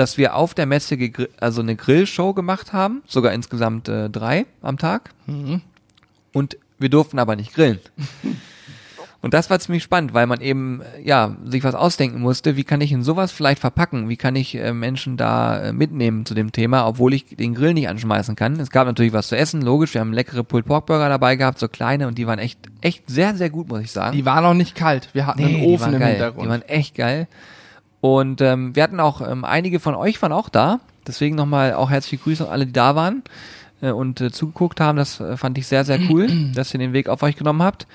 dass 0.00 0.16
wir 0.16 0.34
auf 0.34 0.54
der 0.54 0.64
Messe 0.64 0.96
also 1.40 1.60
eine 1.60 1.76
Grillshow 1.76 2.32
gemacht 2.32 2.72
haben, 2.72 3.02
sogar 3.06 3.32
insgesamt 3.34 3.88
äh, 3.88 4.08
drei 4.08 4.46
am 4.62 4.78
Tag. 4.78 5.10
Mhm. 5.26 5.60
Und 6.32 6.56
wir 6.78 6.88
durften 6.88 7.18
aber 7.18 7.36
nicht 7.36 7.54
grillen. 7.54 7.80
Und 9.20 9.34
das 9.34 9.50
war 9.50 9.60
ziemlich 9.60 9.82
spannend, 9.82 10.14
weil 10.14 10.26
man 10.26 10.40
eben 10.40 10.80
äh, 10.80 11.06
ja 11.06 11.36
sich 11.44 11.62
was 11.62 11.74
ausdenken 11.74 12.20
musste. 12.20 12.56
Wie 12.56 12.64
kann 12.64 12.80
ich 12.80 12.92
in 12.92 13.02
sowas 13.02 13.30
vielleicht 13.30 13.60
verpacken? 13.60 14.08
Wie 14.08 14.16
kann 14.16 14.34
ich 14.34 14.54
äh, 14.54 14.72
Menschen 14.72 15.18
da 15.18 15.60
äh, 15.60 15.72
mitnehmen 15.74 16.24
zu 16.24 16.32
dem 16.32 16.52
Thema, 16.52 16.86
obwohl 16.86 17.12
ich 17.12 17.26
den 17.26 17.54
Grill 17.54 17.74
nicht 17.74 17.88
anschmeißen 17.88 18.34
kann? 18.34 18.58
Es 18.58 18.70
gab 18.70 18.86
natürlich 18.86 19.12
was 19.12 19.28
zu 19.28 19.36
essen, 19.36 19.60
logisch. 19.60 19.92
Wir 19.92 20.00
haben 20.00 20.14
leckere 20.14 20.44
Pulled 20.44 20.64
Pork 20.64 20.86
Burger 20.86 21.10
dabei 21.10 21.36
gehabt, 21.36 21.58
so 21.58 21.68
kleine, 21.68 22.08
und 22.08 22.16
die 22.16 22.26
waren 22.26 22.38
echt 22.38 22.58
echt 22.80 23.10
sehr 23.10 23.36
sehr 23.36 23.50
gut, 23.50 23.68
muss 23.68 23.82
ich 23.82 23.92
sagen. 23.92 24.16
Die 24.16 24.24
war 24.24 24.40
noch 24.40 24.54
nicht 24.54 24.74
kalt. 24.74 25.10
Wir 25.12 25.26
hatten 25.26 25.44
einen 25.44 25.56
die 25.56 25.66
Ofen 25.66 25.84
waren 25.84 25.94
im 25.94 26.00
geil. 26.00 26.10
Hintergrund. 26.12 26.46
Die 26.46 26.50
waren 26.50 26.62
echt 26.62 26.94
geil. 26.94 27.28
Und 28.00 28.40
ähm, 28.40 28.74
wir 28.74 28.82
hatten 28.82 29.00
auch, 29.00 29.20
ähm, 29.20 29.44
einige 29.44 29.78
von 29.80 29.94
euch 29.94 30.20
waren 30.22 30.32
auch 30.32 30.48
da. 30.48 30.80
Deswegen 31.06 31.36
nochmal 31.36 31.74
auch 31.74 31.90
herzliche 31.90 32.22
Grüße 32.22 32.44
an 32.46 32.50
alle, 32.52 32.66
die 32.66 32.72
da 32.72 32.94
waren 32.94 33.22
äh, 33.82 33.90
und 33.90 34.20
äh, 34.20 34.30
zugeguckt 34.30 34.80
haben. 34.80 34.96
Das 34.96 35.20
äh, 35.20 35.36
fand 35.36 35.58
ich 35.58 35.66
sehr, 35.66 35.84
sehr 35.84 35.98
cool, 36.10 36.28
dass 36.54 36.72
ihr 36.74 36.78
den 36.78 36.92
Weg 36.92 37.08
auf 37.08 37.22
euch 37.22 37.36
genommen 37.36 37.62
habt. 37.62 37.86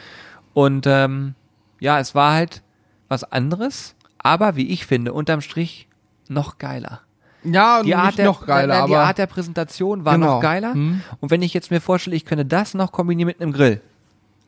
Und 0.54 0.86
ähm, 0.88 1.34
ja, 1.80 2.00
es 2.00 2.14
war 2.16 2.34
halt 2.34 2.62
was 3.08 3.24
anderes, 3.32 3.96
aber 4.18 4.56
wie 4.56 4.70
ich 4.70 4.86
finde, 4.86 5.14
unterm 5.14 5.42
Strich 5.42 5.88
noch 6.28 6.58
geiler. 6.58 7.02
ja, 7.44 7.82
Die 7.82 7.88
nicht 7.90 7.98
Art, 7.98 8.18
der, 8.18 8.26
noch 8.26 8.46
geiler, 8.46 8.80
nein, 8.80 8.88
die 8.88 8.96
Art 8.96 9.18
der 9.18 9.28
Präsentation 9.28 10.06
war 10.06 10.14
Genau. 10.16 10.36
noch 10.36 10.42
geiler. 10.42 10.74
Hm. 10.74 11.02
Und 11.20 11.30
wenn 11.32 11.42
ich 11.44 11.54
jetzt 11.54 11.70
mir 11.72 11.82
vorstelle, 11.82 12.16
ich 12.16 12.26
könnte 12.26 12.46
das 12.46 12.74
noch 12.74 12.92
kombinieren 12.92 13.28
mit 13.28 13.42
einem 13.42 13.54
Grill. 13.54 13.82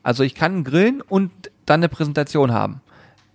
Also 0.04 0.24
ich 0.24 0.34
kann 0.36 0.64
grillen 0.64 1.02
und 1.02 1.32
dann 1.66 1.82
eine 1.82 1.90
Präsentation 1.90 2.52
haben. 2.54 2.82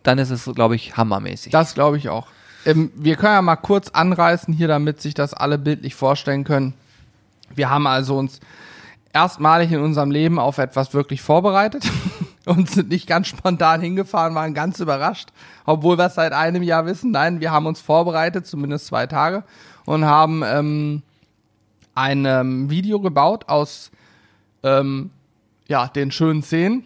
Dann 0.03 0.19
ist 0.19 0.31
es, 0.31 0.51
glaube 0.55 0.77
ich, 0.77 0.97
hammermäßig. 0.97 1.53
das 1.53 1.75
glaube 1.75 1.99
ich 1.99 2.09
auch. 2.09 2.27
Ähm, 2.65 2.93
wir 2.95 3.17
können 3.17 3.35
ja 3.35 3.43
mal 3.43 3.57
kurz 3.57 3.89
anreißen 3.91 4.55
hier, 4.55 4.69
damit 4.69 5.01
sich 5.01 5.15
das 5.15 5.35
alle 5.35 5.59
bildlich 5.59 5.95
vorstellen 5.95 6.45
können. 6.45 6.75
Wir 7.55 7.71
haben 7.71 7.87
also 7.87 8.17
uns 8.17 8.41
erstmalig 9.13 9.71
in 9.73 9.81
unserem 9.81 10.11
Leben 10.11 10.39
auf 10.39 10.59
etwas 10.59 10.95
wirklich 10.95 11.23
vorbereitet 11.23 11.85
und 12.47 12.71
sind 12.71 12.89
nicht 12.89 13.07
ganz 13.07 13.29
spontan 13.29 13.81
hingefahren, 13.81 14.35
waren 14.35 14.55
ganz 14.55 14.81
überrascht, 14.81 15.31
obwohl 15.67 15.99
wir 15.99 16.07
es 16.07 16.15
seit 16.15 16.33
einem 16.33 16.63
Jahr 16.63 16.87
wissen. 16.87 17.11
Nein, 17.11 17.41
wir 17.41 17.51
haben 17.51 17.67
uns 17.67 17.81
vorbereitet, 17.81 18.47
zumindest 18.47 18.87
zwei 18.87 19.07
Tage, 19.07 19.45
und 19.85 20.05
haben 20.05 20.43
ähm, 20.45 21.03
ein 21.95 22.25
ähm, 22.25 22.71
Video 22.71 23.01
gebaut 23.01 23.49
aus 23.49 23.91
ähm, 24.63 25.11
ja, 25.69 25.89
den 25.89 26.11
schönen 26.11 26.43
Szenen, 26.43 26.85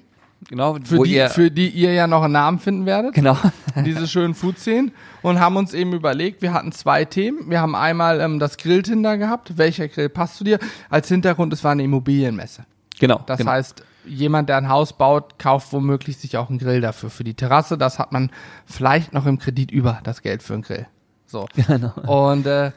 genau, 0.49 0.77
für 0.85 1.03
die, 1.03 1.14
ihr, 1.14 1.31
für 1.31 1.51
die 1.51 1.68
ihr 1.68 1.92
ja 1.92 2.07
noch 2.07 2.22
einen 2.22 2.33
Namen 2.33 2.59
finden 2.59 2.87
werdet 2.87 3.14
genau. 3.14 3.37
diese 3.85 4.07
schönen 4.07 4.35
Food-Szenen 4.35 4.92
und 5.22 5.40
haben 5.40 5.57
uns 5.57 5.75
eben 5.75 5.92
überlegt, 5.92 6.42
wir 6.42 6.53
hatten 6.53 6.72
zwei 6.72 7.05
Themen. 7.05 7.51
Wir 7.51 7.61
haben 7.61 7.75
einmal 7.75 8.20
ähm, 8.20 8.38
das 8.38 8.57
Grilltinder 8.57 9.18
gehabt. 9.18 9.59
Welcher 9.59 9.88
Grill 9.88 10.09
passt 10.09 10.37
zu 10.37 10.44
dir? 10.44 10.59
Als 10.88 11.09
Hintergrund, 11.09 11.53
es 11.53 11.64
war 11.64 11.72
eine 11.72 11.83
Immobilienmesse. 11.83 12.64
genau. 12.99 13.22
Das 13.27 13.38
genau. 13.38 13.53
heißt, 13.53 13.85
jemand, 14.07 14.49
der 14.49 14.57
ein 14.57 14.68
Haus 14.68 14.92
baut, 14.92 15.38
kauft 15.38 15.72
womöglich 15.72 16.18
sich 16.18 16.37
auch 16.37 16.49
einen 16.49 16.59
Grill 16.59 16.81
dafür, 16.81 17.11
für 17.11 17.25
die 17.25 17.35
Terrasse. 17.35 17.77
Das 17.77 17.99
hat 17.99 18.12
man 18.12 18.31
vielleicht 18.64 19.12
noch 19.12 19.27
im 19.27 19.38
Kredit 19.38 19.70
über, 19.70 20.01
das 20.05 20.22
Geld 20.22 20.42
für 20.42 20.55
einen 20.55 20.62
Grill. 20.62 20.87
So. 21.27 21.46
Genau. 21.66 21.92
Und 22.07 22.46
äh, 22.46 22.72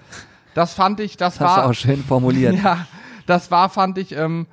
das 0.54 0.74
fand 0.74 1.00
ich, 1.00 1.18
das, 1.18 1.38
Das 1.38 1.58
war 1.58 1.66
auch 1.68 1.74
schön 1.74 2.04
formuliert. 2.04 2.56
ja, 2.64 2.88
das 3.26 3.52
war, 3.52 3.70
fand 3.70 3.98
ich, 3.98 4.12
ähm, 4.14 4.48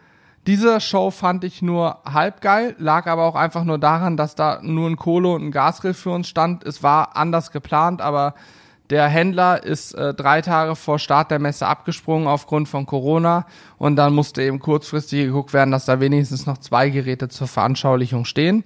diese 0.47 0.81
Show 0.81 1.11
fand 1.11 1.43
ich 1.43 1.61
nur 1.61 1.99
halb 2.05 2.41
geil, 2.41 2.77
lag 2.79 3.07
aber 3.07 3.25
auch 3.25 3.35
einfach 3.35 3.65
nur 3.65 3.79
daran, 3.79 4.17
dass 4.17 4.35
da 4.35 4.61
nur 4.63 4.89
ein 4.89 4.97
Kohle 4.97 5.29
und 5.29 5.45
ein 5.45 5.51
Gasgrill 5.51 5.95
für 5.95 6.11
uns 6.11 6.29
stand. 6.29 6.65
Es 6.65 6.83
war 6.83 7.17
anders 7.17 7.51
geplant, 7.51 8.01
aber 8.01 8.35
der 8.91 9.09
Händler 9.09 9.65
ist 9.65 9.95
äh, 9.95 10.15
drei 10.15 10.43
Tage 10.43 10.77
vor 10.77 11.01
Start 11.01 11.33
der 11.33 11.41
Messe 11.41 11.67
abgesprungen 11.67 12.29
aufgrund 12.29 12.69
von 12.69 12.87
Corona 12.87 13.47
und 13.79 13.97
dann 13.97 14.15
musste 14.15 14.43
eben 14.43 14.61
kurzfristig 14.61 15.25
geguckt 15.25 15.53
werden, 15.53 15.73
dass 15.73 15.87
da 15.87 15.99
wenigstens 15.99 16.47
noch 16.47 16.59
zwei 16.59 16.91
Geräte 16.91 17.29
zur 17.29 17.49
Veranschaulichung 17.49 18.25
stehen. 18.25 18.63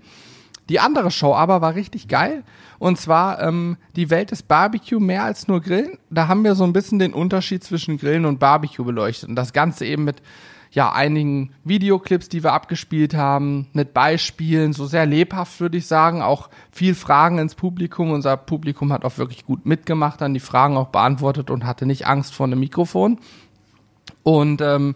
Die 0.69 0.79
andere 0.79 1.11
Show 1.11 1.35
aber 1.35 1.63
war 1.63 1.75
richtig 1.75 2.07
geil. 2.07 2.45
Und 2.79 2.99
zwar 2.99 3.43
ähm, 3.43 3.77
die 3.97 4.09
Welt 4.09 4.31
des 4.31 4.43
Barbecue 4.43 5.01
mehr 5.01 5.25
als 5.25 5.49
nur 5.49 5.61
Grillen. 5.61 5.99
Da 6.11 6.29
haben 6.29 6.45
wir 6.45 6.55
so 6.55 6.65
ein 6.65 6.73
bisschen 6.73 6.99
den 6.99 7.13
Unterschied 7.13 7.65
zwischen 7.65 7.99
Grillen 7.99 8.25
und 8.25 8.39
Barbecue 8.39 8.85
beleuchtet. 8.85 9.31
Und 9.31 9.37
das 9.37 9.53
Ganze 9.53 9.85
eben 9.85 10.05
mit 10.05 10.23
ja, 10.73 10.93
einigen 10.93 11.53
Videoclips, 11.65 12.29
die 12.29 12.45
wir 12.45 12.53
abgespielt 12.53 13.15
haben, 13.15 13.67
mit 13.73 13.93
Beispielen, 13.93 14.73
so 14.73 14.87
sehr 14.87 15.05
lebhaft, 15.05 15.61
würde 15.61 15.79
ich 15.79 15.87
sagen. 15.87 16.23
Auch 16.23 16.49
viel 16.71 16.95
Fragen 16.95 17.39
ins 17.39 17.57
Publikum. 17.57 18.13
Unser 18.13 18.37
Publikum 18.37 18.93
hat 18.93 19.05
auch 19.05 19.19
wirklich 19.19 19.45
gut 19.45 19.67
mitgemacht, 19.67 20.21
dann 20.21 20.33
die 20.33 20.41
Fragen 20.41 20.77
auch 20.77 20.89
beantwortet 20.89 21.51
und 21.51 21.67
hatte 21.67 21.87
nicht 21.87 22.07
Angst 22.07 22.35
vor 22.35 22.47
einem 22.47 22.61
Mikrofon. 22.61 23.19
Und 24.23 24.61
ähm, 24.61 24.95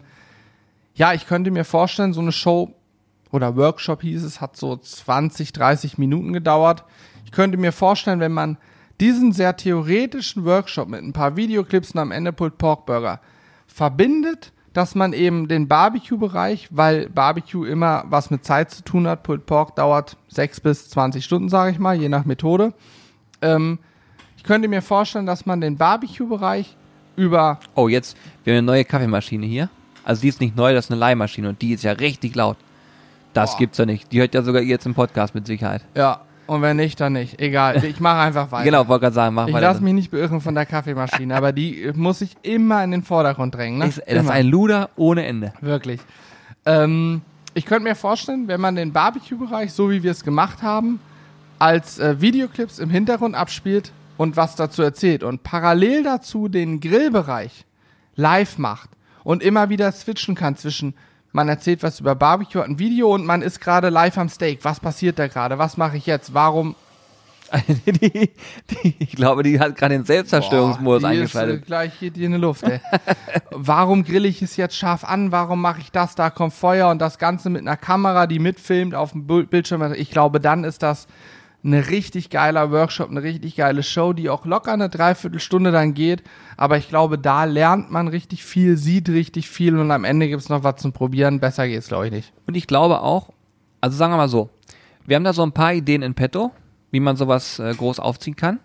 ja, 0.93 1.13
ich 1.13 1.27
könnte 1.27 1.51
mir 1.51 1.65
vorstellen, 1.65 2.13
so 2.13 2.21
eine 2.21 2.31
Show 2.31 2.73
oder 3.31 3.57
Workshop 3.57 4.01
hieß 4.01 4.23
es, 4.23 4.39
hat 4.39 4.55
so 4.55 4.77
20, 4.77 5.51
30 5.51 5.97
Minuten 5.97 6.31
gedauert. 6.31 6.85
Ich 7.25 7.31
könnte 7.31 7.57
mir 7.57 7.73
vorstellen, 7.73 8.21
wenn 8.21 8.31
man 8.31 8.57
diesen 9.01 9.33
sehr 9.33 9.57
theoretischen 9.57 10.45
Workshop 10.45 10.87
mit 10.87 11.03
ein 11.03 11.11
paar 11.11 11.35
Videoclips 11.35 11.91
und 11.91 11.99
am 11.99 12.11
Ende 12.11 12.31
Pulled 12.31 12.57
Pork 12.57 12.85
Burger 12.85 13.19
verbindet 13.67 14.53
dass 14.75 14.93
man 14.93 15.13
eben 15.13 15.47
den 15.47 15.69
Barbecue-Bereich, 15.69 16.67
weil 16.69 17.07
Barbecue 17.07 17.63
immer 17.63 18.03
was 18.09 18.29
mit 18.29 18.43
Zeit 18.43 18.71
zu 18.71 18.83
tun 18.83 19.07
hat, 19.07 19.23
Pulled 19.23 19.45
Pork 19.45 19.73
dauert 19.77 20.17
6 20.27 20.59
bis 20.59 20.89
20 20.89 21.23
Stunden, 21.23 21.47
sage 21.47 21.71
ich 21.71 21.79
mal, 21.79 21.95
je 21.95 22.09
nach 22.09 22.25
Methode. 22.25 22.73
Ähm, 23.41 23.79
ich 24.35 24.43
könnte 24.43 24.67
mir 24.67 24.81
vorstellen, 24.81 25.25
dass 25.25 25.45
man 25.45 25.61
den 25.61 25.77
Barbecue-Bereich 25.77 26.75
über 27.15 27.61
Oh, 27.73 27.87
jetzt, 27.87 28.17
wir 28.43 28.51
haben 28.51 28.57
eine 28.57 28.65
neue 28.65 28.83
Kaffeemaschine 28.83 29.45
hier. 29.45 29.69
Also 30.03 30.23
die 30.23 30.27
ist 30.27 30.41
nicht 30.41 30.57
neu, 30.57 30.73
das 30.73 30.85
ist 30.85 30.91
eine 30.91 30.99
Leihmaschine 30.99 31.47
und 31.47 31.61
die 31.61 31.71
ist 31.71 31.83
ja 31.85 31.93
richtig 31.93 32.35
laut. 32.35 32.57
Das 33.33 33.51
Boah. 33.51 33.59
gibt's 33.59 33.77
ja 33.77 33.85
nicht. 33.85 34.11
Die 34.11 34.19
hört 34.19 34.33
ja 34.33 34.41
sogar 34.41 34.61
ihr 34.61 34.67
jetzt 34.67 34.85
im 34.85 34.93
Podcast 34.93 35.35
mit 35.35 35.47
Sicherheit. 35.47 35.85
Ja, 35.95 36.19
und 36.47 36.61
wenn 36.61 36.77
nicht, 36.77 36.99
dann 36.99 37.13
nicht. 37.13 37.41
Egal, 37.41 37.83
ich 37.83 37.99
mache 37.99 38.19
einfach 38.19 38.51
weiter. 38.51 38.63
Genau, 38.65 38.87
wollte 38.87 39.03
gerade 39.03 39.13
sagen, 39.15 39.35
mach 39.35 39.47
Ich 39.47 39.53
lasse 39.53 39.83
mich 39.83 39.93
nicht 39.93 40.11
beirren 40.11 40.41
von 40.41 40.55
der 40.55 40.65
Kaffeemaschine, 40.65 41.35
aber 41.35 41.51
die 41.51 41.91
muss 41.95 42.21
ich 42.21 42.35
immer 42.43 42.83
in 42.83 42.91
den 42.91 43.03
Vordergrund 43.03 43.55
drängen. 43.55 43.79
Ne? 43.79 43.87
Ich- 43.87 43.95
das 43.95 44.05
ist 44.07 44.19
Immer. 44.21 44.31
ein 44.31 44.47
Luder 44.47 44.89
ohne 44.95 45.25
Ende. 45.25 45.53
Wirklich. 45.61 46.01
Ähm, 46.65 47.21
ich 47.53 47.65
könnte 47.65 47.83
mir 47.83 47.95
vorstellen, 47.95 48.47
wenn 48.47 48.59
man 48.61 48.75
den 48.75 48.91
Barbecue-Bereich, 48.91 49.71
so 49.73 49.89
wie 49.89 50.03
wir 50.03 50.11
es 50.11 50.23
gemacht 50.23 50.61
haben, 50.61 50.99
als 51.59 51.99
äh, 51.99 52.19
Videoclips 52.19 52.79
im 52.79 52.89
Hintergrund 52.89 53.35
abspielt 53.35 53.91
und 54.17 54.35
was 54.37 54.55
dazu 54.55 54.81
erzählt 54.81 55.23
und 55.23 55.43
parallel 55.43 56.03
dazu 56.03 56.47
den 56.47 56.79
Grillbereich 56.79 57.65
live 58.15 58.57
macht 58.57 58.89
und 59.23 59.41
immer 59.43 59.69
wieder 59.69 59.91
switchen 59.91 60.35
kann 60.35 60.55
zwischen 60.57 60.93
man 61.35 61.49
erzählt 61.49 61.83
was 61.83 61.99
über 61.99 62.15
Barbecue, 62.15 62.61
hat 62.61 62.69
ein 62.69 62.79
Video 62.79 63.13
und 63.13 63.25
man 63.25 63.41
ist 63.41 63.59
gerade 63.59 63.89
live 63.89 64.17
am 64.17 64.29
Steak. 64.29 64.59
Was 64.63 64.79
passiert 64.79 65.19
da 65.19 65.27
gerade? 65.27 65.59
Was 65.59 65.77
mache 65.77 65.97
ich 65.97 66.05
jetzt? 66.05 66.33
Warum? 66.33 66.75
die, 67.67 68.31
die, 68.71 68.95
ich 68.97 69.11
glaube, 69.11 69.43
die 69.43 69.59
hat 69.59 69.75
gerade 69.75 69.93
den 69.93 70.05
Selbstzerstörungsmodus 70.05 71.03
Boah, 71.03 71.09
die 71.09 71.15
eingeschaltet. 71.17 71.55
Ist, 71.57 71.61
äh, 71.61 71.65
gleich 71.65 71.99
geht 71.99 72.15
die 72.15 72.23
in 72.23 72.31
die 72.31 72.37
Luft. 72.39 72.63
Ey. 72.63 72.81
Warum 73.51 74.03
grill 74.03 74.25
ich 74.25 74.41
es 74.41 74.57
jetzt 74.57 74.75
scharf 74.75 75.03
an? 75.03 75.31
Warum 75.31 75.61
mache 75.61 75.81
ich 75.81 75.91
das? 75.91 76.15
Da 76.15 76.31
kommt 76.31 76.53
Feuer 76.53 76.89
und 76.89 76.99
das 76.99 77.19
Ganze 77.19 77.49
mit 77.51 77.61
einer 77.61 77.77
Kamera, 77.77 78.25
die 78.25 78.39
mitfilmt 78.39 78.95
auf 78.95 79.11
dem 79.11 79.27
Bild- 79.27 79.51
Bildschirm. 79.51 79.93
Ich 79.93 80.09
glaube, 80.09 80.39
dann 80.39 80.63
ist 80.63 80.81
das 80.81 81.05
eine 81.65 81.89
richtig 81.89 82.29
geiler 82.29 82.71
Workshop, 82.71 83.09
eine 83.09 83.23
richtig 83.23 83.55
geile 83.55 83.81
Show, 83.81 84.13
die 84.13 84.29
auch 84.29 84.45
locker 84.45 84.73
eine 84.73 84.87
Dreiviertelstunde 84.87 85.71
dann 85.71 85.95
geht. 85.95 86.23
Aber 86.57 86.77
ich 86.77 86.89
glaube, 86.89 87.17
da 87.17 87.45
lernt 87.45 87.91
man 87.91 88.07
richtig 88.07 88.45
viel, 88.45 88.77
sieht 88.77 89.09
richtig 89.09 89.49
viel 89.49 89.77
und 89.77 89.89
am 89.89 90.03
Ende 90.03 90.27
gibt 90.27 90.41
es 90.43 90.49
noch 90.49 90.63
was 90.63 90.75
zum 90.77 90.93
Probieren. 90.93 91.39
Besser 91.39 91.67
geht's, 91.67 91.87
glaube 91.87 92.05
ich, 92.05 92.11
nicht. 92.11 92.33
Und 92.45 92.55
ich 92.55 92.67
glaube 92.67 93.01
auch, 93.01 93.31
also 93.81 93.97
sagen 93.97 94.13
wir 94.13 94.17
mal 94.17 94.29
so, 94.29 94.49
wir 95.05 95.15
haben 95.15 95.23
da 95.23 95.33
so 95.33 95.43
ein 95.43 95.51
paar 95.51 95.73
Ideen 95.73 96.03
in 96.03 96.13
petto, 96.13 96.51
wie 96.91 96.99
man 96.99 97.15
sowas 97.15 97.59
äh, 97.59 97.73
groß 97.73 97.99
aufziehen 97.99 98.35
kann. 98.35 98.59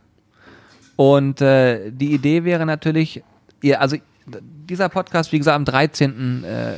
Und 0.97 1.41
äh, 1.41 1.91
die 1.91 2.13
Idee 2.13 2.45
wäre 2.45 2.67
natürlich, 2.67 3.23
ihr, 3.63 3.81
also 3.81 3.97
dieser 4.27 4.91
Podcast, 4.91 5.33
wie 5.33 5.39
gesagt, 5.39 5.57
am 5.57 5.65
13. 5.65 6.45
Äh, 6.45 6.75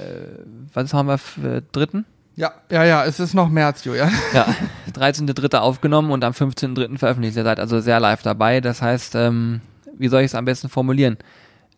was 0.73 0.95
haben 0.95 1.09
wir 1.09 1.18
für 1.18 1.62
dritten? 1.73 2.05
Ja, 2.37 2.53
ja, 2.70 2.85
ja, 2.85 3.05
es 3.05 3.20
ist 3.20 3.35
noch 3.35 3.49
März, 3.49 3.85
Julian. 3.85 4.11
Ja, 4.33 4.47
13.3. 5.03 5.59
aufgenommen 5.59 6.12
und 6.12 6.22
am 6.22 6.32
15.3. 6.32 6.96
veröffentlicht. 6.96 7.36
Ihr 7.36 7.42
seid 7.42 7.59
also 7.59 7.80
sehr 7.80 7.98
live 7.98 8.22
dabei. 8.22 8.61
Das 8.61 8.82
heißt, 8.82 9.16
ähm, 9.16 9.61
wie 9.98 10.07
soll 10.07 10.20
ich 10.20 10.26
es 10.26 10.34
am 10.36 10.44
besten 10.44 10.68
formulieren? 10.68 11.18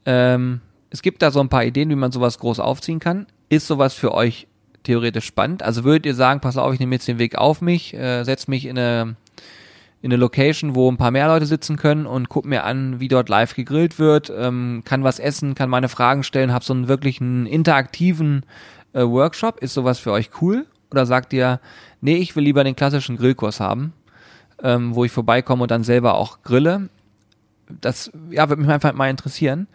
Ähm, 0.05 0.61
es 0.91 1.01
gibt 1.01 1.23
da 1.23 1.31
so 1.31 1.41
ein 1.41 1.49
paar 1.49 1.65
Ideen, 1.65 1.89
wie 1.89 1.95
man 1.95 2.13
sowas 2.13 2.39
groß 2.39 2.61
aufziehen 2.61 3.01
kann. 3.01 3.27
Ist 3.49 3.67
sowas 3.67 3.95
für 3.95 4.13
euch 4.13 4.47
theoretisch 4.83 5.25
spannend? 5.25 5.63
Also 5.63 5.85
würdet 5.85 6.05
ihr 6.05 6.15
sagen, 6.15 6.41
pass 6.41 6.59
auf, 6.59 6.75
ich 6.75 6.81
nehme 6.81 6.95
jetzt 6.95 7.09
den 7.09 7.19
Weg 7.19 7.37
auf 7.37 7.63
mich, 7.63 7.95
äh, 7.95 8.25
setze 8.25 8.51
mich 8.51 8.67
in 8.67 8.79
eine, 8.79 9.17
in 10.03 10.13
eine 10.13 10.17
Location, 10.17 10.75
wo 10.75 10.91
ein 10.91 10.99
paar 10.99 11.11
mehr 11.11 11.29
Leute 11.29 11.47
sitzen 11.47 11.77
können 11.77 12.05
und 12.05 12.29
guck 12.29 12.45
mir 12.45 12.65
an, 12.65 13.01
wie 13.01 13.09
dort 13.09 13.31
live 13.31 13.55
gegrillt 13.55 13.99
wird, 13.99 14.31
ähm, 14.37 14.83
kann 14.85 15.03
was 15.03 15.19
essen, 15.19 15.55
kann 15.55 15.71
meine 15.71 15.89
Fragen 15.89 16.25
stellen, 16.25 16.53
habe 16.53 16.65
so 16.65 16.75
einen 16.75 16.89
wirklich 16.89 17.23
einen 17.23 17.47
interaktiven 17.47 18.45
äh, 18.93 19.03
Workshop. 19.03 19.61
Ist 19.61 19.73
sowas 19.73 19.99
für 19.99 20.13
euch 20.13 20.31
cool? 20.43 20.67
Oder 20.91 21.07
sagt 21.07 21.33
ihr, 21.33 21.59
nee, 22.05 22.17
ich 22.17 22.37
will 22.37 22.45
lieber 22.45 22.63
den 22.63 22.77
klassischen 22.77 23.17
Grillkurs 23.17 23.61
haben, 23.61 23.95
ähm, 24.63 24.95
wo 24.95 25.05
ich 25.05 25.11
vorbeikomme 25.11 25.63
und 25.63 25.71
dann 25.71 25.83
selber 25.83 26.15
auch 26.15 26.43
grille? 26.43 26.91
Das 27.81 28.13
ja, 28.31 28.49
würde 28.49 28.63
mich 28.63 28.71
einfach 28.71 28.93
mal 28.93 29.09
interessieren, 29.09 29.67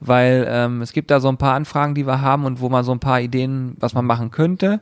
weil 0.00 0.46
ähm, 0.48 0.80
es 0.80 0.92
gibt 0.92 1.10
da 1.10 1.20
so 1.20 1.28
ein 1.28 1.36
paar 1.36 1.54
Anfragen, 1.54 1.94
die 1.94 2.06
wir 2.06 2.22
haben 2.22 2.46
und 2.46 2.60
wo 2.60 2.70
man 2.70 2.84
so 2.84 2.92
ein 2.92 3.00
paar 3.00 3.20
Ideen, 3.20 3.76
was 3.78 3.92
man 3.92 4.06
machen 4.06 4.30
könnte. 4.30 4.80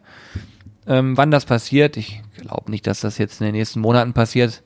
Ähm, 0.86 1.16
wann 1.16 1.32
das 1.32 1.44
passiert, 1.44 1.96
ich 1.96 2.22
glaube 2.36 2.70
nicht, 2.70 2.86
dass 2.86 3.00
das 3.00 3.18
jetzt 3.18 3.40
in 3.40 3.46
den 3.46 3.54
nächsten 3.54 3.80
Monaten 3.80 4.12
passiert, 4.12 4.62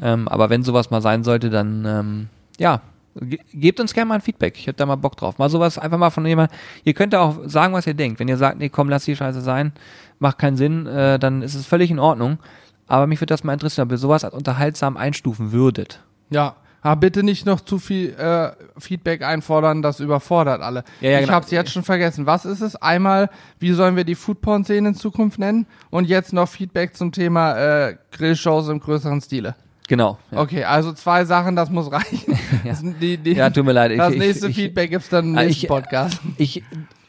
ähm, 0.00 0.26
aber 0.26 0.50
wenn 0.50 0.64
sowas 0.64 0.90
mal 0.90 1.02
sein 1.02 1.22
sollte, 1.22 1.50
dann 1.50 1.84
ähm, 1.86 2.28
ja, 2.58 2.82
ge 3.20 3.38
gebt 3.54 3.78
uns 3.80 3.94
gerne 3.94 4.08
mal 4.08 4.14
ein 4.16 4.20
Feedback. 4.20 4.58
Ich 4.58 4.66
hätte 4.66 4.78
da 4.78 4.86
mal 4.86 4.96
Bock 4.96 5.16
drauf. 5.16 5.38
Mal 5.38 5.48
sowas 5.48 5.78
einfach 5.78 5.98
mal 5.98 6.10
von 6.10 6.26
jemand. 6.26 6.50
Ihr 6.84 6.94
könnt 6.94 7.14
auch 7.14 7.38
sagen, 7.44 7.72
was 7.74 7.86
ihr 7.86 7.94
denkt. 7.94 8.20
Wenn 8.20 8.28
ihr 8.28 8.36
sagt, 8.36 8.58
nee, 8.58 8.68
komm, 8.68 8.88
lass 8.88 9.04
die 9.04 9.16
Scheiße 9.16 9.40
sein, 9.40 9.72
macht 10.18 10.38
keinen 10.38 10.56
Sinn, 10.56 10.86
äh, 10.86 11.18
dann 11.18 11.42
ist 11.42 11.54
es 11.54 11.66
völlig 11.66 11.90
in 11.90 11.98
Ordnung. 11.98 12.38
Aber 12.86 13.06
mich 13.06 13.20
würde 13.20 13.32
das 13.32 13.42
mal 13.44 13.52
interessieren, 13.52 13.86
ob 13.88 13.92
ihr 13.92 13.98
sowas 13.98 14.24
als 14.24 14.32
unterhaltsam 14.34 14.96
einstufen 14.96 15.50
würdet. 15.52 16.00
Ja, 16.30 16.54
aber 16.82 17.00
bitte 17.00 17.24
nicht 17.24 17.46
noch 17.46 17.60
zu 17.60 17.78
viel 17.80 18.10
äh, 18.14 18.50
Feedback 18.78 19.22
einfordern, 19.24 19.82
das 19.82 19.98
überfordert 19.98 20.62
alle. 20.62 20.84
Ja, 21.00 21.10
ja, 21.10 21.16
ich 21.18 21.24
genau. 21.24 21.34
habe 21.34 21.44
es 21.44 21.50
jetzt 21.50 21.72
schon 21.72 21.82
vergessen. 21.82 22.26
Was 22.26 22.44
ist 22.44 22.60
es? 22.60 22.76
Einmal, 22.76 23.28
wie 23.58 23.72
sollen 23.72 23.96
wir 23.96 24.04
die 24.04 24.14
Foodporn-Szene 24.14 24.90
in 24.90 24.94
Zukunft 24.94 25.40
nennen? 25.40 25.66
Und 25.90 26.04
jetzt 26.06 26.32
noch 26.32 26.48
Feedback 26.48 26.94
zum 26.96 27.10
Thema 27.10 27.56
äh, 27.88 27.96
Grillshows 28.12 28.68
im 28.68 28.78
größeren 28.78 29.20
Stile. 29.20 29.56
Genau. 29.88 30.18
Ja, 30.30 30.40
Okay, 30.40 30.62
also 30.64 30.92
zwei 30.92 31.24
Sachen, 31.24 31.56
das 31.56 31.70
muss 31.70 31.90
reichen. 31.90 32.38
Ja. 32.64 32.74
Die, 33.00 33.16
die, 33.18 33.32
ja 33.32 33.50
tut 33.50 33.64
mir 33.64 33.72
leid. 33.72 33.90
Ich, 33.92 33.98
das 33.98 34.12
ich- 34.12 34.18
nächste 34.18 34.48
ich, 34.48 34.56
Feedback 34.56 34.90
gibt's 34.90 35.08
dann 35.08 35.24
im 35.26 35.38
Ah, 35.38 35.42
nächsten 35.42 35.64
ich- 35.64 35.68
Podcast. 35.68 36.20
Ich, 36.36 36.62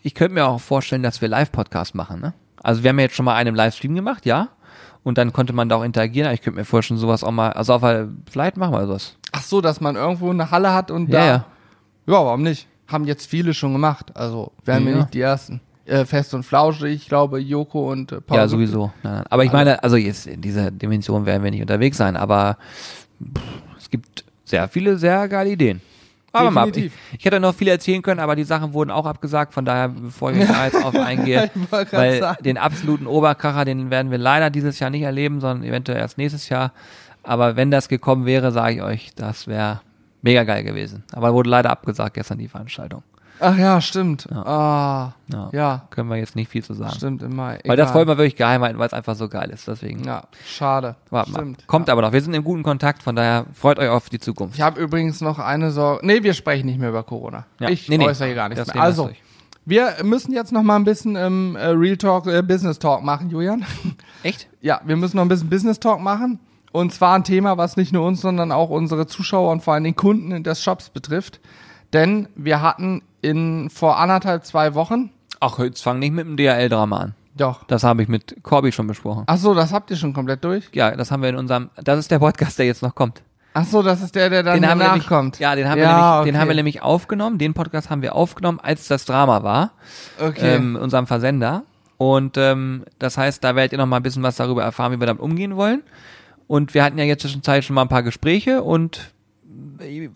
ich 0.03 0.13
könnte 0.15 0.33
mir 0.35 0.45
auch 0.47 0.59
vorstellen, 0.61 1.03
dass 1.03 1.21
wir 1.21 1.27
Live-Podcast 1.27 1.93
machen, 1.95 2.19
ne? 2.19 2.33
Also 2.67 2.83
wir 2.83 2.89
haben 2.89 2.99
ja 2.99 3.03
jetzt 3.05 3.15
schon 3.15 3.23
mal 3.25 3.35
einen 3.35 3.47
im 3.49 3.55
Livestream 3.55 3.95
gemacht, 3.95 4.25
ja. 4.25 4.49
Und 5.03 5.17
dann 5.17 5.31
konnte 5.31 5.53
man 5.53 5.69
da 5.69 5.77
auch 5.77 5.83
interagieren. 5.83 6.33
Ich 6.33 6.41
könnte 6.41 6.59
mir 6.59 6.65
vorstellen, 6.65 6.99
sowas 6.99 7.23
auch 7.23 7.31
mal, 7.31 7.53
also 7.53 7.73
auf, 7.73 7.81
vielleicht 8.29 8.57
machen 8.57 8.73
wir 8.73 8.85
sowas. 8.85 9.15
Ach 9.31 9.41
so, 9.41 9.61
dass 9.61 9.79
man 9.79 9.95
irgendwo 9.95 10.29
eine 10.29 10.51
Halle 10.51 10.73
hat 10.73 10.91
und 10.91 11.07
Ja, 11.09 11.19
da. 11.19 11.25
ja. 11.25 11.33
Ja, 12.07 12.13
warum 12.25 12.43
nicht? 12.43 12.67
Haben 12.87 13.05
jetzt 13.05 13.25
viele 13.29 13.53
schon 13.53 13.71
gemacht. 13.71 14.11
Also 14.17 14.51
wären 14.65 14.83
wir 14.85 14.91
Ja. 14.91 14.97
nicht 14.99 15.13
die 15.13 15.21
ersten. 15.21 15.61
Äh, 15.85 16.03
Fest 16.03 16.33
und 16.33 16.43
Flauschig, 16.43 16.93
ich 17.03 17.07
glaube, 17.07 17.39
Joko 17.39 17.89
und 17.89 18.11
äh, 18.11 18.19
Paul. 18.19 18.37
Ja, 18.37 18.47
sowieso. 18.49 18.91
Nein, 19.03 19.13
nein. 19.13 19.23
Aber 19.29 19.45
ich 19.45 19.53
meine, 19.53 19.81
also 19.81 19.95
jetzt 19.95 20.27
in 20.27 20.41
dieser 20.41 20.69
Dimension 20.69 21.25
werden 21.25 21.41
wir 21.45 21.51
nicht 21.51 21.61
unterwegs 21.61 21.95
sein, 21.95 22.17
aber 22.17 22.57
pff, 23.23 23.41
es 23.79 23.89
gibt 23.89 24.25
sehr 24.43 24.67
viele 24.67 24.97
sehr 24.97 25.29
geile 25.29 25.51
Ideen. 25.51 25.79
Aber 26.39 26.51
mal 26.51 26.67
ab. 26.67 26.75
Ich, 26.75 26.91
ich 27.17 27.25
hätte 27.25 27.39
noch 27.39 27.53
viel 27.55 27.67
erzählen 27.67 28.01
können, 28.01 28.19
aber 28.19 28.35
die 28.35 28.43
Sachen 28.43 28.73
wurden 28.73 28.91
auch 28.91 29.05
abgesagt, 29.05 29.53
von 29.53 29.65
daher, 29.65 29.89
bevor 29.89 30.31
ich 30.31 30.47
da 30.47 30.65
jetzt 30.65 30.83
auf 30.83 30.95
eingehe, 30.99 31.49
weil 31.91 32.19
sagen. 32.19 32.43
den 32.43 32.57
absoluten 32.57 33.07
Oberkracher, 33.07 33.65
den 33.65 33.89
werden 33.89 34.11
wir 34.11 34.17
leider 34.17 34.49
dieses 34.49 34.79
Jahr 34.79 34.89
nicht 34.89 35.03
erleben, 35.03 35.39
sondern 35.39 35.67
eventuell 35.67 35.99
erst 35.99 36.17
nächstes 36.17 36.49
Jahr. 36.49 36.71
Aber 37.23 37.55
wenn 37.55 37.71
das 37.71 37.89
gekommen 37.89 38.25
wäre, 38.25 38.51
sage 38.51 38.75
ich 38.75 38.81
euch, 38.81 39.11
das 39.15 39.47
wäre 39.47 39.81
mega 40.21 40.43
geil 40.43 40.63
gewesen. 40.63 41.03
Aber 41.11 41.33
wurde 41.33 41.49
leider 41.49 41.69
abgesagt 41.69 42.13
gestern 42.15 42.37
die 42.37 42.47
Veranstaltung. 42.47 43.03
Ach 43.39 43.57
ja, 43.57 43.79
stimmt. 43.81 44.27
Ah, 44.31 45.13
Ja. 45.31 45.49
ja, 45.51 45.81
Können 45.89 46.09
wir 46.09 46.17
jetzt 46.17 46.35
nicht 46.35 46.49
viel 46.49 46.63
zu 46.63 46.73
sagen. 46.73 46.93
stimmt 46.95 47.21
immer. 47.21 47.57
Weil 47.65 47.77
das 47.77 47.93
wollen 47.93 48.07
wir 48.07 48.17
wirklich 48.17 48.35
geheim 48.35 48.61
halten, 48.61 48.79
weil 48.79 48.87
es 48.87 48.93
einfach 48.93 49.15
so 49.15 49.27
geil 49.29 49.49
ist. 49.49 49.67
Deswegen 49.67 50.03
Ja, 50.03 50.23
schade. 50.45 50.95
warten 51.09 51.31
wir. 51.31 51.37
Stimmt. 51.39 51.67
Kommt 51.67 51.87
ja. 51.87 51.93
aber 51.93 52.01
noch. 52.01 52.11
Wir 52.13 52.21
sind 52.21 52.33
im 52.33 52.43
guten 52.43 52.63
Kontakt, 52.63 53.03
von 53.03 53.15
daher 53.15 53.45
freut 53.53 53.79
euch 53.79 53.89
auf 53.89 54.09
die 54.09 54.19
Zukunft. 54.19 54.55
Ich 54.55 54.61
habe 54.61 54.79
übrigens 54.81 55.21
noch 55.21 55.39
eine 55.39 55.71
Sorge. 55.71 56.05
Nee, 56.05 56.23
wir 56.23 56.33
sprechen 56.33 56.65
nicht 56.67 56.79
mehr 56.79 56.89
über 56.89 57.03
Corona. 57.03 57.45
Ja. 57.59 57.69
Ich 57.69 57.87
Nee, 57.89 57.97
nee. 57.97 58.05
äußere 58.05 58.27
hier 58.27 58.35
gar 58.35 58.49
nichts 58.49 58.65
Das 58.65 58.73
mehr. 58.73 58.83
Also, 58.83 59.09
wir 59.65 59.93
müssen 60.03 60.31
jetzt 60.33 60.51
noch 60.53 60.63
mal 60.63 60.77
ein 60.77 60.85
bisschen 60.85 61.15
ähm, 61.15 61.55
äh, 61.57 61.67
Real 61.67 61.97
Talk, 61.97 62.25
äh, 62.27 62.41
Business 62.41 62.79
Talk 62.79 63.03
machen, 63.03 63.29
Julian. 63.29 63.65
Echt? 64.23 64.47
Ja, 64.61 64.79
wir 64.85 64.95
müssen 64.95 65.17
noch 65.17 65.23
ein 65.25 65.29
bisschen 65.29 65.49
Business 65.49 65.79
Talk 65.79 65.99
machen. 66.01 66.39
Und 66.71 66.93
zwar 66.93 67.15
ein 67.15 67.23
Thema, 67.23 67.57
was 67.57 67.75
nicht 67.77 67.91
nur 67.91 68.05
uns, 68.05 68.21
sondern 68.21 68.51
auch 68.51 68.69
unsere 68.69 69.07
Zuschauer 69.07 69.51
und 69.51 69.63
vor 69.63 69.73
allem 69.73 69.83
den 69.83 69.95
Kunden 69.95 70.43
des 70.43 70.61
Shops 70.61 70.89
betrifft. 70.89 71.39
Denn 71.93 72.27
wir 72.35 72.61
hatten 72.61 73.01
in 73.21 73.69
vor 73.69 73.97
anderthalb, 73.97 74.45
zwei 74.45 74.73
Wochen, 74.73 75.11
Ach, 75.39 75.59
jetzt 75.59 75.83
fang 75.83 75.99
nicht 75.99 76.13
mit 76.13 76.25
dem 76.25 76.35
DHL-Drama 76.37 76.97
an. 76.97 77.15
doch. 77.35 77.63
Das 77.65 77.83
habe 77.83 78.01
ich 78.01 78.07
mit 78.07 78.37
Corby 78.43 78.71
schon 78.71 78.87
besprochen. 78.87 79.23
Ach 79.27 79.37
so, 79.37 79.53
das 79.53 79.71
habt 79.71 79.91
ihr 79.91 79.97
schon 79.97 80.13
komplett 80.13 80.43
durch? 80.43 80.69
Ja, 80.73 80.95
das 80.95 81.11
haben 81.11 81.21
wir 81.21 81.29
in 81.29 81.35
unserem, 81.35 81.69
das 81.75 81.99
ist 81.99 82.09
der 82.11 82.19
Podcast, 82.19 82.57
der 82.57 82.65
jetzt 82.65 82.81
noch 82.81 82.95
kommt. 82.95 83.21
Ach 83.53 83.65
so, 83.65 83.81
das 83.83 84.01
ist 84.01 84.13
der, 84.15 84.29
der 84.29 84.43
dann 84.43 84.61
Den 84.61 84.69
haben, 84.69 84.79
wir 84.79 84.87
nämlich, 84.91 85.39
ja, 85.39 85.55
den 85.55 85.67
haben, 85.67 85.77
wir 85.77 85.83
Ja, 85.83 85.89
nämlich, 86.11 86.25
den 86.25 86.35
okay. 86.35 86.41
haben 86.41 86.47
wir 86.49 86.55
nämlich 86.55 86.81
aufgenommen. 86.83 87.37
Den 87.39 87.53
Podcast 87.55 87.89
haben 87.89 88.01
wir 88.03 88.13
aufgenommen, 88.15 88.59
als 88.61 88.87
das 88.87 89.05
Drama 89.05 89.41
war, 89.43 89.71
Okay. 90.19 90.55
ähm, 90.55 90.75
in 90.75 90.81
unserem 90.81 91.07
Versender. 91.07 91.63
Und 91.97 92.37
ähm, 92.37 92.83
das 92.99 93.17
heißt, 93.17 93.43
da 93.43 93.55
werdet 93.55 93.71
ihr 93.71 93.79
noch 93.79 93.87
mal 93.87 93.97
ein 93.97 94.03
bisschen 94.03 94.21
was 94.23 94.35
darüber 94.35 94.61
erfahren, 94.63 94.91
wie 94.91 94.99
wir 94.99 95.07
damit 95.07 95.21
umgehen 95.23 95.55
wollen. 95.55 95.81
Und 96.45 96.73
wir 96.75 96.83
hatten 96.83 96.97
ja 96.99 97.03
jetzt 97.05 97.21
zwischenzeit 97.23 97.63
schon 97.63 97.73
mal 97.73 97.81
ein 97.83 97.87
paar 97.89 98.03
Gespräche 98.03 98.61
und 98.61 99.11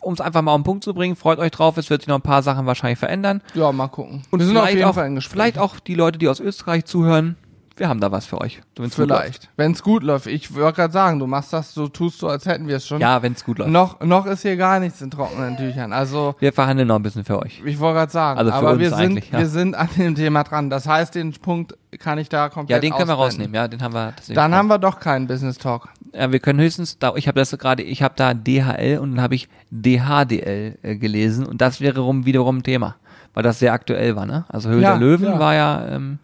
um 0.01 0.13
es 0.13 0.21
einfach 0.21 0.41
mal 0.41 0.51
auf 0.51 0.59
den 0.59 0.63
Punkt 0.63 0.83
zu 0.83 0.93
bringen, 0.93 1.15
freut 1.15 1.39
euch 1.39 1.51
drauf, 1.51 1.77
es 1.77 1.89
wird 1.89 2.01
sich 2.01 2.07
noch 2.07 2.15
ein 2.15 2.21
paar 2.21 2.43
Sachen 2.43 2.65
wahrscheinlich 2.65 2.99
verändern. 2.99 3.41
ja, 3.53 3.71
mal 3.71 3.87
gucken. 3.87 4.23
Und 4.31 4.39
wir 4.39 4.45
sind 4.47 4.57
auf 4.57 4.63
vielleicht 4.63 4.77
jeden 4.77 4.89
auch, 4.89 4.93
Fall 4.95 5.13
Gespräch. 5.13 5.31
vielleicht 5.31 5.59
auch 5.59 5.79
die 5.79 5.95
Leute, 5.95 6.17
die 6.19 6.27
aus 6.29 6.39
Österreich 6.39 6.85
zuhören, 6.85 7.35
wir 7.77 7.87
haben 7.89 7.99
da 8.01 8.11
was 8.11 8.27
für 8.27 8.39
euch. 8.39 8.61
Wenn's 8.75 8.95
gut 8.95 9.05
Vielleicht. 9.05 9.49
Wenn 9.55 9.71
es 9.71 9.81
gut 9.81 10.03
läuft. 10.03 10.27
Ich 10.27 10.53
wollte 10.53 10.75
gerade 10.75 10.93
sagen, 10.93 11.17
du 11.17 11.25
machst 11.25 11.51
das, 11.51 11.73
so 11.73 11.87
tust 11.87 12.19
so, 12.19 12.27
als 12.27 12.45
hätten 12.45 12.67
wir 12.67 12.75
es 12.75 12.85
schon. 12.85 12.99
Ja, 13.01 13.23
wenn 13.23 13.33
es 13.33 13.43
gut 13.43 13.57
läuft. 13.57 13.71
Noch, 13.71 14.01
noch 14.01 14.27
ist 14.27 14.43
hier 14.43 14.55
gar 14.55 14.79
nichts 14.79 15.01
in 15.01 15.09
trockenen 15.09 15.57
Tüchern. 15.57 15.91
Also, 15.91 16.35
Wir 16.39 16.53
verhandeln 16.53 16.87
noch 16.89 16.97
ein 16.97 17.01
bisschen 17.01 17.23
für 17.23 17.39
euch. 17.39 17.61
ich 17.65 17.79
wollte 17.79 17.99
gerade 17.99 18.11
sagen, 18.11 18.37
Also 18.39 18.51
für 18.51 18.57
aber 18.57 18.71
uns 18.71 18.79
wir 18.81 18.91
sind, 18.91 19.31
ja. 19.31 19.39
wir 19.39 19.47
sind 19.47 19.73
an 19.73 19.89
dem 19.97 20.13
Thema 20.13 20.43
dran. 20.43 20.69
Das 20.69 20.85
heißt, 20.85 21.15
den 21.15 21.31
Punkt 21.31 21.75
kann 21.97 22.19
ich 22.19 22.29
da 22.29 22.49
komplett 22.49 22.75
Ja, 22.75 22.81
den 22.81 22.91
können 22.95 23.07
wir 23.09 23.17
ausblenden. 23.17 23.45
rausnehmen. 23.47 23.55
Ja, 23.55 23.67
den 23.67 23.81
haben 23.81 23.93
wir. 23.95 24.13
Dann 24.35 24.53
haben 24.53 24.67
wir 24.67 24.77
doch 24.77 24.99
keinen 24.99 25.25
Business 25.25 25.57
Talk. 25.57 25.87
Ja, 26.13 26.31
wir 26.31 26.39
können 26.39 26.59
höchstens, 26.59 26.99
da, 26.99 27.13
ich 27.15 27.27
habe 27.27 27.39
das 27.39 27.57
gerade, 27.57 27.83
ich 27.83 28.03
habe 28.03 28.13
da 28.17 28.33
DHL 28.33 28.99
und 28.99 29.11
dann 29.11 29.21
habe 29.21 29.35
ich 29.35 29.47
DHDL 29.69 30.77
äh, 30.81 30.95
gelesen 30.95 31.45
und 31.45 31.61
das 31.61 31.79
wäre 31.79 32.01
rum, 32.01 32.25
wiederum 32.25 32.57
ein 32.57 32.63
Thema, 32.63 32.95
weil 33.33 33.43
das 33.43 33.59
sehr 33.59 33.71
aktuell 33.71 34.15
war, 34.15 34.25
ne? 34.25 34.45
Also 34.49 34.69
Höhle 34.69 34.81
Ja, 34.81 34.91
der 34.91 34.99
Löwen 34.99 35.25
ja. 35.25 35.39
war 35.39 35.55
ja 35.55 35.87
ähm, 35.87 36.19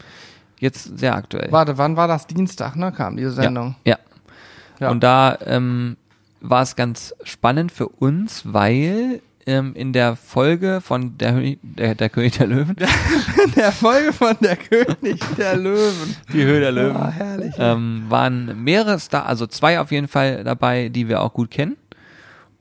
jetzt 0.60 0.98
sehr 0.98 1.16
aktuell. 1.16 1.52
Warte, 1.52 1.78
wann 1.78 1.96
war 1.96 2.08
das? 2.08 2.28
Dienstag, 2.28 2.76
ne? 2.76 2.92
Kam 2.92 3.16
diese 3.16 3.32
Sendung. 3.32 3.76
Ja. 3.86 3.98
Ja. 4.80 4.90
Und 4.90 5.04
da 5.04 5.38
ähm, 5.46 5.98
war 6.42 6.62
es 6.62 6.76
ganz 6.76 7.16
spannend 7.24 7.72
für 7.72 7.88
uns, 7.88 8.42
weil 8.46 9.22
ähm, 9.48 9.74
in 9.76 9.94
der 9.94 10.16
Folge 10.16 10.80
von 10.82 11.18
der, 11.18 11.42
der, 11.64 11.96
der 11.96 12.10
König 12.10 12.38
der 12.38 12.46
Löwen, 12.48 12.76
In 13.46 13.52
der 13.54 13.72
Folge 13.72 14.14
von 14.14 14.36
der 14.42 14.58
König 14.58 15.20
der 15.38 15.56
Löwen. 15.58 16.16
die 16.32 16.44
Höhle 16.44 16.60
der 16.60 16.72
Löwen, 16.72 16.96
Ah, 16.98 17.10
herrlich. 17.10 17.56
ähm, 17.58 18.04
waren 18.10 18.64
mehrere 18.64 19.00
Star, 19.00 19.26
also 19.26 19.48
zwei 19.48 19.80
auf 19.80 19.92
jeden 19.92 20.08
Fall 20.08 20.44
dabei, 20.44 20.90
die 20.90 21.08
wir 21.10 21.22
auch 21.22 21.34
gut 21.34 21.50
kennen. 21.50 21.78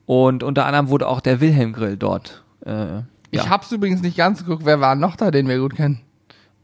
Und 0.07 0.43
unter 0.45 0.65
anderem 0.67 0.89
wurde 0.89 1.09
auch 1.09 1.21
der 1.21 1.41
Wilhelm 1.41 1.73
Grill 1.73 1.97
dort. 1.97 2.45
Äh, 2.65 2.99
Ich 3.33 3.43
ja. 3.43 3.49
hab's 3.51 3.73
übrigens 3.73 4.01
nicht 4.03 4.17
ganz 4.17 4.45
geguckt. 4.45 4.65
Wer 4.65 4.81
war 4.81 4.95
noch 4.95 5.17
da, 5.17 5.31
den 5.33 5.49
wir 5.49 5.59
gut 5.59 5.75
kennen? 5.75 6.01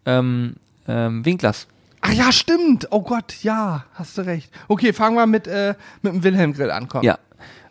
ähm, 0.07 0.55
ähm, 0.89 1.25
Winklers. 1.25 1.67
Ach 2.01 2.13
ja, 2.13 2.33
stimmt. 2.33 2.89
Oh 2.91 3.03
Gott, 3.03 3.37
ja, 3.43 3.85
hast 3.95 4.19
du 4.19 4.23
recht. 4.23 4.51
Okay, 4.69 4.93
fangen 4.93 5.17
wir 5.17 5.27
mit, 5.27 5.47
äh, 5.47 5.75
mit 6.03 6.13
dem 6.13 6.23
Wilhelm 6.25 6.53
Grill 6.53 6.71
an. 6.73 6.89
Komm. 6.89 7.03
Ja. 7.05 7.19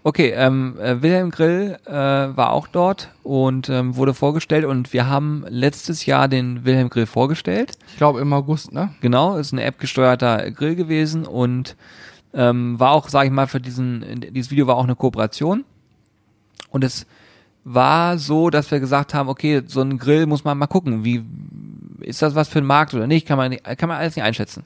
Okay, 0.04 0.32
ähm, 0.36 0.80
äh, 0.80 1.04
Wilhelm 1.04 1.30
Grill 1.30 1.78
äh, 1.86 1.92
war 1.92 2.54
auch 2.54 2.68
dort 2.68 3.10
und 3.22 3.70
ähm, 3.70 3.96
wurde 3.96 4.16
vorgestellt 4.16 4.66
und 4.66 4.94
wir 4.94 5.08
haben 5.08 5.46
letztes 5.48 6.08
Jahr 6.08 6.28
den 6.28 6.66
Wilhelm 6.66 6.90
Grill 6.90 7.06
vorgestellt. 7.06 7.74
Ich 7.88 7.98
glaube 7.98 8.20
im 8.20 8.34
August, 8.34 8.74
ne? 8.74 8.96
Genau, 9.02 9.38
ist 9.38 9.52
ein 9.52 9.60
App-gesteuerter 9.60 10.50
Grill 10.52 10.76
gewesen 10.76 11.28
und 11.28 11.76
ähm, 12.34 12.80
war 12.80 12.94
auch, 12.94 13.10
sage 13.10 13.28
ich 13.28 13.32
mal, 13.32 13.46
für 13.46 13.60
diesen, 13.60 14.26
dieses 14.34 14.50
Video 14.50 14.66
war 14.66 14.78
auch 14.78 14.86
eine 14.86 14.96
Kooperation. 14.96 15.66
Und 16.72 16.84
es 16.84 17.06
war 17.64 18.18
so, 18.18 18.50
dass 18.50 18.72
wir 18.72 18.80
gesagt 18.80 19.14
haben, 19.14 19.30
okay, 19.30 19.62
so 19.68 19.82
ein 19.82 20.00
Grill 20.00 20.26
muss 20.26 20.44
man 20.44 20.58
mal 20.58 20.66
gucken, 20.66 21.04
wie 21.04 21.24
ist 22.00 22.24
das 22.24 22.34
was 22.34 22.48
für 22.48 22.60
ein 22.60 22.66
Markt 22.66 22.96
oder 22.96 23.06
nicht, 23.06 23.28
kann 23.28 23.38
man 23.38 23.52
nicht, 23.52 23.64
kann 23.78 23.88
man 23.88 24.00
alles 24.00 24.16
nicht 24.16 24.26
einschätzen. 24.26 24.64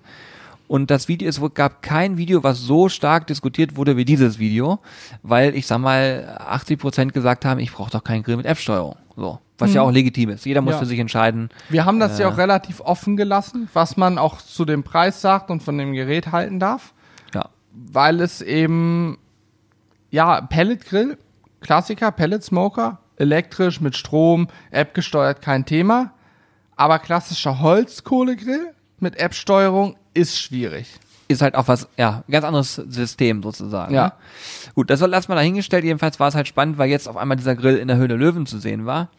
Und 0.67 0.89
das 0.89 1.07
Video, 1.07 1.27
es 1.29 1.39
gab 1.53 1.81
kein 1.81 2.17
Video, 2.17 2.43
was 2.43 2.59
so 2.59 2.89
stark 2.89 3.27
diskutiert 3.27 3.75
wurde 3.75 3.97
wie 3.97 4.05
dieses 4.05 4.39
Video, 4.39 4.79
weil 5.21 5.55
ich 5.55 5.67
sag 5.67 5.77
mal, 5.79 6.37
80 6.39 6.79
Prozent 6.79 7.13
gesagt 7.13 7.45
haben, 7.45 7.59
ich 7.59 7.71
brauche 7.71 7.91
doch 7.91 8.03
keinen 8.03 8.23
Grill 8.23 8.37
mit 8.37 8.45
App-Steuerung. 8.45 8.95
So. 9.15 9.39
Was 9.57 9.73
ja 9.73 9.83
auch 9.83 9.91
legitim 9.91 10.31
ist. 10.31 10.45
Jeder 10.45 10.61
muss 10.61 10.73
Ja. 10.73 10.79
für 10.79 10.85
sich 10.85 10.99
entscheiden. 10.99 11.49
Wir 11.69 11.85
haben 11.85 11.99
das 11.99 12.19
ja 12.19 12.27
Äh. 12.27 12.31
auch 12.33 12.37
relativ 12.37 12.81
offen 12.81 13.15
gelassen, 13.15 13.69
was 13.73 13.95
man 13.95 14.17
auch 14.17 14.41
zu 14.41 14.65
dem 14.65 14.83
Preis 14.83 15.21
sagt 15.21 15.49
und 15.49 15.63
von 15.63 15.77
dem 15.77 15.93
Gerät 15.93 16.33
halten 16.33 16.59
darf, 16.59 16.93
Ja. 17.33 17.49
weil 17.71 18.19
es 18.19 18.41
eben, 18.41 19.17
ja, 20.11 20.41
Pellet-Grill, 20.41 21.17
Klassiker, 21.61 22.11
Pellet-Smoker, 22.11 22.99
elektrisch 23.15 23.79
mit 23.79 23.95
Strom, 23.95 24.49
App 24.71 24.93
gesteuert, 24.93 25.41
kein 25.41 25.65
Thema, 25.65 26.11
aber 26.75 26.99
klassischer 26.99 27.61
Holzkohlegrill 27.61 28.73
mit 28.99 29.15
App-Steuerung 29.15 29.95
ist 30.15 30.39
schwierig. 30.39 30.87
ist 31.27 31.41
halt 31.41 31.55
auch 31.55 31.67
was, 31.67 31.87
ja, 31.97 32.23
ganz 32.29 32.45
anderes 32.45 32.75
System 32.75 33.43
sozusagen. 33.43 33.93
Ja. 33.93 34.05
Ne? 34.05 34.11
Gut, 34.73 34.89
das 34.89 34.99
soll 34.99 35.13
erstmal 35.13 35.37
dahingestellt. 35.37 35.83
Jedenfalls 35.83 36.19
war 36.19 36.27
es 36.27 36.35
halt 36.35 36.47
spannend, 36.47 36.77
weil 36.77 36.89
jetzt 36.89 37.07
auf 37.07 37.17
einmal 37.17 37.37
dieser 37.37 37.55
Grill 37.55 37.77
in 37.77 37.87
der 37.87 37.97
Höhle 37.97 38.15
Löwen 38.15 38.45
zu 38.45 38.59
sehen 38.59 38.85
war. 38.85 39.09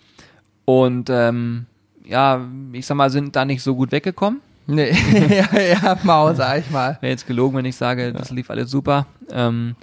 Und 0.65 1.11
ähm, 1.11 1.67
ja, 2.05 2.41
ich 2.73 2.87
sag 2.87 2.97
mal, 2.97 3.11
sind 3.11 3.37
da 3.37 3.45
nicht 3.45 3.63
so 3.63 3.75
gut 3.75 3.93
weggekommen. 3.93 4.41
Nee, 4.67 4.91
ja, 5.31 5.61
ja, 5.61 5.97
Maus, 6.03 6.39
sag 6.39 6.59
ich 6.59 6.71
mal. 6.71 6.99
Wäre 7.01 7.13
jetzt 7.13 7.27
gelogen, 7.27 7.57
wenn 7.57 7.65
ich 7.65 7.77
sage, 7.77 8.13
das 8.13 8.31
lief 8.31 8.51
alles 8.51 8.71
super. 8.71 9.07
Ähm, 9.31 9.77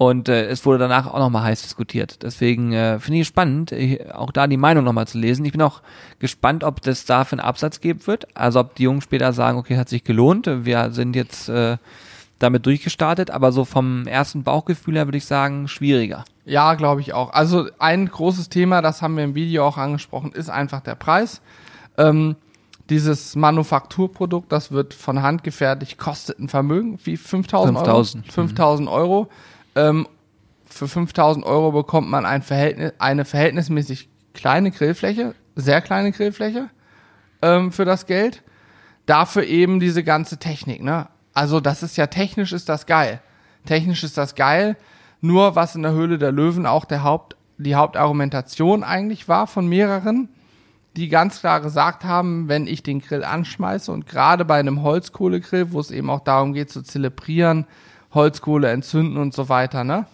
und 0.00 0.30
äh, 0.30 0.46
es 0.46 0.64
wurde 0.64 0.78
danach 0.78 1.08
auch 1.08 1.18
nochmal 1.18 1.42
heiß 1.42 1.60
diskutiert. 1.60 2.22
Deswegen 2.22 2.72
äh, 2.72 2.98
finde 2.98 3.20
ich 3.20 3.26
spannend, 3.26 3.70
äh, 3.70 4.06
auch 4.14 4.30
da 4.30 4.46
die 4.46 4.56
Meinung 4.56 4.82
nochmal 4.82 5.06
zu 5.06 5.18
lesen. 5.18 5.44
Ich 5.44 5.52
bin 5.52 5.60
auch 5.60 5.82
gespannt, 6.18 6.64
ob 6.64 6.80
das 6.80 7.04
da 7.04 7.26
für 7.26 7.34
einen 7.34 7.40
Absatz 7.40 7.82
geben 7.82 8.06
wird. 8.06 8.26
Also 8.34 8.60
ob 8.60 8.74
die 8.76 8.84
Jungs 8.84 9.04
später 9.04 9.34
sagen, 9.34 9.58
okay, 9.58 9.76
hat 9.76 9.90
sich 9.90 10.02
gelohnt. 10.02 10.48
Wir 10.64 10.90
sind 10.92 11.16
jetzt 11.16 11.50
äh, 11.50 11.76
damit 12.38 12.64
durchgestartet. 12.64 13.30
Aber 13.30 13.52
so 13.52 13.66
vom 13.66 14.06
ersten 14.06 14.42
Bauchgefühl 14.42 14.94
her 14.94 15.06
würde 15.06 15.18
ich 15.18 15.26
sagen, 15.26 15.68
schwieriger. 15.68 16.24
Ja, 16.46 16.72
glaube 16.76 17.02
ich 17.02 17.12
auch. 17.12 17.34
Also 17.34 17.68
ein 17.78 18.08
großes 18.08 18.48
Thema, 18.48 18.80
das 18.80 19.02
haben 19.02 19.18
wir 19.18 19.24
im 19.24 19.34
Video 19.34 19.66
auch 19.66 19.76
angesprochen, 19.76 20.32
ist 20.32 20.48
einfach 20.48 20.80
der 20.80 20.94
Preis. 20.94 21.42
Ähm, 21.98 22.36
dieses 22.88 23.36
Manufakturprodukt, 23.36 24.50
das 24.50 24.72
wird 24.72 24.94
von 24.94 25.20
Hand 25.20 25.44
gefertigt, 25.44 25.98
kostet 25.98 26.38
ein 26.38 26.48
Vermögen, 26.48 26.98
wie 27.04 27.18
5000 27.18 27.76
Euro? 27.76 27.84
5000. 27.84 28.32
5000 28.32 28.88
Euro. 28.88 29.28
Ähm, 29.74 30.06
für 30.66 30.88
5000 30.88 31.44
Euro 31.44 31.72
bekommt 31.72 32.08
man 32.08 32.24
ein 32.24 32.42
Verhältnis, 32.42 32.92
eine 32.98 33.24
verhältnismäßig 33.24 34.08
kleine 34.34 34.70
Grillfläche, 34.70 35.34
sehr 35.56 35.80
kleine 35.80 36.12
Grillfläche 36.12 36.70
ähm, 37.42 37.72
für 37.72 37.84
das 37.84 38.06
Geld. 38.06 38.42
Dafür 39.06 39.44
eben 39.44 39.80
diese 39.80 40.04
ganze 40.04 40.38
Technik, 40.38 40.82
ne? 40.82 41.08
Also 41.32 41.60
das 41.60 41.82
ist 41.82 41.96
ja 41.96 42.06
technisch 42.06 42.52
ist 42.52 42.68
das 42.68 42.86
geil. 42.86 43.20
Technisch 43.64 44.04
ist 44.04 44.18
das 44.18 44.34
geil. 44.34 44.76
Nur 45.20 45.54
was 45.54 45.74
in 45.74 45.82
der 45.82 45.92
Höhle 45.92 46.18
der 46.18 46.32
Löwen 46.32 46.66
auch 46.66 46.84
der 46.84 47.02
Haupt, 47.02 47.36
die 47.58 47.74
Hauptargumentation 47.74 48.82
eigentlich 48.82 49.28
war 49.28 49.46
von 49.46 49.66
mehreren, 49.66 50.28
die 50.96 51.08
ganz 51.08 51.40
klar 51.40 51.60
gesagt 51.60 52.04
haben, 52.04 52.48
wenn 52.48 52.66
ich 52.66 52.82
den 52.82 53.00
Grill 53.00 53.22
anschmeiße 53.22 53.92
und 53.92 54.06
gerade 54.06 54.44
bei 54.44 54.58
einem 54.58 54.82
Holzkohlegrill, 54.82 55.72
wo 55.72 55.80
es 55.80 55.90
eben 55.90 56.10
auch 56.10 56.20
darum 56.20 56.52
geht 56.52 56.70
zu 56.70 56.82
zelebrieren, 56.82 57.66
Holzkohle 58.12 58.70
entzünden 58.70 59.16
und 59.16 59.34
so 59.34 59.48
weiter, 59.48 59.84
ne? 59.84 60.06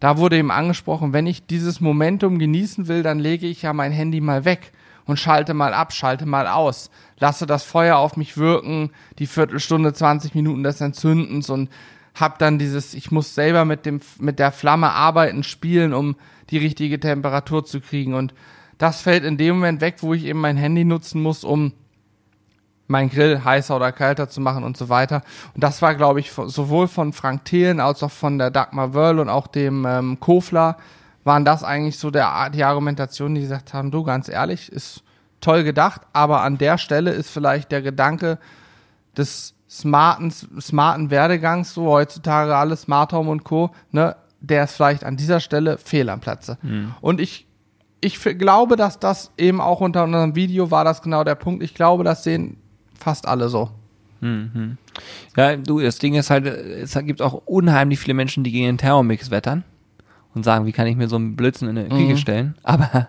Da 0.00 0.18
wurde 0.18 0.36
eben 0.36 0.50
angesprochen, 0.50 1.12
wenn 1.12 1.26
ich 1.26 1.46
dieses 1.46 1.80
Momentum 1.80 2.38
genießen 2.38 2.88
will, 2.88 3.02
dann 3.02 3.18
lege 3.18 3.46
ich 3.46 3.62
ja 3.62 3.72
mein 3.72 3.92
Handy 3.92 4.20
mal 4.20 4.44
weg 4.44 4.72
und 5.06 5.18
schalte 5.18 5.54
mal 5.54 5.72
ab, 5.72 5.92
schalte 5.92 6.26
mal 6.26 6.46
aus, 6.46 6.90
lasse 7.18 7.46
das 7.46 7.64
Feuer 7.64 7.96
auf 7.96 8.16
mich 8.16 8.36
wirken, 8.36 8.90
die 9.18 9.26
Viertelstunde, 9.26 9.92
20 9.92 10.34
Minuten 10.34 10.62
des 10.62 10.80
Entzündens 10.80 11.48
und 11.48 11.70
hab 12.14 12.38
dann 12.38 12.58
dieses, 12.58 12.94
ich 12.94 13.10
muss 13.10 13.34
selber 13.34 13.64
mit 13.64 13.86
dem, 13.86 14.00
mit 14.18 14.38
der 14.38 14.52
Flamme 14.52 14.90
arbeiten, 14.90 15.42
spielen, 15.42 15.94
um 15.94 16.16
die 16.50 16.58
richtige 16.58 17.00
Temperatur 17.00 17.64
zu 17.64 17.80
kriegen 17.80 18.14
und 18.14 18.34
das 18.78 19.00
fällt 19.00 19.24
in 19.24 19.36
dem 19.36 19.56
Moment 19.56 19.80
weg, 19.80 19.96
wo 20.00 20.14
ich 20.14 20.24
eben 20.24 20.40
mein 20.40 20.56
Handy 20.56 20.84
nutzen 20.84 21.22
muss, 21.22 21.44
um 21.44 21.72
mein 22.86 23.08
Grill 23.08 23.42
heißer 23.44 23.76
oder 23.76 23.92
kalter 23.92 24.28
zu 24.28 24.40
machen 24.40 24.64
und 24.64 24.76
so 24.76 24.88
weiter. 24.88 25.22
Und 25.54 25.64
das 25.64 25.80
war, 25.82 25.94
glaube 25.94 26.20
ich, 26.20 26.32
sowohl 26.32 26.88
von 26.88 27.12
Frank 27.12 27.44
Thelen 27.44 27.80
als 27.80 28.02
auch 28.02 28.10
von 28.10 28.38
der 28.38 28.50
Dagmar 28.50 28.94
Wörl 28.94 29.18
und 29.20 29.28
auch 29.28 29.46
dem 29.46 29.86
ähm, 29.86 30.20
Kofler 30.20 30.76
waren 31.24 31.44
das 31.44 31.64
eigentlich 31.64 31.98
so 31.98 32.10
der, 32.10 32.50
die 32.50 32.64
Argumentation, 32.64 33.34
die 33.34 33.40
gesagt 33.40 33.72
haben, 33.72 33.90
du, 33.90 34.02
ganz 34.02 34.28
ehrlich, 34.28 34.70
ist 34.70 35.02
toll 35.40 35.64
gedacht, 35.64 36.02
aber 36.12 36.42
an 36.42 36.58
der 36.58 36.76
Stelle 36.76 37.12
ist 37.12 37.30
vielleicht 37.30 37.72
der 37.72 37.80
Gedanke 37.80 38.38
des 39.16 39.54
smarten, 39.68 40.30
smarten 40.30 41.10
Werdegangs, 41.10 41.72
so 41.72 41.86
heutzutage 41.86 42.54
alles 42.54 42.82
Smart 42.82 43.12
Home 43.12 43.30
und 43.30 43.44
Co., 43.44 43.70
ne, 43.90 44.16
der 44.40 44.64
ist 44.64 44.74
vielleicht 44.74 45.04
an 45.04 45.16
dieser 45.16 45.40
Stelle 45.40 45.78
fehl 45.78 46.10
am 46.10 46.20
Platze. 46.20 46.58
Und 47.00 47.20
ich 47.20 47.46
ich 48.04 48.22
glaube, 48.38 48.76
dass 48.76 48.98
das 48.98 49.32
eben 49.38 49.62
auch 49.62 49.80
unter 49.80 50.04
unserem 50.04 50.34
Video 50.34 50.70
war 50.70 50.84
das 50.84 51.00
genau 51.00 51.24
der 51.24 51.36
Punkt. 51.36 51.62
Ich 51.62 51.74
glaube, 51.74 52.04
das 52.04 52.22
sehen 52.22 52.58
fast 52.98 53.26
alle 53.26 53.48
so. 53.48 53.70
Ja, 55.36 55.56
du, 55.56 55.80
das 55.80 55.98
Ding 55.98 56.14
ist 56.14 56.30
halt, 56.30 56.46
es 56.46 56.94
gibt 56.94 57.20
auch 57.20 57.42
unheimlich 57.44 57.98
viele 57.98 58.14
Menschen, 58.14 58.42
die 58.44 58.52
gegen 58.52 58.66
den 58.66 58.78
Thermomix 58.78 59.30
wettern 59.30 59.64
und 60.34 60.44
sagen, 60.44 60.66
wie 60.66 60.72
kann 60.72 60.86
ich 60.86 60.96
mir 60.96 61.08
so 61.08 61.16
einen 61.16 61.36
Blödsinn 61.36 61.68
in 61.68 61.78
eine 61.78 61.88
Küche 61.88 62.16
stellen? 62.16 62.54
Aber 62.62 63.08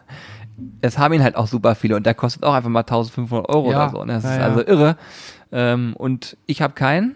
es 0.81 0.97
haben 0.97 1.13
ihn 1.13 1.23
halt 1.23 1.36
auch 1.36 1.47
super 1.47 1.75
viele 1.75 1.95
und 1.95 2.05
der 2.05 2.13
kostet 2.13 2.43
auch 2.43 2.53
einfach 2.53 2.69
mal 2.69 2.81
1500 2.81 3.49
Euro 3.49 3.71
Ja, 3.71 3.88
oder 3.88 3.89
so. 3.91 4.05
Ne? 4.05 4.13
Das 4.13 4.23
ja, 4.23 4.31
ist 4.31 4.38
ja. 4.38 4.43
also 4.43 4.65
irre. 4.65 4.97
Ähm, 5.51 5.93
und 5.97 6.38
ich 6.45 6.61
habe 6.61 6.73
keinen. 6.73 7.15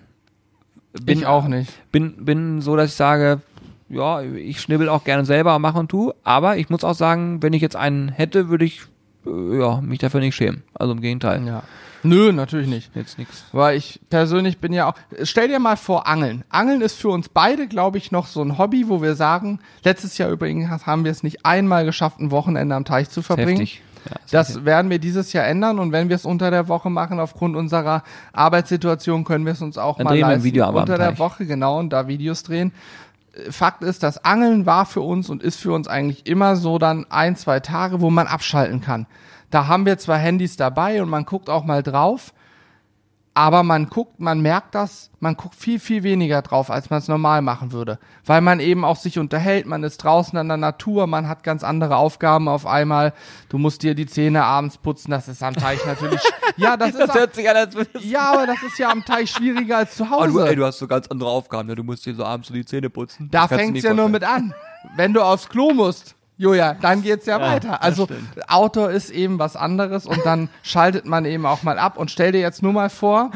ich 1.05 1.25
auch 1.25 1.47
nicht. 1.47 1.71
Bin, 1.91 2.25
bin 2.25 2.61
so, 2.61 2.75
dass 2.75 2.91
ich 2.91 2.95
sage, 2.95 3.41
ja, 3.89 4.21
ich 4.21 4.61
schnibbel 4.61 4.87
auch 4.89 5.03
gerne 5.03 5.25
selber 5.25 5.57
mache 5.59 5.79
und 5.79 5.89
tu, 5.89 6.13
aber 6.23 6.57
ich 6.57 6.69
muss 6.69 6.83
auch 6.83 6.93
sagen, 6.93 7.41
wenn 7.41 7.53
ich 7.53 7.61
jetzt 7.61 7.75
einen 7.75 8.09
hätte, 8.09 8.49
würde 8.49 8.65
ich 8.65 8.81
äh, 9.25 9.59
ja, 9.59 9.81
mich 9.81 9.99
dafür 9.99 10.19
nicht 10.19 10.35
schämen. 10.35 10.63
Also 10.73 10.93
im 10.93 11.01
Gegenteil. 11.01 11.45
Ja. 11.45 11.63
Nö, 12.03 12.31
natürlich 12.31 12.67
nicht. 12.67 12.95
Jetzt 12.95 13.17
nichts. 13.17 13.43
Weil 13.51 13.77
ich 13.77 13.99
persönlich 14.09 14.59
bin 14.59 14.73
ja 14.73 14.89
auch. 14.89 14.93
Stell 15.23 15.47
dir 15.47 15.59
mal 15.59 15.75
vor, 15.75 16.07
Angeln. 16.07 16.43
Angeln 16.49 16.81
ist 16.81 16.99
für 16.99 17.09
uns 17.09 17.29
beide, 17.29 17.67
glaube 17.67 17.97
ich, 17.97 18.11
noch 18.11 18.27
so 18.27 18.41
ein 18.41 18.57
Hobby, 18.57 18.87
wo 18.87 19.01
wir 19.01 19.15
sagen, 19.15 19.59
letztes 19.83 20.17
Jahr 20.17 20.29
übrigens 20.29 20.85
haben 20.85 21.03
wir 21.03 21.11
es 21.11 21.23
nicht 21.23 21.45
einmal 21.45 21.85
geschafft, 21.85 22.19
ein 22.19 22.31
Wochenende 22.31 22.75
am 22.75 22.85
Teich 22.85 23.09
zu 23.09 23.21
verbringen. 23.21 23.59
Heftig. 23.59 23.81
das 24.31 24.63
werden 24.65 24.89
wir 24.89 24.99
dieses 24.99 25.33
Jahr 25.33 25.45
ändern 25.45 25.79
und 25.79 25.91
wenn 25.91 26.09
wir 26.09 26.15
es 26.15 26.25
unter 26.25 26.51
der 26.51 26.67
Woche 26.67 26.89
machen, 26.89 27.19
aufgrund 27.19 27.55
unserer 27.55 28.03
Arbeitssituation, 28.31 29.25
können 29.25 29.45
wir 29.45 29.53
es 29.53 29.61
uns 29.61 29.77
auch 29.77 29.97
Dann 29.97 30.05
mal 30.05 30.15
wir 30.15 30.25
ein 30.25 30.31
leisten, 30.31 30.43
Video 30.45 30.65
aber 30.65 30.81
unter 30.81 30.97
der. 30.97 31.19
Woche, 31.19 31.45
genau, 31.45 31.79
und 31.79 31.89
da 31.89 32.07
Videos 32.07 32.43
drehen. 32.43 32.71
Fakt 33.49 33.83
ist, 33.83 34.03
das 34.03 34.23
Angeln 34.23 34.65
war 34.65 34.85
für 34.85 35.01
uns 35.01 35.29
und 35.29 35.43
ist 35.43 35.59
für 35.59 35.73
uns 35.73 35.87
eigentlich 35.87 36.25
immer 36.25 36.55
so 36.55 36.77
dann 36.77 37.05
ein, 37.09 37.35
zwei 37.35 37.59
Tage, 37.59 38.01
wo 38.01 38.09
man 38.09 38.27
abschalten 38.27 38.81
kann. 38.81 39.05
Da 39.49 39.67
haben 39.67 39.85
wir 39.85 39.97
zwar 39.97 40.17
Handys 40.17 40.57
dabei 40.57 41.01
und 41.01 41.09
man 41.09 41.25
guckt 41.25 41.49
auch 41.49 41.63
mal 41.63 41.83
drauf, 41.83 42.33
aber 43.33 43.63
man 43.63 43.87
guckt, 43.89 44.19
man 44.19 44.41
merkt 44.41 44.75
das, 44.75 45.11
man 45.21 45.37
guckt 45.37 45.55
viel, 45.55 45.79
viel 45.79 46.03
weniger 46.03 46.41
drauf, 46.41 46.69
als 46.69 46.89
man 46.89 46.99
es 46.99 47.07
normal 47.07 47.41
machen 47.41 47.71
würde. 47.71 47.97
Weil 48.25 48.41
man 48.41 48.59
eben 48.59 48.83
auch 48.83 48.97
sich 48.97 49.17
unterhält, 49.17 49.65
man 49.65 49.83
ist 49.83 49.99
draußen 50.03 50.37
in 50.37 50.49
der 50.49 50.57
Natur, 50.57 51.07
man 51.07 51.27
hat 51.29 51.43
ganz 51.43 51.63
andere 51.63 51.95
Aufgaben 51.95 52.49
auf 52.49 52.65
einmal. 52.65 53.13
Du 53.47 53.57
musst 53.57 53.81
dir 53.81 53.95
die 53.95 54.07
Zähne 54.07 54.43
abends 54.43 54.77
putzen, 54.77 55.11
das 55.11 55.29
ist 55.29 55.41
am 55.41 55.53
Teich 55.53 55.85
natürlich. 55.85 56.21
ja, 56.57 56.75
das, 56.75 56.95
ist. 56.95 57.13
hört 57.13 57.33
sich 57.33 57.49
an, 57.49 57.55
als 57.55 57.75
Ja, 58.01 58.33
aber 58.33 58.45
das 58.45 58.61
ist 58.61 58.77
ja 58.77 58.89
am 58.89 59.05
Teich 59.05 59.31
schwieriger 59.31 59.77
als 59.77 59.95
zu 59.95 60.09
Hause. 60.09 60.33
Du, 60.33 60.39
ey, 60.39 60.55
du 60.57 60.65
hast 60.65 60.79
so 60.79 60.87
ganz 60.87 61.07
andere 61.07 61.29
Aufgaben. 61.29 61.69
Ne? 61.69 61.75
Du 61.75 61.83
musst 61.83 62.05
dir 62.05 62.15
so 62.15 62.25
abends 62.25 62.49
so 62.49 62.53
die 62.53 62.65
Zähne 62.65 62.89
putzen. 62.89 63.29
Da 63.31 63.47
Das 63.47 63.57
fängt's 63.57 63.73
nicht 63.73 63.83
ja 63.83 63.93
nur 63.93 64.09
vorstellen. 64.09 64.49
mit 64.49 64.53
an. 64.53 64.53
Wenn 64.97 65.13
du 65.13 65.21
aufs 65.21 65.47
Klo 65.47 65.71
musst, 65.73 66.15
Julia, 66.39 66.73
dann 66.79 67.01
geht's 67.01 67.25
ja, 67.25 67.37
Ja, 67.37 67.51
weiter. 67.51 67.83
Also. 67.83 68.07
Outdoor 68.47 68.91
ist 68.91 69.09
eben 69.09 69.37
was 69.39 69.57
anderes 69.57 70.05
und 70.05 70.25
dann 70.25 70.47
schaltet 70.63 71.05
man 71.05 71.25
eben 71.25 71.45
auch 71.45 71.63
mal 71.63 71.77
ab 71.77 71.97
und 71.97 72.11
stell 72.11 72.31
dir 72.31 72.39
jetzt 72.39 72.63
nur 72.63 72.71
mal 72.71 72.89
vor, 72.89 73.29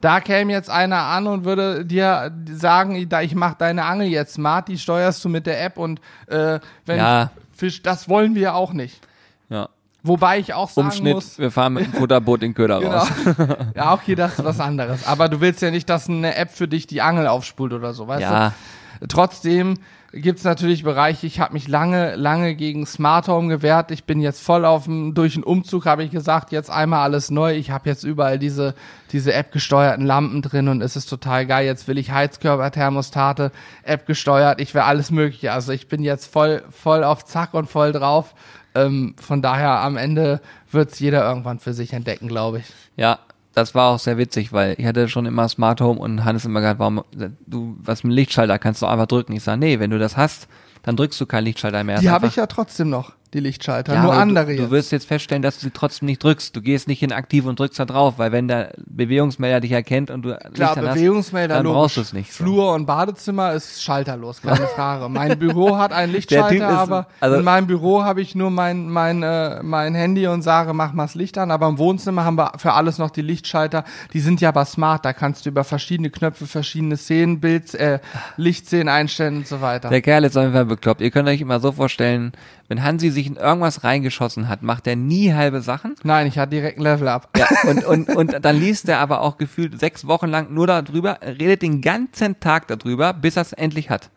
da 0.00 0.20
käme 0.20 0.52
jetzt 0.52 0.70
einer 0.70 0.98
an 0.98 1.26
und 1.26 1.44
würde 1.44 1.84
dir 1.84 2.30
sagen, 2.52 2.94
ich 2.94 3.34
mach 3.34 3.54
deine 3.54 3.84
Angel 3.86 4.06
jetzt 4.06 4.34
smart, 4.34 4.68
die 4.68 4.78
steuerst 4.78 5.24
du 5.24 5.28
mit 5.28 5.46
der 5.46 5.62
App 5.64 5.78
und 5.78 6.00
äh, 6.28 6.60
wenn 6.86 6.98
Ja. 6.98 7.30
Fisch, 7.52 7.82
das 7.82 8.08
wollen 8.08 8.36
wir 8.36 8.54
auch 8.54 8.72
nicht. 8.72 9.00
Ja. 9.48 9.68
Wobei 10.04 10.38
ich 10.38 10.54
auch 10.54 10.70
sagen 10.70 10.86
Umschnitt, 10.86 11.14
muss, 11.14 11.38
wir 11.40 11.50
fahren 11.50 11.72
mit 11.74 11.86
dem 11.86 11.92
Futterboot 11.92 12.42
in 12.44 12.54
Köder 12.54 12.78
Genau. 12.78 12.98
raus. 12.98 13.08
ja, 13.74 13.92
okay, 13.92 14.14
das 14.14 14.38
ist 14.38 14.44
was 14.44 14.60
anderes. 14.60 15.06
Aber 15.08 15.28
du 15.28 15.40
willst 15.40 15.60
ja 15.60 15.70
nicht, 15.72 15.90
dass 15.90 16.08
eine 16.08 16.36
App 16.36 16.52
für 16.52 16.68
dich 16.68 16.86
die 16.86 17.02
Angel 17.02 17.26
aufspult 17.26 17.72
oder 17.72 17.92
so, 17.94 18.06
weißt 18.06 18.22
Ja. 18.22 18.52
du? 19.00 19.08
Trotzdem 19.08 19.78
gibt's 20.12 20.44
natürlich 20.44 20.82
Bereiche, 20.82 21.26
ich 21.26 21.40
habe 21.40 21.52
mich 21.52 21.68
lange, 21.68 22.16
lange 22.16 22.54
gegen 22.54 22.86
Smart 22.86 23.28
Home 23.28 23.48
gewehrt. 23.48 23.90
Ich 23.90 24.04
bin 24.04 24.20
jetzt 24.20 24.42
voll 24.42 24.64
auf 24.64 24.84
dem, 24.84 25.14
durch 25.14 25.34
den 25.34 25.44
Umzug 25.44 25.86
habe 25.86 26.02
ich 26.02 26.10
gesagt, 26.10 26.52
jetzt 26.52 26.70
einmal 26.70 27.02
alles 27.02 27.30
neu. 27.30 27.54
Ich 27.54 27.70
habe 27.70 27.88
jetzt 27.88 28.02
überall 28.02 28.38
diese, 28.38 28.74
diese 29.12 29.32
App-gesteuerten 29.32 30.04
Lampen 30.04 30.42
drin 30.42 30.68
und 30.68 30.82
es 30.82 30.96
ist 30.96 31.06
total 31.06 31.46
geil. 31.46 31.66
Jetzt 31.66 31.86
will 31.86 31.98
ich 31.98 32.10
Heizkörperthermostate, 32.10 33.52
App 33.82 34.06
gesteuert, 34.06 34.60
ich 34.60 34.74
will 34.74 34.82
alles 34.82 35.10
mögliche. 35.10 35.52
Also 35.52 35.72
ich 35.72 35.88
bin 35.88 36.02
jetzt 36.02 36.32
voll, 36.32 36.62
voll 36.70 37.04
auf 37.04 37.24
Zack 37.24 37.54
und 37.54 37.68
voll 37.68 37.92
drauf. 37.92 38.34
Ähm, 38.74 39.14
von 39.20 39.42
daher 39.42 39.80
am 39.80 39.96
Ende 39.96 40.40
wird's 40.70 40.98
jeder 40.98 41.28
irgendwann 41.28 41.58
für 41.58 41.74
sich 41.74 41.92
entdecken, 41.92 42.28
glaube 42.28 42.58
ich. 42.58 42.66
Ja, 42.96 43.18
das 43.54 43.74
war 43.74 43.90
auch 43.90 43.98
sehr 43.98 44.18
witzig, 44.18 44.52
weil 44.52 44.74
ich 44.78 44.86
hatte 44.86 45.08
schon 45.08 45.26
immer 45.26 45.48
Smart 45.48 45.80
Home 45.80 45.98
und 45.98 46.24
Hannes 46.24 46.44
immer 46.44 46.60
gesagt, 46.60 46.78
warum, 46.78 47.02
du, 47.46 47.76
was 47.82 48.04
mit 48.04 48.14
Lichtschalter 48.14 48.58
kannst 48.58 48.82
du 48.82 48.86
einfach 48.86 49.06
drücken. 49.06 49.32
Ich 49.32 49.42
sage, 49.42 49.58
nee, 49.58 49.78
wenn 49.80 49.90
du 49.90 49.98
das 49.98 50.16
hast, 50.16 50.48
dann 50.82 50.96
drückst 50.96 51.20
du 51.20 51.26
keinen 51.26 51.44
Lichtschalter 51.44 51.82
mehr. 51.84 51.98
Die 51.98 52.10
habe 52.10 52.26
ich 52.26 52.36
ja 52.36 52.46
trotzdem 52.46 52.90
noch, 52.90 53.12
die 53.32 53.40
Lichtschalter. 53.40 53.94
Ja, 53.94 54.02
Nur 54.02 54.12
andere 54.14 54.46
du, 54.46 54.52
jetzt. 54.52 54.60
du 54.60 54.70
wirst 54.70 54.92
jetzt 54.92 55.06
feststellen, 55.06 55.40
dass 55.42 55.56
du 55.58 55.66
sie 55.66 55.70
trotzdem 55.70 56.06
nicht 56.06 56.22
drückst. 56.22 56.54
Du 56.56 56.60
gehst 56.62 56.88
nicht 56.88 57.02
in 57.02 57.12
aktiv 57.12 57.46
und 57.46 57.58
drückst 57.60 57.78
da 57.78 57.84
drauf, 57.84 58.14
weil 58.18 58.32
wenn 58.32 58.48
der 58.48 58.72
Bewegungsmelder 58.86 59.60
dich 59.60 59.72
erkennt 59.72 60.10
und 60.10 60.22
du 60.22 60.30
Klar, 60.36 60.50
Licht 60.50 60.78
an 60.78 60.88
hast, 60.88 60.94
Bewegungsmelder 60.96 61.54
dann 61.54 61.64
brauchst 61.66 61.96
du 61.96 62.00
es 62.00 62.12
nicht. 62.12 62.32
So. 62.32 62.42
Flur 62.44 62.72
und 62.74 62.86
Badezimmer 62.86 63.52
ist 63.52 63.82
schalterlos, 63.82 64.42
keine 64.42 64.66
Frage. 64.74 65.08
Mein 65.08 65.38
Büro 65.38 65.76
hat 65.78 65.92
einen 65.92 66.12
Lichtschalter, 66.12 66.54
ist- 66.56 66.62
aber 66.62 67.06
also- 67.20 67.36
in 67.36 67.44
meinem 67.44 67.66
Büro 67.66 68.02
habe 68.02 68.20
ich 68.20 68.34
nur 68.34 68.50
mein, 68.50 68.88
mein, 68.88 69.22
äh, 69.22 69.62
mein 69.62 69.94
Handy 69.94 70.26
und 70.26 70.42
sage, 70.42 70.72
mach 70.74 70.92
mal 70.92 71.04
das 71.04 71.14
Licht 71.14 71.38
an. 71.38 71.50
Aber 71.50 71.68
im 71.68 71.78
Wohnzimmer 71.78 72.24
haben 72.24 72.36
wir 72.36 72.52
für 72.56 72.72
alles 72.72 72.98
noch 72.98 73.10
die 73.10 73.22
Lichtschalter. 73.22 73.84
Die 74.12 74.20
sind 74.20 74.40
ja 74.40 74.48
aber 74.48 74.64
smart, 74.64 75.04
da 75.04 75.12
kannst 75.12 75.46
du 75.46 75.50
über 75.50 75.62
verschiedene 75.64 76.10
Knöpfe 76.10 76.46
verschiedene 76.46 76.96
Szenen, 76.96 77.40
Bild, 77.40 77.74
äh, 77.74 78.00
Lichtszenen 78.36 78.88
einstellen 78.88 79.36
und 79.38 79.46
so 79.46 79.60
weiter. 79.60 79.88
Der 79.88 80.02
Kerl 80.02 80.24
ist 80.24 80.36
auf 80.36 80.42
jeden 80.42 80.54
Fall 80.54 80.64
bekloppt. 80.66 81.00
Ihr 81.00 81.10
könnt 81.10 81.28
euch 81.28 81.40
immer 81.40 81.60
so 81.60 81.72
vorstellen, 81.72 82.32
wenn 82.68 82.82
Hansi 82.84 83.10
sich 83.10 83.19
in 83.26 83.36
irgendwas 83.36 83.84
reingeschossen 83.84 84.48
hat, 84.48 84.62
macht 84.62 84.86
er 84.86 84.96
nie 84.96 85.32
halbe 85.32 85.60
Sachen. 85.60 85.94
Nein, 86.02 86.26
ich 86.26 86.38
hatte 86.38 86.50
direkt 86.50 86.78
ein 86.78 86.82
Level 86.82 87.08
up. 87.08 87.28
Ja, 87.36 87.46
und, 87.70 87.84
und, 87.84 88.08
und 88.16 88.44
dann 88.44 88.56
liest 88.58 88.88
er 88.88 88.98
aber 89.00 89.20
auch 89.20 89.38
gefühlt 89.38 89.78
sechs 89.78 90.06
Wochen 90.06 90.28
lang 90.28 90.52
nur 90.52 90.66
darüber, 90.66 91.18
redet 91.22 91.62
den 91.62 91.80
ganzen 91.80 92.38
Tag 92.40 92.68
darüber, 92.68 93.12
bis 93.12 93.36
er 93.36 93.42
es 93.42 93.52
endlich 93.52 93.90
hat. 93.90 94.10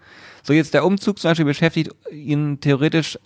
So 0.43 0.53
jetzt 0.53 0.73
der 0.73 0.85
Umzug 0.85 1.19
zum 1.19 1.31
Beispiel 1.31 1.45
beschäftigt 1.45 1.91
ihn 2.11 2.59
theoretisch 2.59 3.17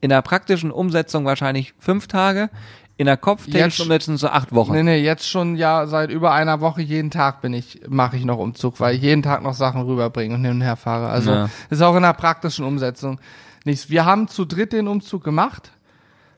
in 0.00 0.08
der 0.10 0.22
praktischen 0.22 0.70
Umsetzung 0.70 1.24
wahrscheinlich 1.24 1.74
fünf 1.78 2.06
Tage, 2.06 2.48
in 2.96 3.06
der 3.06 3.16
kopftechnischen 3.16 3.84
Umsetzung 3.86 4.18
so 4.18 4.28
acht 4.28 4.54
Wochen. 4.54 4.72
Nee, 4.72 4.82
nee, 4.82 4.98
jetzt 4.98 5.26
schon 5.28 5.56
ja 5.56 5.86
seit 5.86 6.10
über 6.10 6.32
einer 6.32 6.60
Woche 6.60 6.82
jeden 6.82 7.10
Tag 7.10 7.40
bin 7.40 7.54
ich, 7.54 7.80
mache 7.88 8.16
ich 8.18 8.24
noch 8.26 8.36
Umzug, 8.38 8.78
weil 8.78 8.94
ich 8.94 9.02
jeden 9.02 9.22
Tag 9.22 9.42
noch 9.42 9.54
Sachen 9.54 9.80
rüberbringe 9.82 10.34
und 10.34 10.44
hin 10.44 10.52
und 10.56 10.60
her 10.60 10.76
fahre. 10.76 11.08
Also 11.08 11.30
Ja. 11.30 11.50
ist 11.70 11.80
auch 11.82 11.96
in 11.96 12.02
der 12.02 12.12
praktischen 12.12 12.64
Umsetzung 12.64 13.18
nichts. 13.64 13.90
Wir 13.90 14.04
haben 14.04 14.28
zu 14.28 14.44
dritt 14.44 14.72
den 14.72 14.88
Umzug 14.88 15.24
gemacht, 15.24 15.70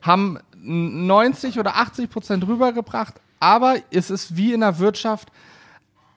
haben 0.01 0.39
90 0.57 1.59
oder 1.59 1.77
80 1.77 2.11
Prozent 2.11 2.47
rübergebracht, 2.47 3.15
aber 3.41 3.77
es 3.91 4.11
ist 4.11 4.37
wie 4.37 4.53
in 4.53 4.61
der 4.61 4.79
Wirtschaft, 4.79 5.29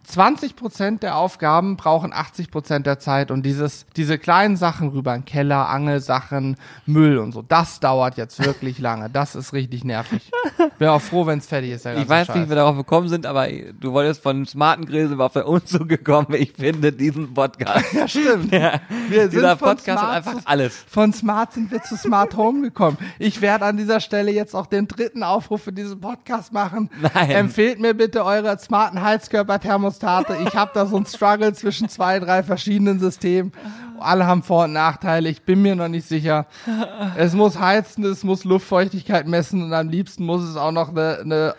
20 0.08 0.56
Prozent 0.56 1.04
der 1.04 1.18
Aufgaben 1.18 1.78
brauchen 1.78 2.14
80 2.14 2.52
Prozent 2.52 2.86
der 2.86 3.00
Zeit 3.00 3.32
und 3.32 3.44
dieses, 3.44 3.86
diese 3.96 4.18
kleinen 4.18 4.56
Sachen 4.56 4.90
rüber, 4.90 5.12
ein 5.12 5.26
Keller, 5.26 5.70
Angelsachen, 5.70 6.58
Müll 6.86 7.18
und 7.18 7.32
so, 7.32 7.42
das 7.42 7.80
dauert 7.80 8.18
jetzt 8.18 8.44
wirklich 8.44 8.80
lange. 8.80 9.10
Das 9.10 9.36
ist 9.36 9.54
richtig 9.54 9.84
nervig. 9.84 10.32
Bin 10.78 10.88
auch 10.90 11.02
froh, 11.02 11.26
wenn 11.26 11.40
es 11.40 11.48
fertig 11.48 11.72
ist. 11.72 11.86
Ich 11.86 12.08
weiß 12.10 12.28
Scheiß. 12.28 12.36
nicht, 12.36 12.46
wie 12.46 12.50
wir 12.50 12.56
darauf 12.56 12.76
gekommen 12.78 13.08
sind, 13.10 13.26
aber 13.26 13.48
du 13.48 13.92
wolltest 13.94 14.22
von 14.22 14.46
smarten 14.46 14.86
Grill 14.86 15.08
sind 15.08 15.18
wir 15.18 15.26
auf 15.26 15.34
den 15.34 15.44
Umzug 15.44 15.88
gekommen. 15.90 16.28
Ich 16.38 16.54
finde 16.54 16.92
diesen 16.92 17.34
Podcast. 17.34 17.94
Ja, 17.94 18.08
stimmt. 18.08 18.52
Ja, 18.54 18.80
Wir 19.10 19.28
dieser 19.28 19.58
von 19.58 19.70
Podcast 19.70 19.88
hat 19.88 20.00
Smart 20.00 20.16
einfach 20.28 20.42
zu- 20.42 20.48
alles. 20.48 20.86
Von 20.88 21.14
Smart 21.14 21.54
sind 21.54 21.72
wir 21.72 21.82
zu 21.84 21.96
Smart 21.98 22.36
Home 22.38 22.62
gekommen. 22.62 22.98
Ich 23.20 23.42
werde 23.42 23.66
an 23.66 23.78
dieser 23.78 24.00
Stelle 24.00 24.32
jetzt 24.32 24.54
auch 24.56 24.66
den 24.68 24.88
dritten 24.88 25.24
Aufruf 25.24 25.64
für 25.64 25.74
diesen 25.74 26.00
Podcast 26.00 26.54
machen. 26.54 26.90
Nein. 27.02 27.32
Empfehlt 27.32 27.80
mir 27.80 27.94
bitte 27.94 28.24
eure 28.26 28.58
smarten 28.60 29.02
Heizkörperthermostate. 30.04 30.38
Ich 30.48 30.56
habe 30.56 30.72
da 30.74 30.86
so 30.86 30.98
ein 30.98 31.06
Struggle 31.06 31.54
zwischen 31.54 31.90
zwei, 31.90 32.20
drei 32.20 32.44
verschiedenen 32.44 33.00
Systemen. 33.00 33.52
Alle 34.00 34.26
haben 34.26 34.44
Vor- 34.44 34.66
und 34.66 34.74
Nachteile. 34.74 35.30
Ich 35.30 35.44
bin 35.44 35.62
mir 35.62 35.76
noch 35.76 35.88
nicht 35.88 36.08
sicher. 36.08 36.48
Es 37.18 37.34
muss 37.34 37.60
heizen, 37.60 38.04
es 38.06 38.24
muss 38.24 38.44
Luftfeuchtigkeit 38.44 39.28
messen 39.28 39.64
und 39.64 39.74
am 39.74 39.90
liebsten 39.90 40.26
muss 40.26 40.44
es 40.44 40.58
auch 40.58 40.72
noch 40.72 40.90
eine, 40.90 41.20
eine 41.20 41.56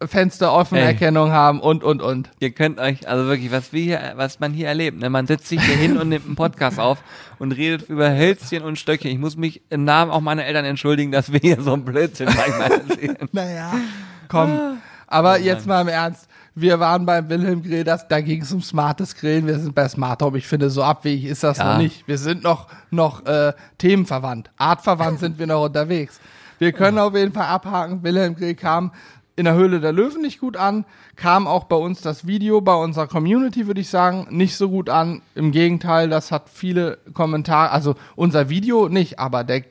äh, 0.00 0.06
Fensteroffenerkennung 0.06 1.32
haben 1.32 1.60
und, 1.60 1.82
und, 1.82 2.00
und. 2.00 2.30
Ihr 2.38 2.52
könnt 2.52 2.78
euch, 2.78 3.08
also 3.08 3.26
wirklich, 3.26 3.50
was 3.50 3.72
wir 3.72 3.82
hier, 3.82 4.12
was 4.14 4.40
man 4.40 4.52
hier 4.52 4.68
erlebt, 4.68 4.98
ne? 4.98 5.10
Man 5.10 5.26
setzt 5.26 5.48
sich 5.48 5.60
hier 5.60 5.76
hin 5.76 5.98
und 5.98 6.08
nimmt 6.08 6.26
einen 6.26 6.36
Podcast 6.36 6.78
auf 6.78 7.02
und 7.38 7.52
redet 7.52 7.88
über 7.88 8.08
Hölzchen 8.10 8.62
und 8.62 8.78
Stöcke. 8.78 9.08
Ich 9.08 9.18
muss 9.18 9.36
mich 9.36 9.62
im 9.68 9.84
Namen 9.84 10.10
auch 10.10 10.20
meiner 10.20 10.44
Eltern 10.44 10.64
entschuldigen, 10.64 11.10
dass 11.10 11.32
wir 11.32 11.40
hier 11.40 11.60
so 11.60 11.72
einen 11.72 11.84
Blödsinn 11.84 12.28
manchmal 12.34 12.72
erzählen. 12.88 13.28
Naja. 13.32 13.72
Komm. 14.28 14.78
Aber 15.08 15.40
jetzt 15.40 15.66
mal 15.66 15.80
im 15.82 15.88
Ernst. 15.88 16.29
Wir 16.60 16.78
waren 16.80 17.06
beim 17.06 17.28
Wilhelm 17.30 17.62
Grill, 17.62 17.84
das, 17.84 18.06
da 18.08 18.20
ging 18.20 18.42
es 18.42 18.52
um 18.52 18.60
smartes 18.62 19.14
Grillen. 19.14 19.46
Wir 19.46 19.58
sind 19.58 19.74
bei 19.74 19.88
Smart 19.88 20.20
Home. 20.22 20.36
Ich 20.38 20.46
finde, 20.46 20.68
so 20.68 20.82
abwegig 20.82 21.24
ist 21.30 21.42
das 21.42 21.58
Ja. 21.58 21.72
noch 21.72 21.78
nicht. 21.78 22.06
Wir 22.06 22.18
sind 22.18 22.42
noch, 22.42 22.66
noch 22.90 23.24
äh, 23.24 23.52
themenverwandt. 23.78 24.50
Artverwandt 24.58 25.20
sind 25.20 25.38
wir 25.38 25.46
noch 25.46 25.64
unterwegs. 25.64 26.20
Wir 26.58 26.72
können 26.72 26.98
auf 26.98 27.14
jeden 27.16 27.32
Fall 27.32 27.46
abhaken. 27.46 28.02
Wilhelm 28.02 28.36
Grill 28.36 28.54
kam 28.54 28.92
in 29.36 29.46
der 29.46 29.54
Höhle 29.54 29.80
der 29.80 29.92
Löwen 29.92 30.20
nicht 30.20 30.38
gut 30.40 30.58
an. 30.58 30.84
Kam 31.16 31.46
auch 31.46 31.64
bei 31.64 31.76
uns 31.76 32.02
das 32.02 32.26
Video, 32.26 32.60
bei 32.60 32.74
unserer 32.74 33.06
Community, 33.06 33.66
würde 33.66 33.80
ich 33.80 33.88
sagen, 33.88 34.26
nicht 34.30 34.56
so 34.56 34.68
gut 34.68 34.90
an. 34.90 35.22
Im 35.34 35.52
Gegenteil, 35.52 36.10
das 36.10 36.30
hat 36.30 36.50
viele 36.50 36.98
Kommentare. 37.14 37.70
Also 37.70 37.94
unser 38.16 38.50
Video 38.50 38.88
nicht, 38.90 39.18
aber 39.18 39.44
der, 39.44 39.62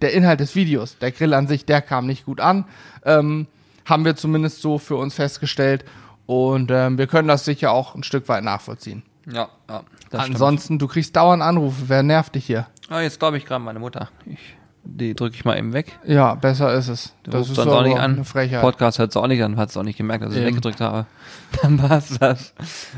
der 0.00 0.14
Inhalt 0.14 0.40
des 0.40 0.54
Videos, 0.54 0.96
der 0.98 1.10
Grill 1.12 1.34
an 1.34 1.48
sich, 1.48 1.66
der 1.66 1.82
kam 1.82 2.06
nicht 2.06 2.24
gut 2.24 2.40
an. 2.40 2.64
Ähm, 3.04 3.46
haben 3.84 4.06
wir 4.06 4.16
zumindest 4.16 4.62
so 4.62 4.78
für 4.78 4.96
uns 4.96 5.14
festgestellt. 5.14 5.84
Und 6.30 6.70
ähm, 6.70 6.96
wir 6.96 7.08
können 7.08 7.26
das 7.26 7.44
sicher 7.44 7.72
auch 7.72 7.96
ein 7.96 8.04
Stück 8.04 8.28
weit 8.28 8.44
nachvollziehen. 8.44 9.02
Ja, 9.26 9.48
ja. 9.68 9.82
Das 10.10 10.22
stimmt. 10.22 10.36
Ansonsten, 10.36 10.78
du 10.78 10.86
kriegst 10.86 11.16
dauernd 11.16 11.42
Anrufe. 11.42 11.88
Wer 11.88 12.04
nervt 12.04 12.36
dich 12.36 12.46
hier? 12.46 12.68
Ah, 12.88 13.00
jetzt 13.00 13.18
glaube 13.18 13.36
ich 13.36 13.44
gerade 13.44 13.64
meine 13.64 13.80
Mutter. 13.80 14.10
Ich, 14.26 14.38
die 14.84 15.16
drücke 15.16 15.34
ich 15.34 15.44
mal 15.44 15.58
eben 15.58 15.72
weg. 15.72 15.98
Ja, 16.06 16.36
besser 16.36 16.72
ist 16.74 16.86
es. 16.86 17.14
Du 17.24 17.32
Das 17.32 17.48
ist 17.48 17.56
sonst 17.56 17.72
auch 17.72 17.82
nicht 17.82 17.98
an. 17.98 18.14
eine 18.14 18.24
Frechheit. 18.24 18.60
Podcast 18.60 19.00
hört 19.00 19.10
es 19.10 19.16
auch 19.16 19.26
nicht 19.26 19.42
an, 19.42 19.56
hat 19.56 19.70
es 19.70 19.76
auch 19.76 19.82
nicht 19.82 19.98
gemerkt, 19.98 20.24
dass 20.24 20.32
ich 20.32 20.38
Eben. 20.38 20.46
weggedrückt 20.50 20.80
habe. 20.80 21.06
Dann 21.62 21.78
passt 21.78 22.22
das. 22.22 22.54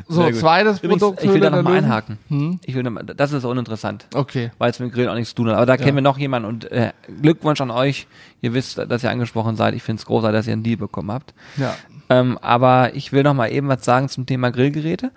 So, 0.08 0.30
zweites 0.30 0.80
Produkt. 0.80 1.24
ich 1.24 1.32
will 1.32 1.40
da 1.40 1.48
nochmal 1.48 1.78
einhaken. 1.78 2.18
Ich 2.66 2.74
will 2.74 2.82
noch 2.82 3.02
das 3.02 3.32
ist 3.32 3.44
uninteressant. 3.46 4.08
Okay. 4.14 4.50
weil 4.58 4.70
es 4.70 4.78
mit 4.78 4.92
Grillen 4.92 5.08
auch 5.08 5.14
nichts 5.14 5.30
zu 5.30 5.36
tun 5.36 5.48
hat. 5.48 5.56
Aber 5.56 5.64
da 5.64 5.78
kennen 5.78 5.96
wir 5.96 6.02
noch 6.02 6.18
jemanden 6.18 6.48
und 6.48 6.70
äh, 6.70 6.92
Glückwunsch 7.22 7.62
an 7.62 7.70
euch. 7.70 8.06
Ihr 8.42 8.52
wisst, 8.52 8.76
dass 8.76 9.02
ihr 9.02 9.10
angesprochen 9.10 9.56
seid. 9.56 9.74
Ich 9.74 9.82
finde 9.82 10.00
es 10.00 10.06
großartig, 10.06 10.38
dass 10.38 10.46
ihr 10.46 10.52
einen 10.52 10.64
Deal 10.64 10.76
bekommen 10.76 11.10
habt. 11.10 11.32
Ja. 11.56 11.74
Ähm, 12.08 12.38
aber 12.38 12.94
ich 12.94 13.12
will 13.12 13.22
noch 13.22 13.34
mal 13.34 13.50
eben 13.50 13.68
was 13.68 13.84
sagen 13.84 14.08
zum 14.08 14.26
Thema 14.26 14.50
Grillgeräte. 14.50 15.10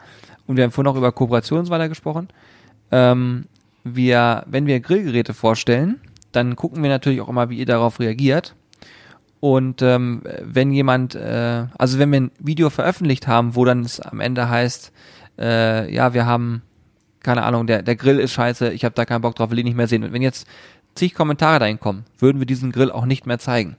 Und 0.47 0.57
wir 0.57 0.63
haben 0.63 0.71
vorhin 0.71 0.91
auch 0.91 0.97
über 0.97 1.13
weiter 1.15 1.89
gesprochen. 1.89 2.29
Ähm, 2.91 3.45
wir, 3.83 4.43
wenn 4.47 4.65
wir 4.65 4.79
Grillgeräte 4.79 5.33
vorstellen, 5.33 5.99
dann 6.31 6.55
gucken 6.55 6.83
wir 6.83 6.89
natürlich 6.89 7.21
auch 7.21 7.29
immer, 7.29 7.49
wie 7.49 7.57
ihr 7.57 7.65
darauf 7.65 7.99
reagiert. 7.99 8.55
Und 9.39 9.81
ähm, 9.81 10.23
wenn 10.41 10.71
jemand, 10.71 11.15
äh, 11.15 11.65
also 11.77 11.99
wenn 11.99 12.11
wir 12.11 12.21
ein 12.21 12.31
Video 12.39 12.69
veröffentlicht 12.69 13.27
haben, 13.27 13.55
wo 13.55 13.63
dann 13.65 13.81
es 13.81 13.99
am 13.99 14.19
Ende 14.19 14.49
heißt, 14.49 14.91
äh, 15.37 15.93
ja, 15.93 16.13
wir 16.13 16.25
haben, 16.25 16.61
keine 17.21 17.43
Ahnung, 17.43 17.67
der, 17.67 17.83
der 17.83 17.95
Grill 17.95 18.19
ist 18.19 18.33
scheiße, 18.33 18.71
ich 18.71 18.85
habe 18.85 18.95
da 18.95 19.05
keinen 19.05 19.21
Bock 19.21 19.35
drauf, 19.35 19.51
will 19.51 19.59
ihn 19.59 19.65
nicht 19.65 19.77
mehr 19.77 19.87
sehen. 19.87 20.03
Und 20.03 20.13
wenn 20.13 20.21
jetzt 20.21 20.47
zig 20.95 21.13
Kommentare 21.13 21.59
dahin 21.59 21.79
kommen, 21.79 22.05
würden 22.17 22.39
wir 22.39 22.47
diesen 22.47 22.71
Grill 22.71 22.91
auch 22.91 23.05
nicht 23.05 23.25
mehr 23.25 23.39
zeigen. 23.39 23.75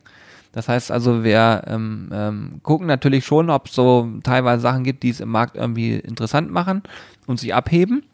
Das 0.56 0.70
heißt 0.70 0.90
also, 0.90 1.22
wir 1.22 1.64
ähm, 1.66 2.08
ähm, 2.10 2.60
gucken 2.62 2.86
natürlich 2.86 3.26
schon, 3.26 3.50
ob 3.50 3.66
es 3.66 3.74
so 3.74 4.08
teilweise 4.22 4.62
Sachen 4.62 4.84
gibt, 4.84 5.02
die 5.02 5.10
es 5.10 5.20
im 5.20 5.28
Markt 5.28 5.54
irgendwie 5.54 5.96
interessant 5.96 6.50
machen 6.50 6.82
und 7.26 7.38
sich 7.38 7.54
abheben. 7.54 8.04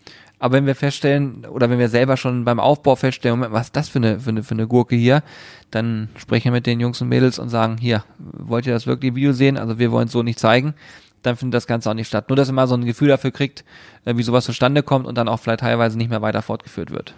Aber 0.40 0.54
wenn 0.54 0.66
wir 0.66 0.74
feststellen, 0.74 1.46
oder 1.46 1.70
wenn 1.70 1.78
wir 1.78 1.88
selber 1.88 2.16
schon 2.16 2.44
beim 2.44 2.58
Aufbau 2.58 2.96
feststellen, 2.96 3.46
was 3.50 3.66
ist 3.66 3.76
das 3.76 3.88
für 3.88 4.00
eine, 4.00 4.18
für 4.18 4.30
eine, 4.30 4.42
für 4.42 4.54
eine 4.54 4.66
Gurke 4.66 4.96
hier, 4.96 5.22
dann 5.70 6.08
sprechen 6.16 6.46
wir 6.46 6.52
mit 6.54 6.66
den 6.66 6.80
Jungs 6.80 7.00
und 7.00 7.10
Mädels 7.10 7.38
und 7.38 7.48
sagen, 7.48 7.76
hier, 7.78 8.02
wollt 8.18 8.66
ihr 8.66 8.72
das 8.72 8.88
wirklich 8.88 9.14
Video 9.14 9.32
sehen? 9.32 9.56
Also 9.56 9.78
wir 9.78 9.92
wollen 9.92 10.06
es 10.06 10.12
so 10.12 10.24
nicht 10.24 10.40
zeigen. 10.40 10.74
Dann 11.22 11.36
findet 11.36 11.54
das 11.54 11.68
Ganze 11.68 11.90
auch 11.90 11.94
nicht 11.94 12.08
statt. 12.08 12.28
Nur, 12.28 12.34
dass 12.34 12.50
ihr 12.50 12.54
mal 12.54 12.66
so 12.66 12.74
ein 12.74 12.84
Gefühl 12.84 13.06
dafür 13.06 13.30
kriegt, 13.30 13.64
äh, 14.04 14.16
wie 14.16 14.24
sowas 14.24 14.46
zustande 14.46 14.82
kommt 14.82 15.06
und 15.06 15.16
dann 15.16 15.28
auch 15.28 15.38
vielleicht 15.38 15.60
teilweise 15.60 15.96
nicht 15.96 16.10
mehr 16.10 16.22
weiter 16.22 16.42
fortgeführt 16.42 16.90
wird. 16.90 17.14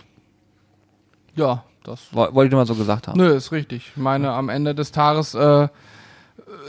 Ja, 1.35 1.64
das. 1.89 2.09
Woll- 2.12 2.35
Wollte 2.35 2.47
ich 2.49 2.53
nur 2.53 2.61
mal 2.61 2.66
so 2.66 2.74
gesagt 2.74 3.09
haben. 3.09 3.18
Nö, 3.18 3.35
ist 3.35 3.53
richtig. 3.53 3.93
Ich 3.95 4.03
meine, 4.03 4.32
am 4.32 4.49
Ende 4.49 4.74
des 4.74 4.91
Tages 4.93 5.35
äh, 5.35 5.68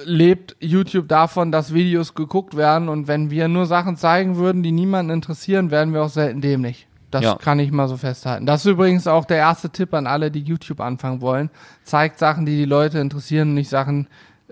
lebt 0.05 0.55
YouTube 0.59 1.07
davon, 1.07 1.51
dass 1.51 1.73
Videos 1.73 2.13
geguckt 2.13 2.55
werden 2.55 2.89
und 2.89 3.07
wenn 3.07 3.29
wir 3.31 3.47
nur 3.47 3.65
Sachen 3.65 3.97
zeigen 3.97 4.37
würden, 4.37 4.63
die 4.63 4.71
niemanden 4.71 5.11
interessieren, 5.11 5.71
wären 5.71 5.93
wir 5.93 6.03
auch 6.03 6.09
selten 6.09 6.41
dämlich. 6.41 6.87
Das 7.11 7.23
Ja. 7.23 7.35
kann 7.35 7.59
ich 7.59 7.71
mal 7.71 7.87
so 7.87 7.97
festhalten. 7.97 8.45
Das 8.45 8.65
ist 8.65 8.71
übrigens 8.71 9.07
auch 9.07 9.25
der 9.25 9.37
erste 9.37 9.69
Tipp 9.69 9.93
an 9.93 10.05
alle, 10.07 10.31
die 10.31 10.41
YouTube 10.41 10.81
anfangen 10.81 11.21
wollen. 11.21 11.49
Zeigt 11.83 12.19
Sachen, 12.19 12.45
die 12.45 12.57
die 12.57 12.65
Leute 12.65 12.99
interessieren 12.99 13.53
nicht 13.53 13.69
Sachen, 13.69 14.07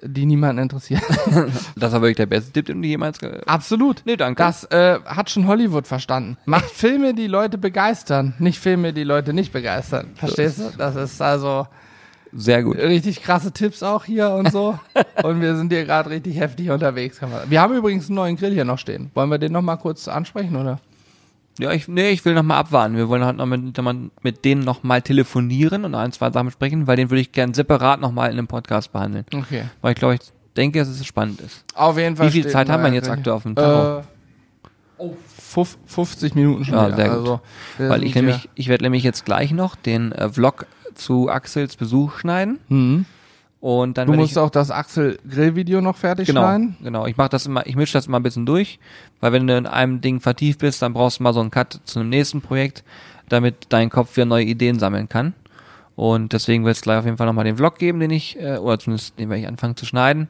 die 0.06 0.26
niemanden 0.26 0.62
interessieren. 0.62 1.02
Das 1.76 1.92
war 1.92 2.02
wirklich 2.02 2.18
der 2.18 2.26
beste 2.26 2.52
Tipp, 2.52 2.68
den 2.68 2.82
du 2.82 2.88
jemals 2.88 3.20
Absolut. 3.46 4.04
Nee, 4.06 4.16
danke. 4.16 4.42
Das 4.42 4.64
äh, 4.66 5.00
hat 5.06 5.30
schon 5.30 5.48
Hollywood 5.48 5.88
verstanden. 5.88 6.38
Macht 6.46 6.70
Filme, 6.70 7.14
die 7.14 7.28
Leute 7.28 7.58
begeistern, 7.58 8.34
nicht 8.40 8.60
Filme, 8.60 8.94
die 8.94 9.04
Leute 9.04 9.34
nicht 9.34 9.52
begeistern. 9.52 10.12
Verstehst 10.16 10.60
du? 10.60 10.72
Das 10.78 10.96
ist 10.96 11.22
also 11.22 11.68
Sehr 12.32 12.64
gut. 12.64 12.78
richtig 12.78 13.22
krasse 13.22 13.52
Tipps 13.52 13.84
auch 13.84 14.06
hier 14.06 14.30
und 14.32 14.52
so. 14.52 14.80
und 15.24 15.42
wir 15.42 15.56
sind 15.56 15.72
hier 15.72 15.86
gerade 15.86 16.10
richtig 16.10 16.40
heftig 16.40 16.70
unterwegs. 16.70 17.20
Wir 17.48 17.62
haben 17.62 17.76
übrigens 17.76 18.08
einen 18.08 18.16
neuen 18.16 18.36
Grill 18.36 18.54
hier 18.54 18.66
noch 18.66 18.80
stehen. 18.80 19.12
Wollen 19.14 19.30
wir 19.30 19.38
den 19.38 19.52
noch 19.52 19.62
mal 19.62 19.78
kurz 19.78 20.08
ansprechen, 20.08 20.56
oder? 20.56 20.80
Ja, 21.60 21.72
ich, 21.72 21.88
nee, 21.88 22.10
ich 22.10 22.26
will 22.26 22.34
noch 22.34 22.42
mal 22.44 22.58
abwarten. 22.58 22.96
Wir 22.96 23.08
wollen 23.10 23.24
halt 23.24 23.38
noch 23.38 23.46
mit, 23.46 23.62
mit 24.24 24.44
denen 24.46 24.64
noch 24.64 24.82
mal 24.84 25.02
telefonieren 25.02 25.86
und 25.86 25.94
ein, 25.94 26.12
zwei 26.12 26.32
Sachen 26.32 26.48
besprechen, 26.48 26.88
weil 26.88 26.96
den 26.96 27.10
würde 27.12 27.22
ich 27.22 27.32
gern 27.32 27.54
separat 27.54 28.02
noch 28.02 28.12
mal 28.12 28.26
in 28.28 28.34
einem 28.34 28.48
Podcast 28.48 28.92
behandeln. 28.92 29.26
Okay. 29.34 29.66
Weil 29.82 29.92
ich 29.94 30.00
glaube, 30.00 30.16
ich 30.16 30.22
denke, 30.58 30.80
dass 30.80 30.88
es 30.88 31.06
spannend 31.06 31.42
ist. 31.42 31.64
Auf 31.76 31.98
jeden 31.98 32.16
Fall. 32.16 32.28
Wie 32.28 32.32
viel 32.32 32.48
Zeit 32.48 32.70
haben 32.70 32.84
wir 32.84 32.92
jetzt 32.92 33.10
aktuell 33.10 33.36
auf 33.36 33.44
dem. 33.44 33.56
Tacho? 33.56 34.00
Äh, 34.00 34.04
oh, 34.98 35.14
fuf- 35.40 35.78
50 35.86 36.34
Minuten 36.36 36.66
schon. 36.66 36.74
Ja, 36.74 36.88
wieder. 36.88 36.96
sehr 36.96 37.10
gut. 37.10 37.18
Also, 37.18 37.42
Weil 37.78 38.04
ich 38.04 38.16
nämlich, 38.16 38.50
ich 38.56 38.68
werde 38.68 38.84
nämlich 38.86 39.04
jetzt 39.04 39.24
gleich 39.26 39.52
noch 39.52 39.76
den 39.76 40.12
äh, 40.12 40.30
Vlog 40.30 40.66
zu 40.96 41.30
Axels 41.30 41.76
Besuch 41.76 42.18
schneiden 42.20 42.60
Mhm. 42.70 43.06
Und 43.64 43.98
dann 43.98 44.08
Du 44.08 44.14
musst 44.14 44.34
ich 44.34 44.38
auch 44.38 44.50
das 44.50 44.72
Axel-Grill-Video 44.72 45.80
noch 45.80 45.96
fertig 45.96 46.28
genau, 46.28 46.42
schneiden. 46.42 46.76
genau. 46.84 47.06
Ich 47.06 47.16
mache 47.16 47.30
das 47.30 47.46
immer, 47.46 47.66
ich 47.66 47.78
mische 47.78 47.94
das 47.94 48.08
immer 48.08 48.20
ein 48.20 48.24
bisschen 48.24 48.46
durch, 48.46 48.78
weil 49.22 49.32
wenn 49.32 49.48
du 49.48 49.56
in 49.56 49.66
einem 49.68 50.02
Ding 50.02 50.20
vertieft 50.20 50.60
bist, 50.60 50.82
dann 50.82 50.92
brauchst 50.92 51.20
du 51.20 51.24
mal 51.24 51.34
so 51.34 51.40
einen 51.40 51.50
Cut 51.50 51.80
zu 51.86 52.02
einem 52.02 52.10
nächsten 52.10 52.42
Projekt, 52.42 52.84
damit 53.30 53.56
dein 53.70 53.90
Kopf 53.90 54.18
wieder 54.18 54.26
neue 54.26 54.44
Ideen 54.44 54.80
sammeln 54.80 55.08
kann. 55.08 55.34
Und 55.96 56.34
deswegen 56.34 56.66
wird 56.66 56.76
es 56.76 56.82
gleich 56.82 56.98
auf 56.98 57.06
jeden 57.06 57.16
Fall 57.16 57.26
nochmal 57.28 57.46
den 57.46 57.56
Vlog 57.56 57.78
geben, 57.78 58.02
den 58.02 58.12
ich, 58.12 58.38
äh, 58.38 58.58
oder 58.58 58.80
zumindest 58.80 59.18
den 59.18 59.30
werde 59.30 59.44
ich 59.44 59.48
anfangen 59.48 59.78
zu 59.78 59.86
schneiden. 59.86 60.28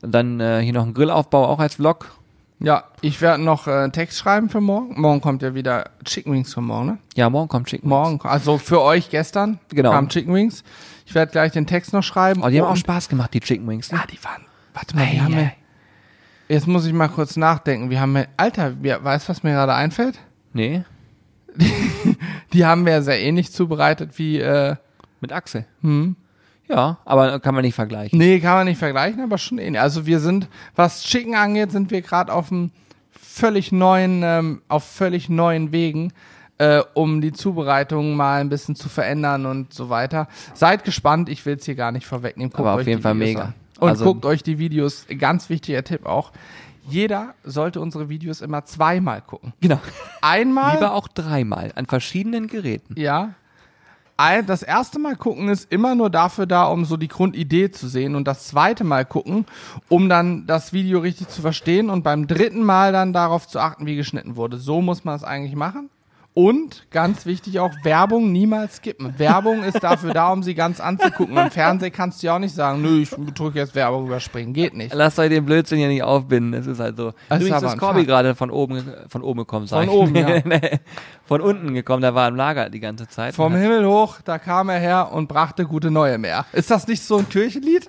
Und 0.00 0.12
dann 0.14 0.40
äh, 0.40 0.60
hier 0.62 0.72
noch 0.72 0.86
ein 0.86 0.94
Grillaufbau 0.94 1.46
auch 1.48 1.58
als 1.58 1.74
Vlog. 1.74 2.10
Ja, 2.60 2.84
ich 3.02 3.20
werde 3.20 3.42
noch 3.42 3.66
äh, 3.66 3.72
einen 3.72 3.92
Text 3.92 4.16
schreiben 4.18 4.48
für 4.48 4.62
morgen. 4.62 4.98
Morgen 4.98 5.20
kommt 5.20 5.42
ja 5.42 5.54
wieder 5.54 5.90
Chicken 6.06 6.32
Wings 6.32 6.54
für 6.54 6.62
morgen, 6.62 6.86
ne? 6.86 6.98
Ja, 7.14 7.28
morgen 7.28 7.48
kommt 7.48 7.66
Chicken. 7.66 7.90
Wings. 7.90 7.90
Morgen, 7.90 8.20
also 8.26 8.56
für 8.56 8.80
euch 8.80 9.10
gestern 9.10 9.58
Genau. 9.68 9.90
kam 9.90 10.08
Chicken 10.08 10.32
Wings. 10.32 10.64
Ich 11.10 11.14
werde 11.16 11.32
gleich 11.32 11.50
den 11.50 11.66
Text 11.66 11.92
noch 11.92 12.04
schreiben. 12.04 12.40
Oh, 12.44 12.48
die 12.48 12.60
haben 12.60 12.68
auch 12.68 12.76
Spaß 12.76 13.08
gemacht, 13.08 13.34
die 13.34 13.40
Chicken 13.40 13.66
Wings. 13.66 13.90
Ne? 13.90 13.98
Ja, 13.98 14.04
die 14.06 14.22
waren. 14.22 14.44
Warte 14.74 14.94
mal, 14.94 15.08
wie 15.10 15.20
haben 15.20 15.34
wir, 15.34 15.50
jetzt 16.48 16.68
muss 16.68 16.86
ich 16.86 16.92
mal 16.92 17.08
kurz 17.08 17.36
nachdenken. 17.36 17.90
Wir 17.90 18.00
haben, 18.00 18.14
wir- 18.14 18.28
Alter, 18.36 18.80
wir, 18.80 19.02
weißt 19.02 19.26
du, 19.26 19.30
was 19.30 19.42
mir 19.42 19.50
gerade 19.50 19.74
einfällt? 19.74 20.20
Nee, 20.52 20.84
Die 22.52 22.64
haben 22.64 22.86
wir 22.86 23.02
sehr 23.02 23.20
ähnlich 23.20 23.50
zubereitet 23.52 24.18
wie. 24.18 24.38
Äh, 24.38 24.76
mit 25.20 25.32
Axel. 25.32 25.66
hm. 25.82 26.14
Ja, 26.68 26.98
aber 27.04 27.40
kann 27.40 27.56
man 27.56 27.64
nicht 27.64 27.74
vergleichen. 27.74 28.16
Nee, 28.16 28.38
kann 28.38 28.54
man 28.58 28.66
nicht 28.68 28.78
vergleichen, 28.78 29.20
aber 29.20 29.36
schon 29.38 29.58
ähnlich. 29.58 29.80
Also 29.82 30.06
wir 30.06 30.20
sind, 30.20 30.46
was 30.76 31.02
Chicken 31.02 31.34
angeht, 31.34 31.72
sind 31.72 31.90
wir 31.90 32.00
gerade 32.02 32.32
auf 32.32 32.52
einem 32.52 32.70
völlig 33.10 33.72
neuen, 33.72 34.22
ähm, 34.22 34.62
auf 34.68 34.84
völlig 34.84 35.28
neuen 35.28 35.72
Wegen, 35.72 36.12
äh, 36.60 36.82
um 36.92 37.22
die 37.22 37.32
Zubereitung 37.32 38.14
mal 38.16 38.42
ein 38.42 38.50
bisschen 38.50 38.76
zu 38.76 38.90
verändern 38.90 39.46
und 39.46 39.72
so 39.72 39.88
weiter. 39.88 40.28
Seid 40.52 40.84
gespannt, 40.84 41.30
ich 41.30 41.46
will 41.46 41.56
es 41.56 41.64
hier 41.64 41.74
gar 41.74 41.90
nicht 41.90 42.06
vorwegnehmen. 42.06 42.50
Guckt 42.50 42.60
Aber 42.60 42.74
auf 42.74 42.86
jeden 42.86 43.00
Fall 43.00 43.14
Videos 43.14 43.28
mega. 43.28 43.42
An. 43.44 43.54
Und 43.78 43.88
Also- 43.88 44.04
guckt 44.04 44.26
euch 44.26 44.42
die 44.42 44.58
Videos, 44.58 45.06
ganz 45.18 45.48
wichtiger 45.48 45.82
Tipp 45.82 46.04
auch. 46.04 46.32
Jeder 46.86 47.34
sollte 47.44 47.80
unsere 47.80 48.10
Videos 48.10 48.42
immer 48.42 48.66
zweimal 48.66 49.22
gucken. 49.22 49.54
Genau. 49.62 49.80
Einmal. 50.20 50.74
Lieber 50.74 50.92
auch 50.92 51.08
dreimal 51.08 51.72
an 51.76 51.86
verschiedenen 51.86 52.46
Geräten. 52.46 52.94
Ja. 53.00 53.30
Das 54.46 54.62
erste 54.62 54.98
Mal 54.98 55.16
gucken 55.16 55.48
ist 55.48 55.72
immer 55.72 55.94
nur 55.94 56.10
dafür 56.10 56.44
da, 56.44 56.64
um 56.64 56.84
so 56.84 56.98
die 56.98 57.08
Grundidee 57.08 57.70
zu 57.70 57.88
sehen 57.88 58.14
und 58.14 58.28
das 58.28 58.48
zweite 58.48 58.84
Mal 58.84 59.06
gucken, 59.06 59.46
um 59.88 60.10
dann 60.10 60.46
das 60.46 60.74
Video 60.74 60.98
richtig 60.98 61.28
zu 61.28 61.40
verstehen 61.40 61.88
und 61.88 62.02
beim 62.02 62.26
dritten 62.26 62.62
Mal 62.62 62.92
dann 62.92 63.14
darauf 63.14 63.48
zu 63.48 63.58
achten, 63.60 63.86
wie 63.86 63.96
geschnitten 63.96 64.36
wurde. 64.36 64.58
So 64.58 64.82
muss 64.82 65.04
man 65.04 65.16
es 65.16 65.24
eigentlich 65.24 65.56
machen. 65.56 65.88
Und 66.40 66.86
ganz 66.90 67.26
wichtig 67.26 67.60
auch, 67.60 67.70
Werbung 67.82 68.32
niemals 68.32 68.76
skippen. 68.76 69.18
Werbung 69.18 69.62
ist 69.62 69.82
dafür 69.82 70.14
da, 70.14 70.32
um 70.32 70.42
sie 70.42 70.54
ganz 70.54 70.80
anzugucken. 70.80 71.36
Im 71.36 71.50
Fernsehen 71.50 71.92
kannst 71.92 72.22
du 72.22 72.28
ja 72.28 72.36
auch 72.36 72.38
nicht 72.38 72.54
sagen, 72.54 72.80
nö, 72.80 73.02
ich 73.02 73.10
drücke 73.10 73.58
jetzt 73.58 73.74
Werbung 73.74 74.06
überspringen. 74.06 74.54
Geht 74.54 74.74
nicht. 74.74 74.94
Lasst 74.94 75.18
euch 75.18 75.28
den 75.28 75.44
Blödsinn 75.44 75.76
hier 75.76 75.88
nicht 75.88 76.02
aufbinden. 76.02 76.54
Es 76.54 76.66
ist 76.66 76.80
halt 76.80 76.96
so. 76.96 77.12
Das 77.28 77.40
ist 77.40 77.46
Übrigens 77.46 77.62
ist 77.64 77.72
ein 77.72 77.78
Corby 77.78 78.06
gerade 78.06 78.34
von 78.34 78.50
oben, 78.50 78.82
von 79.08 79.22
oben 79.22 79.40
gekommen. 79.40 79.66
Sag 79.66 79.84
Von 79.84 79.88
ich. 79.88 79.94
oben, 79.94 80.16
ja. 80.16 80.40
Von 81.26 81.42
unten 81.42 81.74
gekommen. 81.74 82.00
Der 82.00 82.14
war 82.14 82.26
im 82.28 82.36
Lager 82.36 82.70
die 82.70 82.80
ganze 82.80 83.06
Zeit. 83.06 83.34
Vom 83.34 83.54
Himmel 83.54 83.86
hoch, 83.86 84.20
da 84.24 84.38
kam 84.38 84.68
er 84.68 84.78
her 84.78 85.10
und 85.12 85.28
brachte 85.28 85.66
gute 85.66 85.90
Neue 85.90 86.18
mehr. 86.18 86.46
Ist 86.52 86.70
das 86.70 86.88
nicht 86.88 87.02
so 87.02 87.18
ein 87.18 87.28
Kirchenlied? 87.28 87.88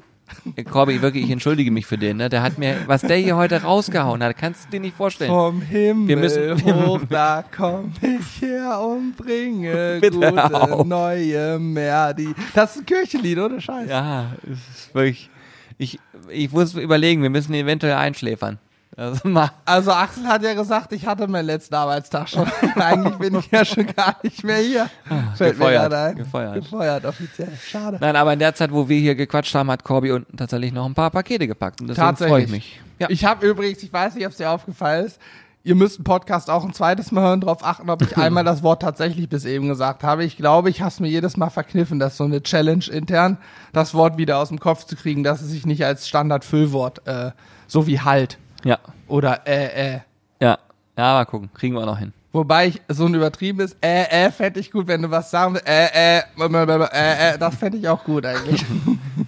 Corby, 0.70 1.02
wirklich, 1.02 1.26
ich 1.26 1.32
entschuldige 1.32 1.72
mich 1.72 1.86
für 1.86 1.98
den. 1.98 2.18
Ne? 2.18 2.30
Der 2.30 2.42
hat 2.42 2.58
mir, 2.58 2.76
was 2.88 3.02
der 3.02 3.18
hier 3.18 3.36
heute 3.36 3.62
rausgehauen 3.64 4.24
hat, 4.24 4.38
kannst 4.38 4.66
du 4.66 4.72
dir 4.72 4.80
nicht 4.80 4.96
vorstellen. 4.96 5.30
Vom 5.32 5.62
Himmel 5.62 6.08
Wir 6.08 6.18
müssen- 6.18 6.64
hoch, 6.86 7.00
da 7.10 7.44
komm 7.56 7.92
ich 8.02 8.42
her 8.42 8.80
und 8.82 9.16
bringe 9.18 9.98
Bitte 10.02 10.18
gute 10.20 10.72
auf. 10.72 10.86
neue 10.86 11.60
mehr. 11.60 12.14
Die, 12.14 12.34
das 12.54 12.76
ist 12.76 12.82
ein 12.82 12.86
Kirchenlied, 12.86 13.38
oder 13.38 13.60
Scheiße? 13.62 13.90
Ja, 13.90 14.32
es 14.44 14.60
ist 14.86 14.96
wirklich. 14.96 15.30
Ich, 15.78 16.00
ich 16.30 16.52
muss 16.52 16.76
überlegen, 16.76 17.24
wir 17.24 17.30
müssen 17.32 17.54
ihn 17.54 17.64
eventuell 17.66 17.94
einschläfern. 17.96 18.60
Also. 18.98 19.30
Also 19.66 19.92
Axel 19.92 20.28
hat 20.28 20.44
ja 20.44 20.54
gesagt, 20.54 20.92
ich 20.92 21.06
hatte 21.06 21.28
meinen 21.28 21.46
letzten 21.46 21.76
Arbeitstag 21.76 22.28
schon. 22.28 22.46
Eigentlich 22.76 23.16
bin 23.16 23.36
ich 23.36 23.50
ja 23.50 23.64
schon 23.64 23.88
gar 23.88 24.18
nicht 24.22 24.44
mehr 24.44 24.58
hier. 24.58 24.90
Fällt 25.36 25.58
mir 25.58 25.66
gefeuert, 25.66 25.82
gerade 25.90 25.98
ein. 25.98 26.16
gefeuert. 26.18 26.56
Gefeuert, 26.56 27.06
offiziell. 27.06 27.52
Schade. 27.66 27.98
Nein, 28.02 28.16
aber 28.16 28.34
in 28.34 28.40
der 28.40 28.54
Zeit, 28.54 28.72
wo 28.72 28.90
wir 28.90 29.00
hier 29.00 29.16
gequatscht 29.16 29.56
haben, 29.56 29.72
hat 29.72 29.84
Corby 29.84 30.12
unten 30.12 30.36
tatsächlich 30.36 30.74
noch 30.74 30.86
ein 30.86 30.94
paar 30.94 31.10
Pakete 31.10 31.48
gepackt. 31.48 31.80
Und 31.80 31.88
deswegen 31.88 32.18
freue 32.18 32.44
ich 32.44 32.52
mich. 32.52 32.82
Ja. 33.00 33.10
Ich 33.10 33.24
habe 33.24 33.48
übrigens, 33.48 33.82
ich 33.82 33.92
weiß 33.92 34.16
nicht, 34.16 34.26
ob 34.26 34.32
es 34.32 34.38
dir 34.38 34.52
aufgefallen 34.52 35.06
ist, 35.06 35.20
ihr 35.64 35.76
müsst 35.76 35.98
einen 35.98 36.04
Podcast 36.04 36.50
auch 36.50 36.64
ein 36.64 36.74
zweites 36.74 37.12
Mal 37.12 37.24
hören, 37.24 37.42
darauf 37.42 37.64
achten, 37.64 37.90
ob 37.90 38.02
ich 38.02 38.18
einmal 38.18 38.44
das 38.44 38.64
Wort 38.64 38.82
tatsächlich 38.82 39.30
bis 39.30 39.46
eben 39.46 39.68
gesagt 39.68 40.04
habe. 40.04 40.24
Ich 40.24 40.38
glaube, 40.38 40.70
ich 40.70 40.82
habe 40.82 40.90
es 40.90 41.00
mir 41.00 41.08
jedes 41.08 41.38
Mal 41.38 41.50
verkniffen, 41.50 42.00
das 42.00 42.14
ist 42.14 42.18
so 42.18 42.24
eine 42.26 42.44
Challenge 42.44 42.86
intern, 42.92 43.38
das 43.74 43.94
Wort 43.94 44.18
wieder 44.18 44.38
aus 44.38 44.50
dem 44.50 44.60
Kopf 44.60 44.86
zu 44.86 44.96
kriegen, 44.96 45.24
dass 45.24 45.42
es 45.42 45.50
sich 45.50 45.66
nicht 45.66 45.86
als 45.86 46.08
Standard-Füllwort, 46.08 47.08
äh, 47.08 47.32
so 47.68 47.88
wie 47.88 48.00
halt 48.02 48.38
ja. 48.64 48.78
oder 49.08 49.46
äh, 49.46 49.96
äh. 49.96 50.00
Ja. 50.40 50.58
Ja, 50.98 51.14
mal 51.14 51.26
gucken. 51.26 51.50
Kriegen 51.54 51.76
wir 51.76 51.82
auch 51.82 51.86
noch 51.86 52.00
hin. 52.00 52.14
Wobei 52.34 52.68
ich 52.68 52.82
so 52.88 53.06
ein 53.06 53.14
übertriebenes 53.14 53.76
äh, 53.82 54.26
äh, 54.26 54.32
fände 54.32 54.60
ich 54.62 54.72
gut, 54.72 54.88
wenn 54.88 55.02
du 55.02 55.12
was 55.12 55.30
sagen 55.32 55.56
willst, 55.56 55.68
äh, 55.68 56.20
äh, 56.20 56.22
äh, 56.40 57.34
äh, 57.34 57.38
das 57.38 57.56
fände 57.56 57.78
ich 57.78 57.88
auch 57.88 58.04
gut 58.04 58.26
eigentlich. 58.26 58.66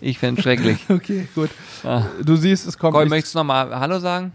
Ich 0.02 0.20
fände 0.20 0.42
schrecklich. 0.42 0.86
okay, 0.90 1.28
gut. 1.34 1.50
Ah. 1.84 2.04
Du 2.22 2.36
siehst, 2.36 2.68
es 2.68 2.78
kommt 2.78 2.94
nichts. 2.96 3.10
möchtest 3.10 3.36
du 3.36 3.40
nochmal 3.40 3.74
Hallo 3.80 4.00
sagen? 4.00 4.34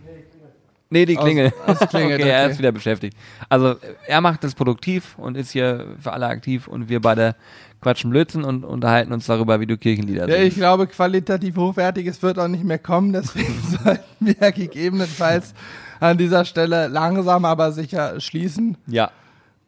Nee, 0.88 1.04
die 1.04 1.16
Klingel. 1.16 1.52
Aus- 1.66 1.82
aus 1.82 1.88
klingelt, 1.90 2.20
okay, 2.20 2.30
er 2.30 2.44
okay. 2.44 2.52
ist 2.52 2.58
wieder 2.58 2.72
beschäftigt. 2.72 3.14
Also, 3.50 3.76
er 4.06 4.20
macht 4.22 4.44
das 4.44 4.54
produktiv 4.54 5.14
und 5.18 5.36
ist 5.36 5.50
hier 5.50 5.94
für 6.00 6.12
alle 6.12 6.26
aktiv 6.26 6.68
und 6.68 6.88
wir 6.88 7.00
beide 7.02 7.34
quatschen 7.80 8.10
Blödsinn 8.10 8.44
und 8.44 8.64
unterhalten 8.64 9.12
uns 9.12 9.26
darüber, 9.26 9.60
wie 9.60 9.66
du 9.66 9.76
Kirchenlieder 9.78 10.28
Ja, 10.28 10.34
ich 10.36 10.40
singst. 10.42 10.56
glaube, 10.58 10.86
qualitativ 10.86 11.56
hochwertiges 11.56 12.22
wird 12.22 12.38
auch 12.38 12.48
nicht 12.48 12.64
mehr 12.64 12.78
kommen, 12.78 13.12
deswegen 13.12 13.54
sollten 13.84 14.02
wir 14.18 14.52
gegebenenfalls 14.52 15.54
an 16.00 16.18
dieser 16.18 16.44
Stelle 16.44 16.88
langsam 16.88 17.44
aber 17.44 17.72
sicher 17.72 18.20
schließen. 18.20 18.76
Ja. 18.86 19.10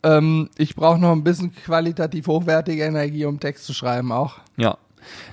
ähm, 0.02 0.48
ich 0.56 0.74
brauche 0.76 0.98
noch 0.98 1.12
ein 1.12 1.24
bisschen 1.24 1.54
qualitativ 1.54 2.26
hochwertige 2.26 2.82
Energie, 2.84 3.24
um 3.24 3.38
Text 3.40 3.64
zu 3.66 3.74
schreiben 3.74 4.12
auch. 4.12 4.38
Ja. 4.56 4.76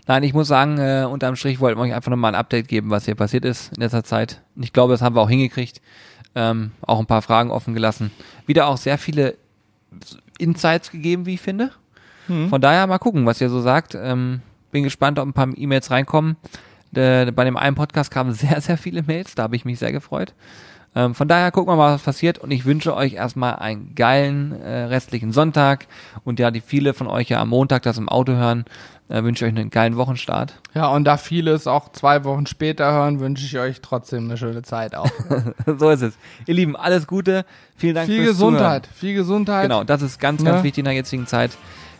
Nein, 0.08 0.24
ich 0.24 0.34
muss 0.34 0.48
sagen, 0.48 0.78
äh, 0.78 1.06
unterm 1.10 1.36
Strich 1.36 1.60
wollten 1.60 1.78
wir 1.80 1.84
euch 1.84 1.94
einfach 1.94 2.10
nochmal 2.10 2.34
ein 2.34 2.40
Update 2.40 2.68
geben, 2.68 2.90
was 2.90 3.06
hier 3.06 3.16
passiert 3.16 3.44
ist 3.44 3.74
in 3.76 3.82
letzter 3.82 4.04
Zeit. 4.04 4.42
Und 4.56 4.64
ich 4.64 4.72
glaube, 4.72 4.94
das 4.94 5.02
haben 5.02 5.16
wir 5.16 5.22
auch 5.22 5.30
hingekriegt. 5.30 5.82
Ähm, 6.36 6.72
auch 6.82 7.00
ein 7.00 7.06
paar 7.06 7.22
Fragen 7.22 7.52
offen 7.52 7.74
gelassen. 7.74 8.12
Wieder 8.46 8.68
auch 8.68 8.78
sehr 8.78 8.98
viele 8.98 9.36
Insights 10.38 10.92
gegeben, 10.92 11.26
wie 11.26 11.34
ich 11.36 11.42
finde. 11.42 11.72
Hm. 12.28 12.50
Von 12.50 12.62
daher 12.62 12.86
mal 12.88 12.98
gucken, 13.00 13.26
was 13.26 13.42
ihr 13.42 13.50
so 13.50 13.62
sagt. 13.62 13.96
Ähm, 13.96 14.42
bin 14.72 14.84
gespannt, 14.84 15.20
ob 15.20 15.28
ein 15.28 15.34
paar 15.34 15.48
E-Mails 15.56 15.92
reinkommen. 15.92 16.36
Äh, 16.96 17.32
bei 17.32 17.44
dem 17.44 17.58
einen 17.58 17.76
Podcast 17.76 18.12
kamen 18.12 18.34
sehr, 18.34 18.62
sehr 18.62 18.78
viele 18.78 19.04
Mails. 19.04 19.36
Da 19.36 19.44
habe 19.44 19.56
ich 19.56 19.66
mich 19.66 19.80
sehr 19.80 19.92
gefreut. 19.92 20.34
Ähm, 20.96 21.14
von 21.14 21.28
daher 21.28 21.52
gucken 21.52 21.72
wir 21.72 21.78
mal, 21.78 21.94
was 21.94 22.02
passiert. 22.04 22.40
Und 22.40 22.52
ich 22.52 22.66
wünsche 22.66 22.96
euch 22.96 23.14
erstmal 23.14 23.56
einen 23.58 23.94
geilen 23.94 24.54
äh, 24.62 24.84
restlichen 24.86 25.32
Sonntag. 25.32 25.88
Und 26.24 26.40
ja, 26.40 26.50
die 26.52 26.62
viele 26.62 26.94
von 26.94 27.08
euch 27.08 27.30
ja 27.30 27.40
am 27.42 27.50
Montag 27.50 27.84
das 27.84 27.98
im 27.98 28.10
Auto 28.10 28.34
hören, 28.34 28.66
äh, 29.10 29.22
wünsche 29.24 29.46
ich 29.46 29.52
euch 29.54 29.60
einen 29.60 29.70
geilen 29.70 29.96
Wochenstart. 29.96 30.60
Ja, 30.74 30.88
und 30.88 31.04
da 31.04 31.18
viele 31.18 31.52
es 31.52 31.68
auch 31.68 31.92
zwei 31.92 32.24
Wochen 32.24 32.46
später 32.48 32.92
hören, 32.92 33.20
wünsche 33.20 33.46
ich 33.46 33.58
euch 33.60 33.82
trotzdem 33.82 34.26
eine 34.26 34.38
schöne 34.38 34.64
Zeit 34.64 34.96
auch. 34.96 35.10
so 35.78 35.90
ist 35.92 36.02
es. 36.02 36.18
Ihr 36.46 36.56
Lieben, 36.56 36.76
alles 36.76 37.06
Gute. 37.06 37.46
Vielen 37.76 37.96
Dank 37.96 38.08
viel 38.08 38.24
fürs 38.24 38.32
Gesundheit, 38.36 38.86
Zuhören. 38.86 38.98
viel 39.00 39.14
Gesundheit. 39.14 39.64
Genau, 39.64 39.84
das 39.84 40.02
ist 40.02 40.20
ganz, 40.20 40.44
ganz 40.44 40.58
Ja. 40.58 40.64
wichtig 40.64 40.80
in 40.80 40.86
der 40.86 40.94
jetzigen 40.96 41.28
Zeit. 41.28 41.52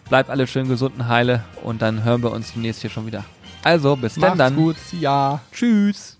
Bleibt 0.10 0.30
alle 0.30 0.48
schön 0.48 0.68
gesund 0.68 0.96
und 0.98 1.08
heile 1.08 1.44
und 1.64 1.82
dann 1.82 2.04
hören 2.04 2.24
wir 2.24 2.32
uns 2.32 2.54
demnächst 2.54 2.82
hier 2.82 2.90
schon 2.90 3.06
wieder. 3.06 3.26
Also, 3.64 3.96
bis 3.96 4.14
dann 4.16 4.22
Macht's 4.22 4.38
dann. 4.38 4.56
gut, 4.56 4.78
ja. 5.00 5.42
Tschüss. 5.52 6.17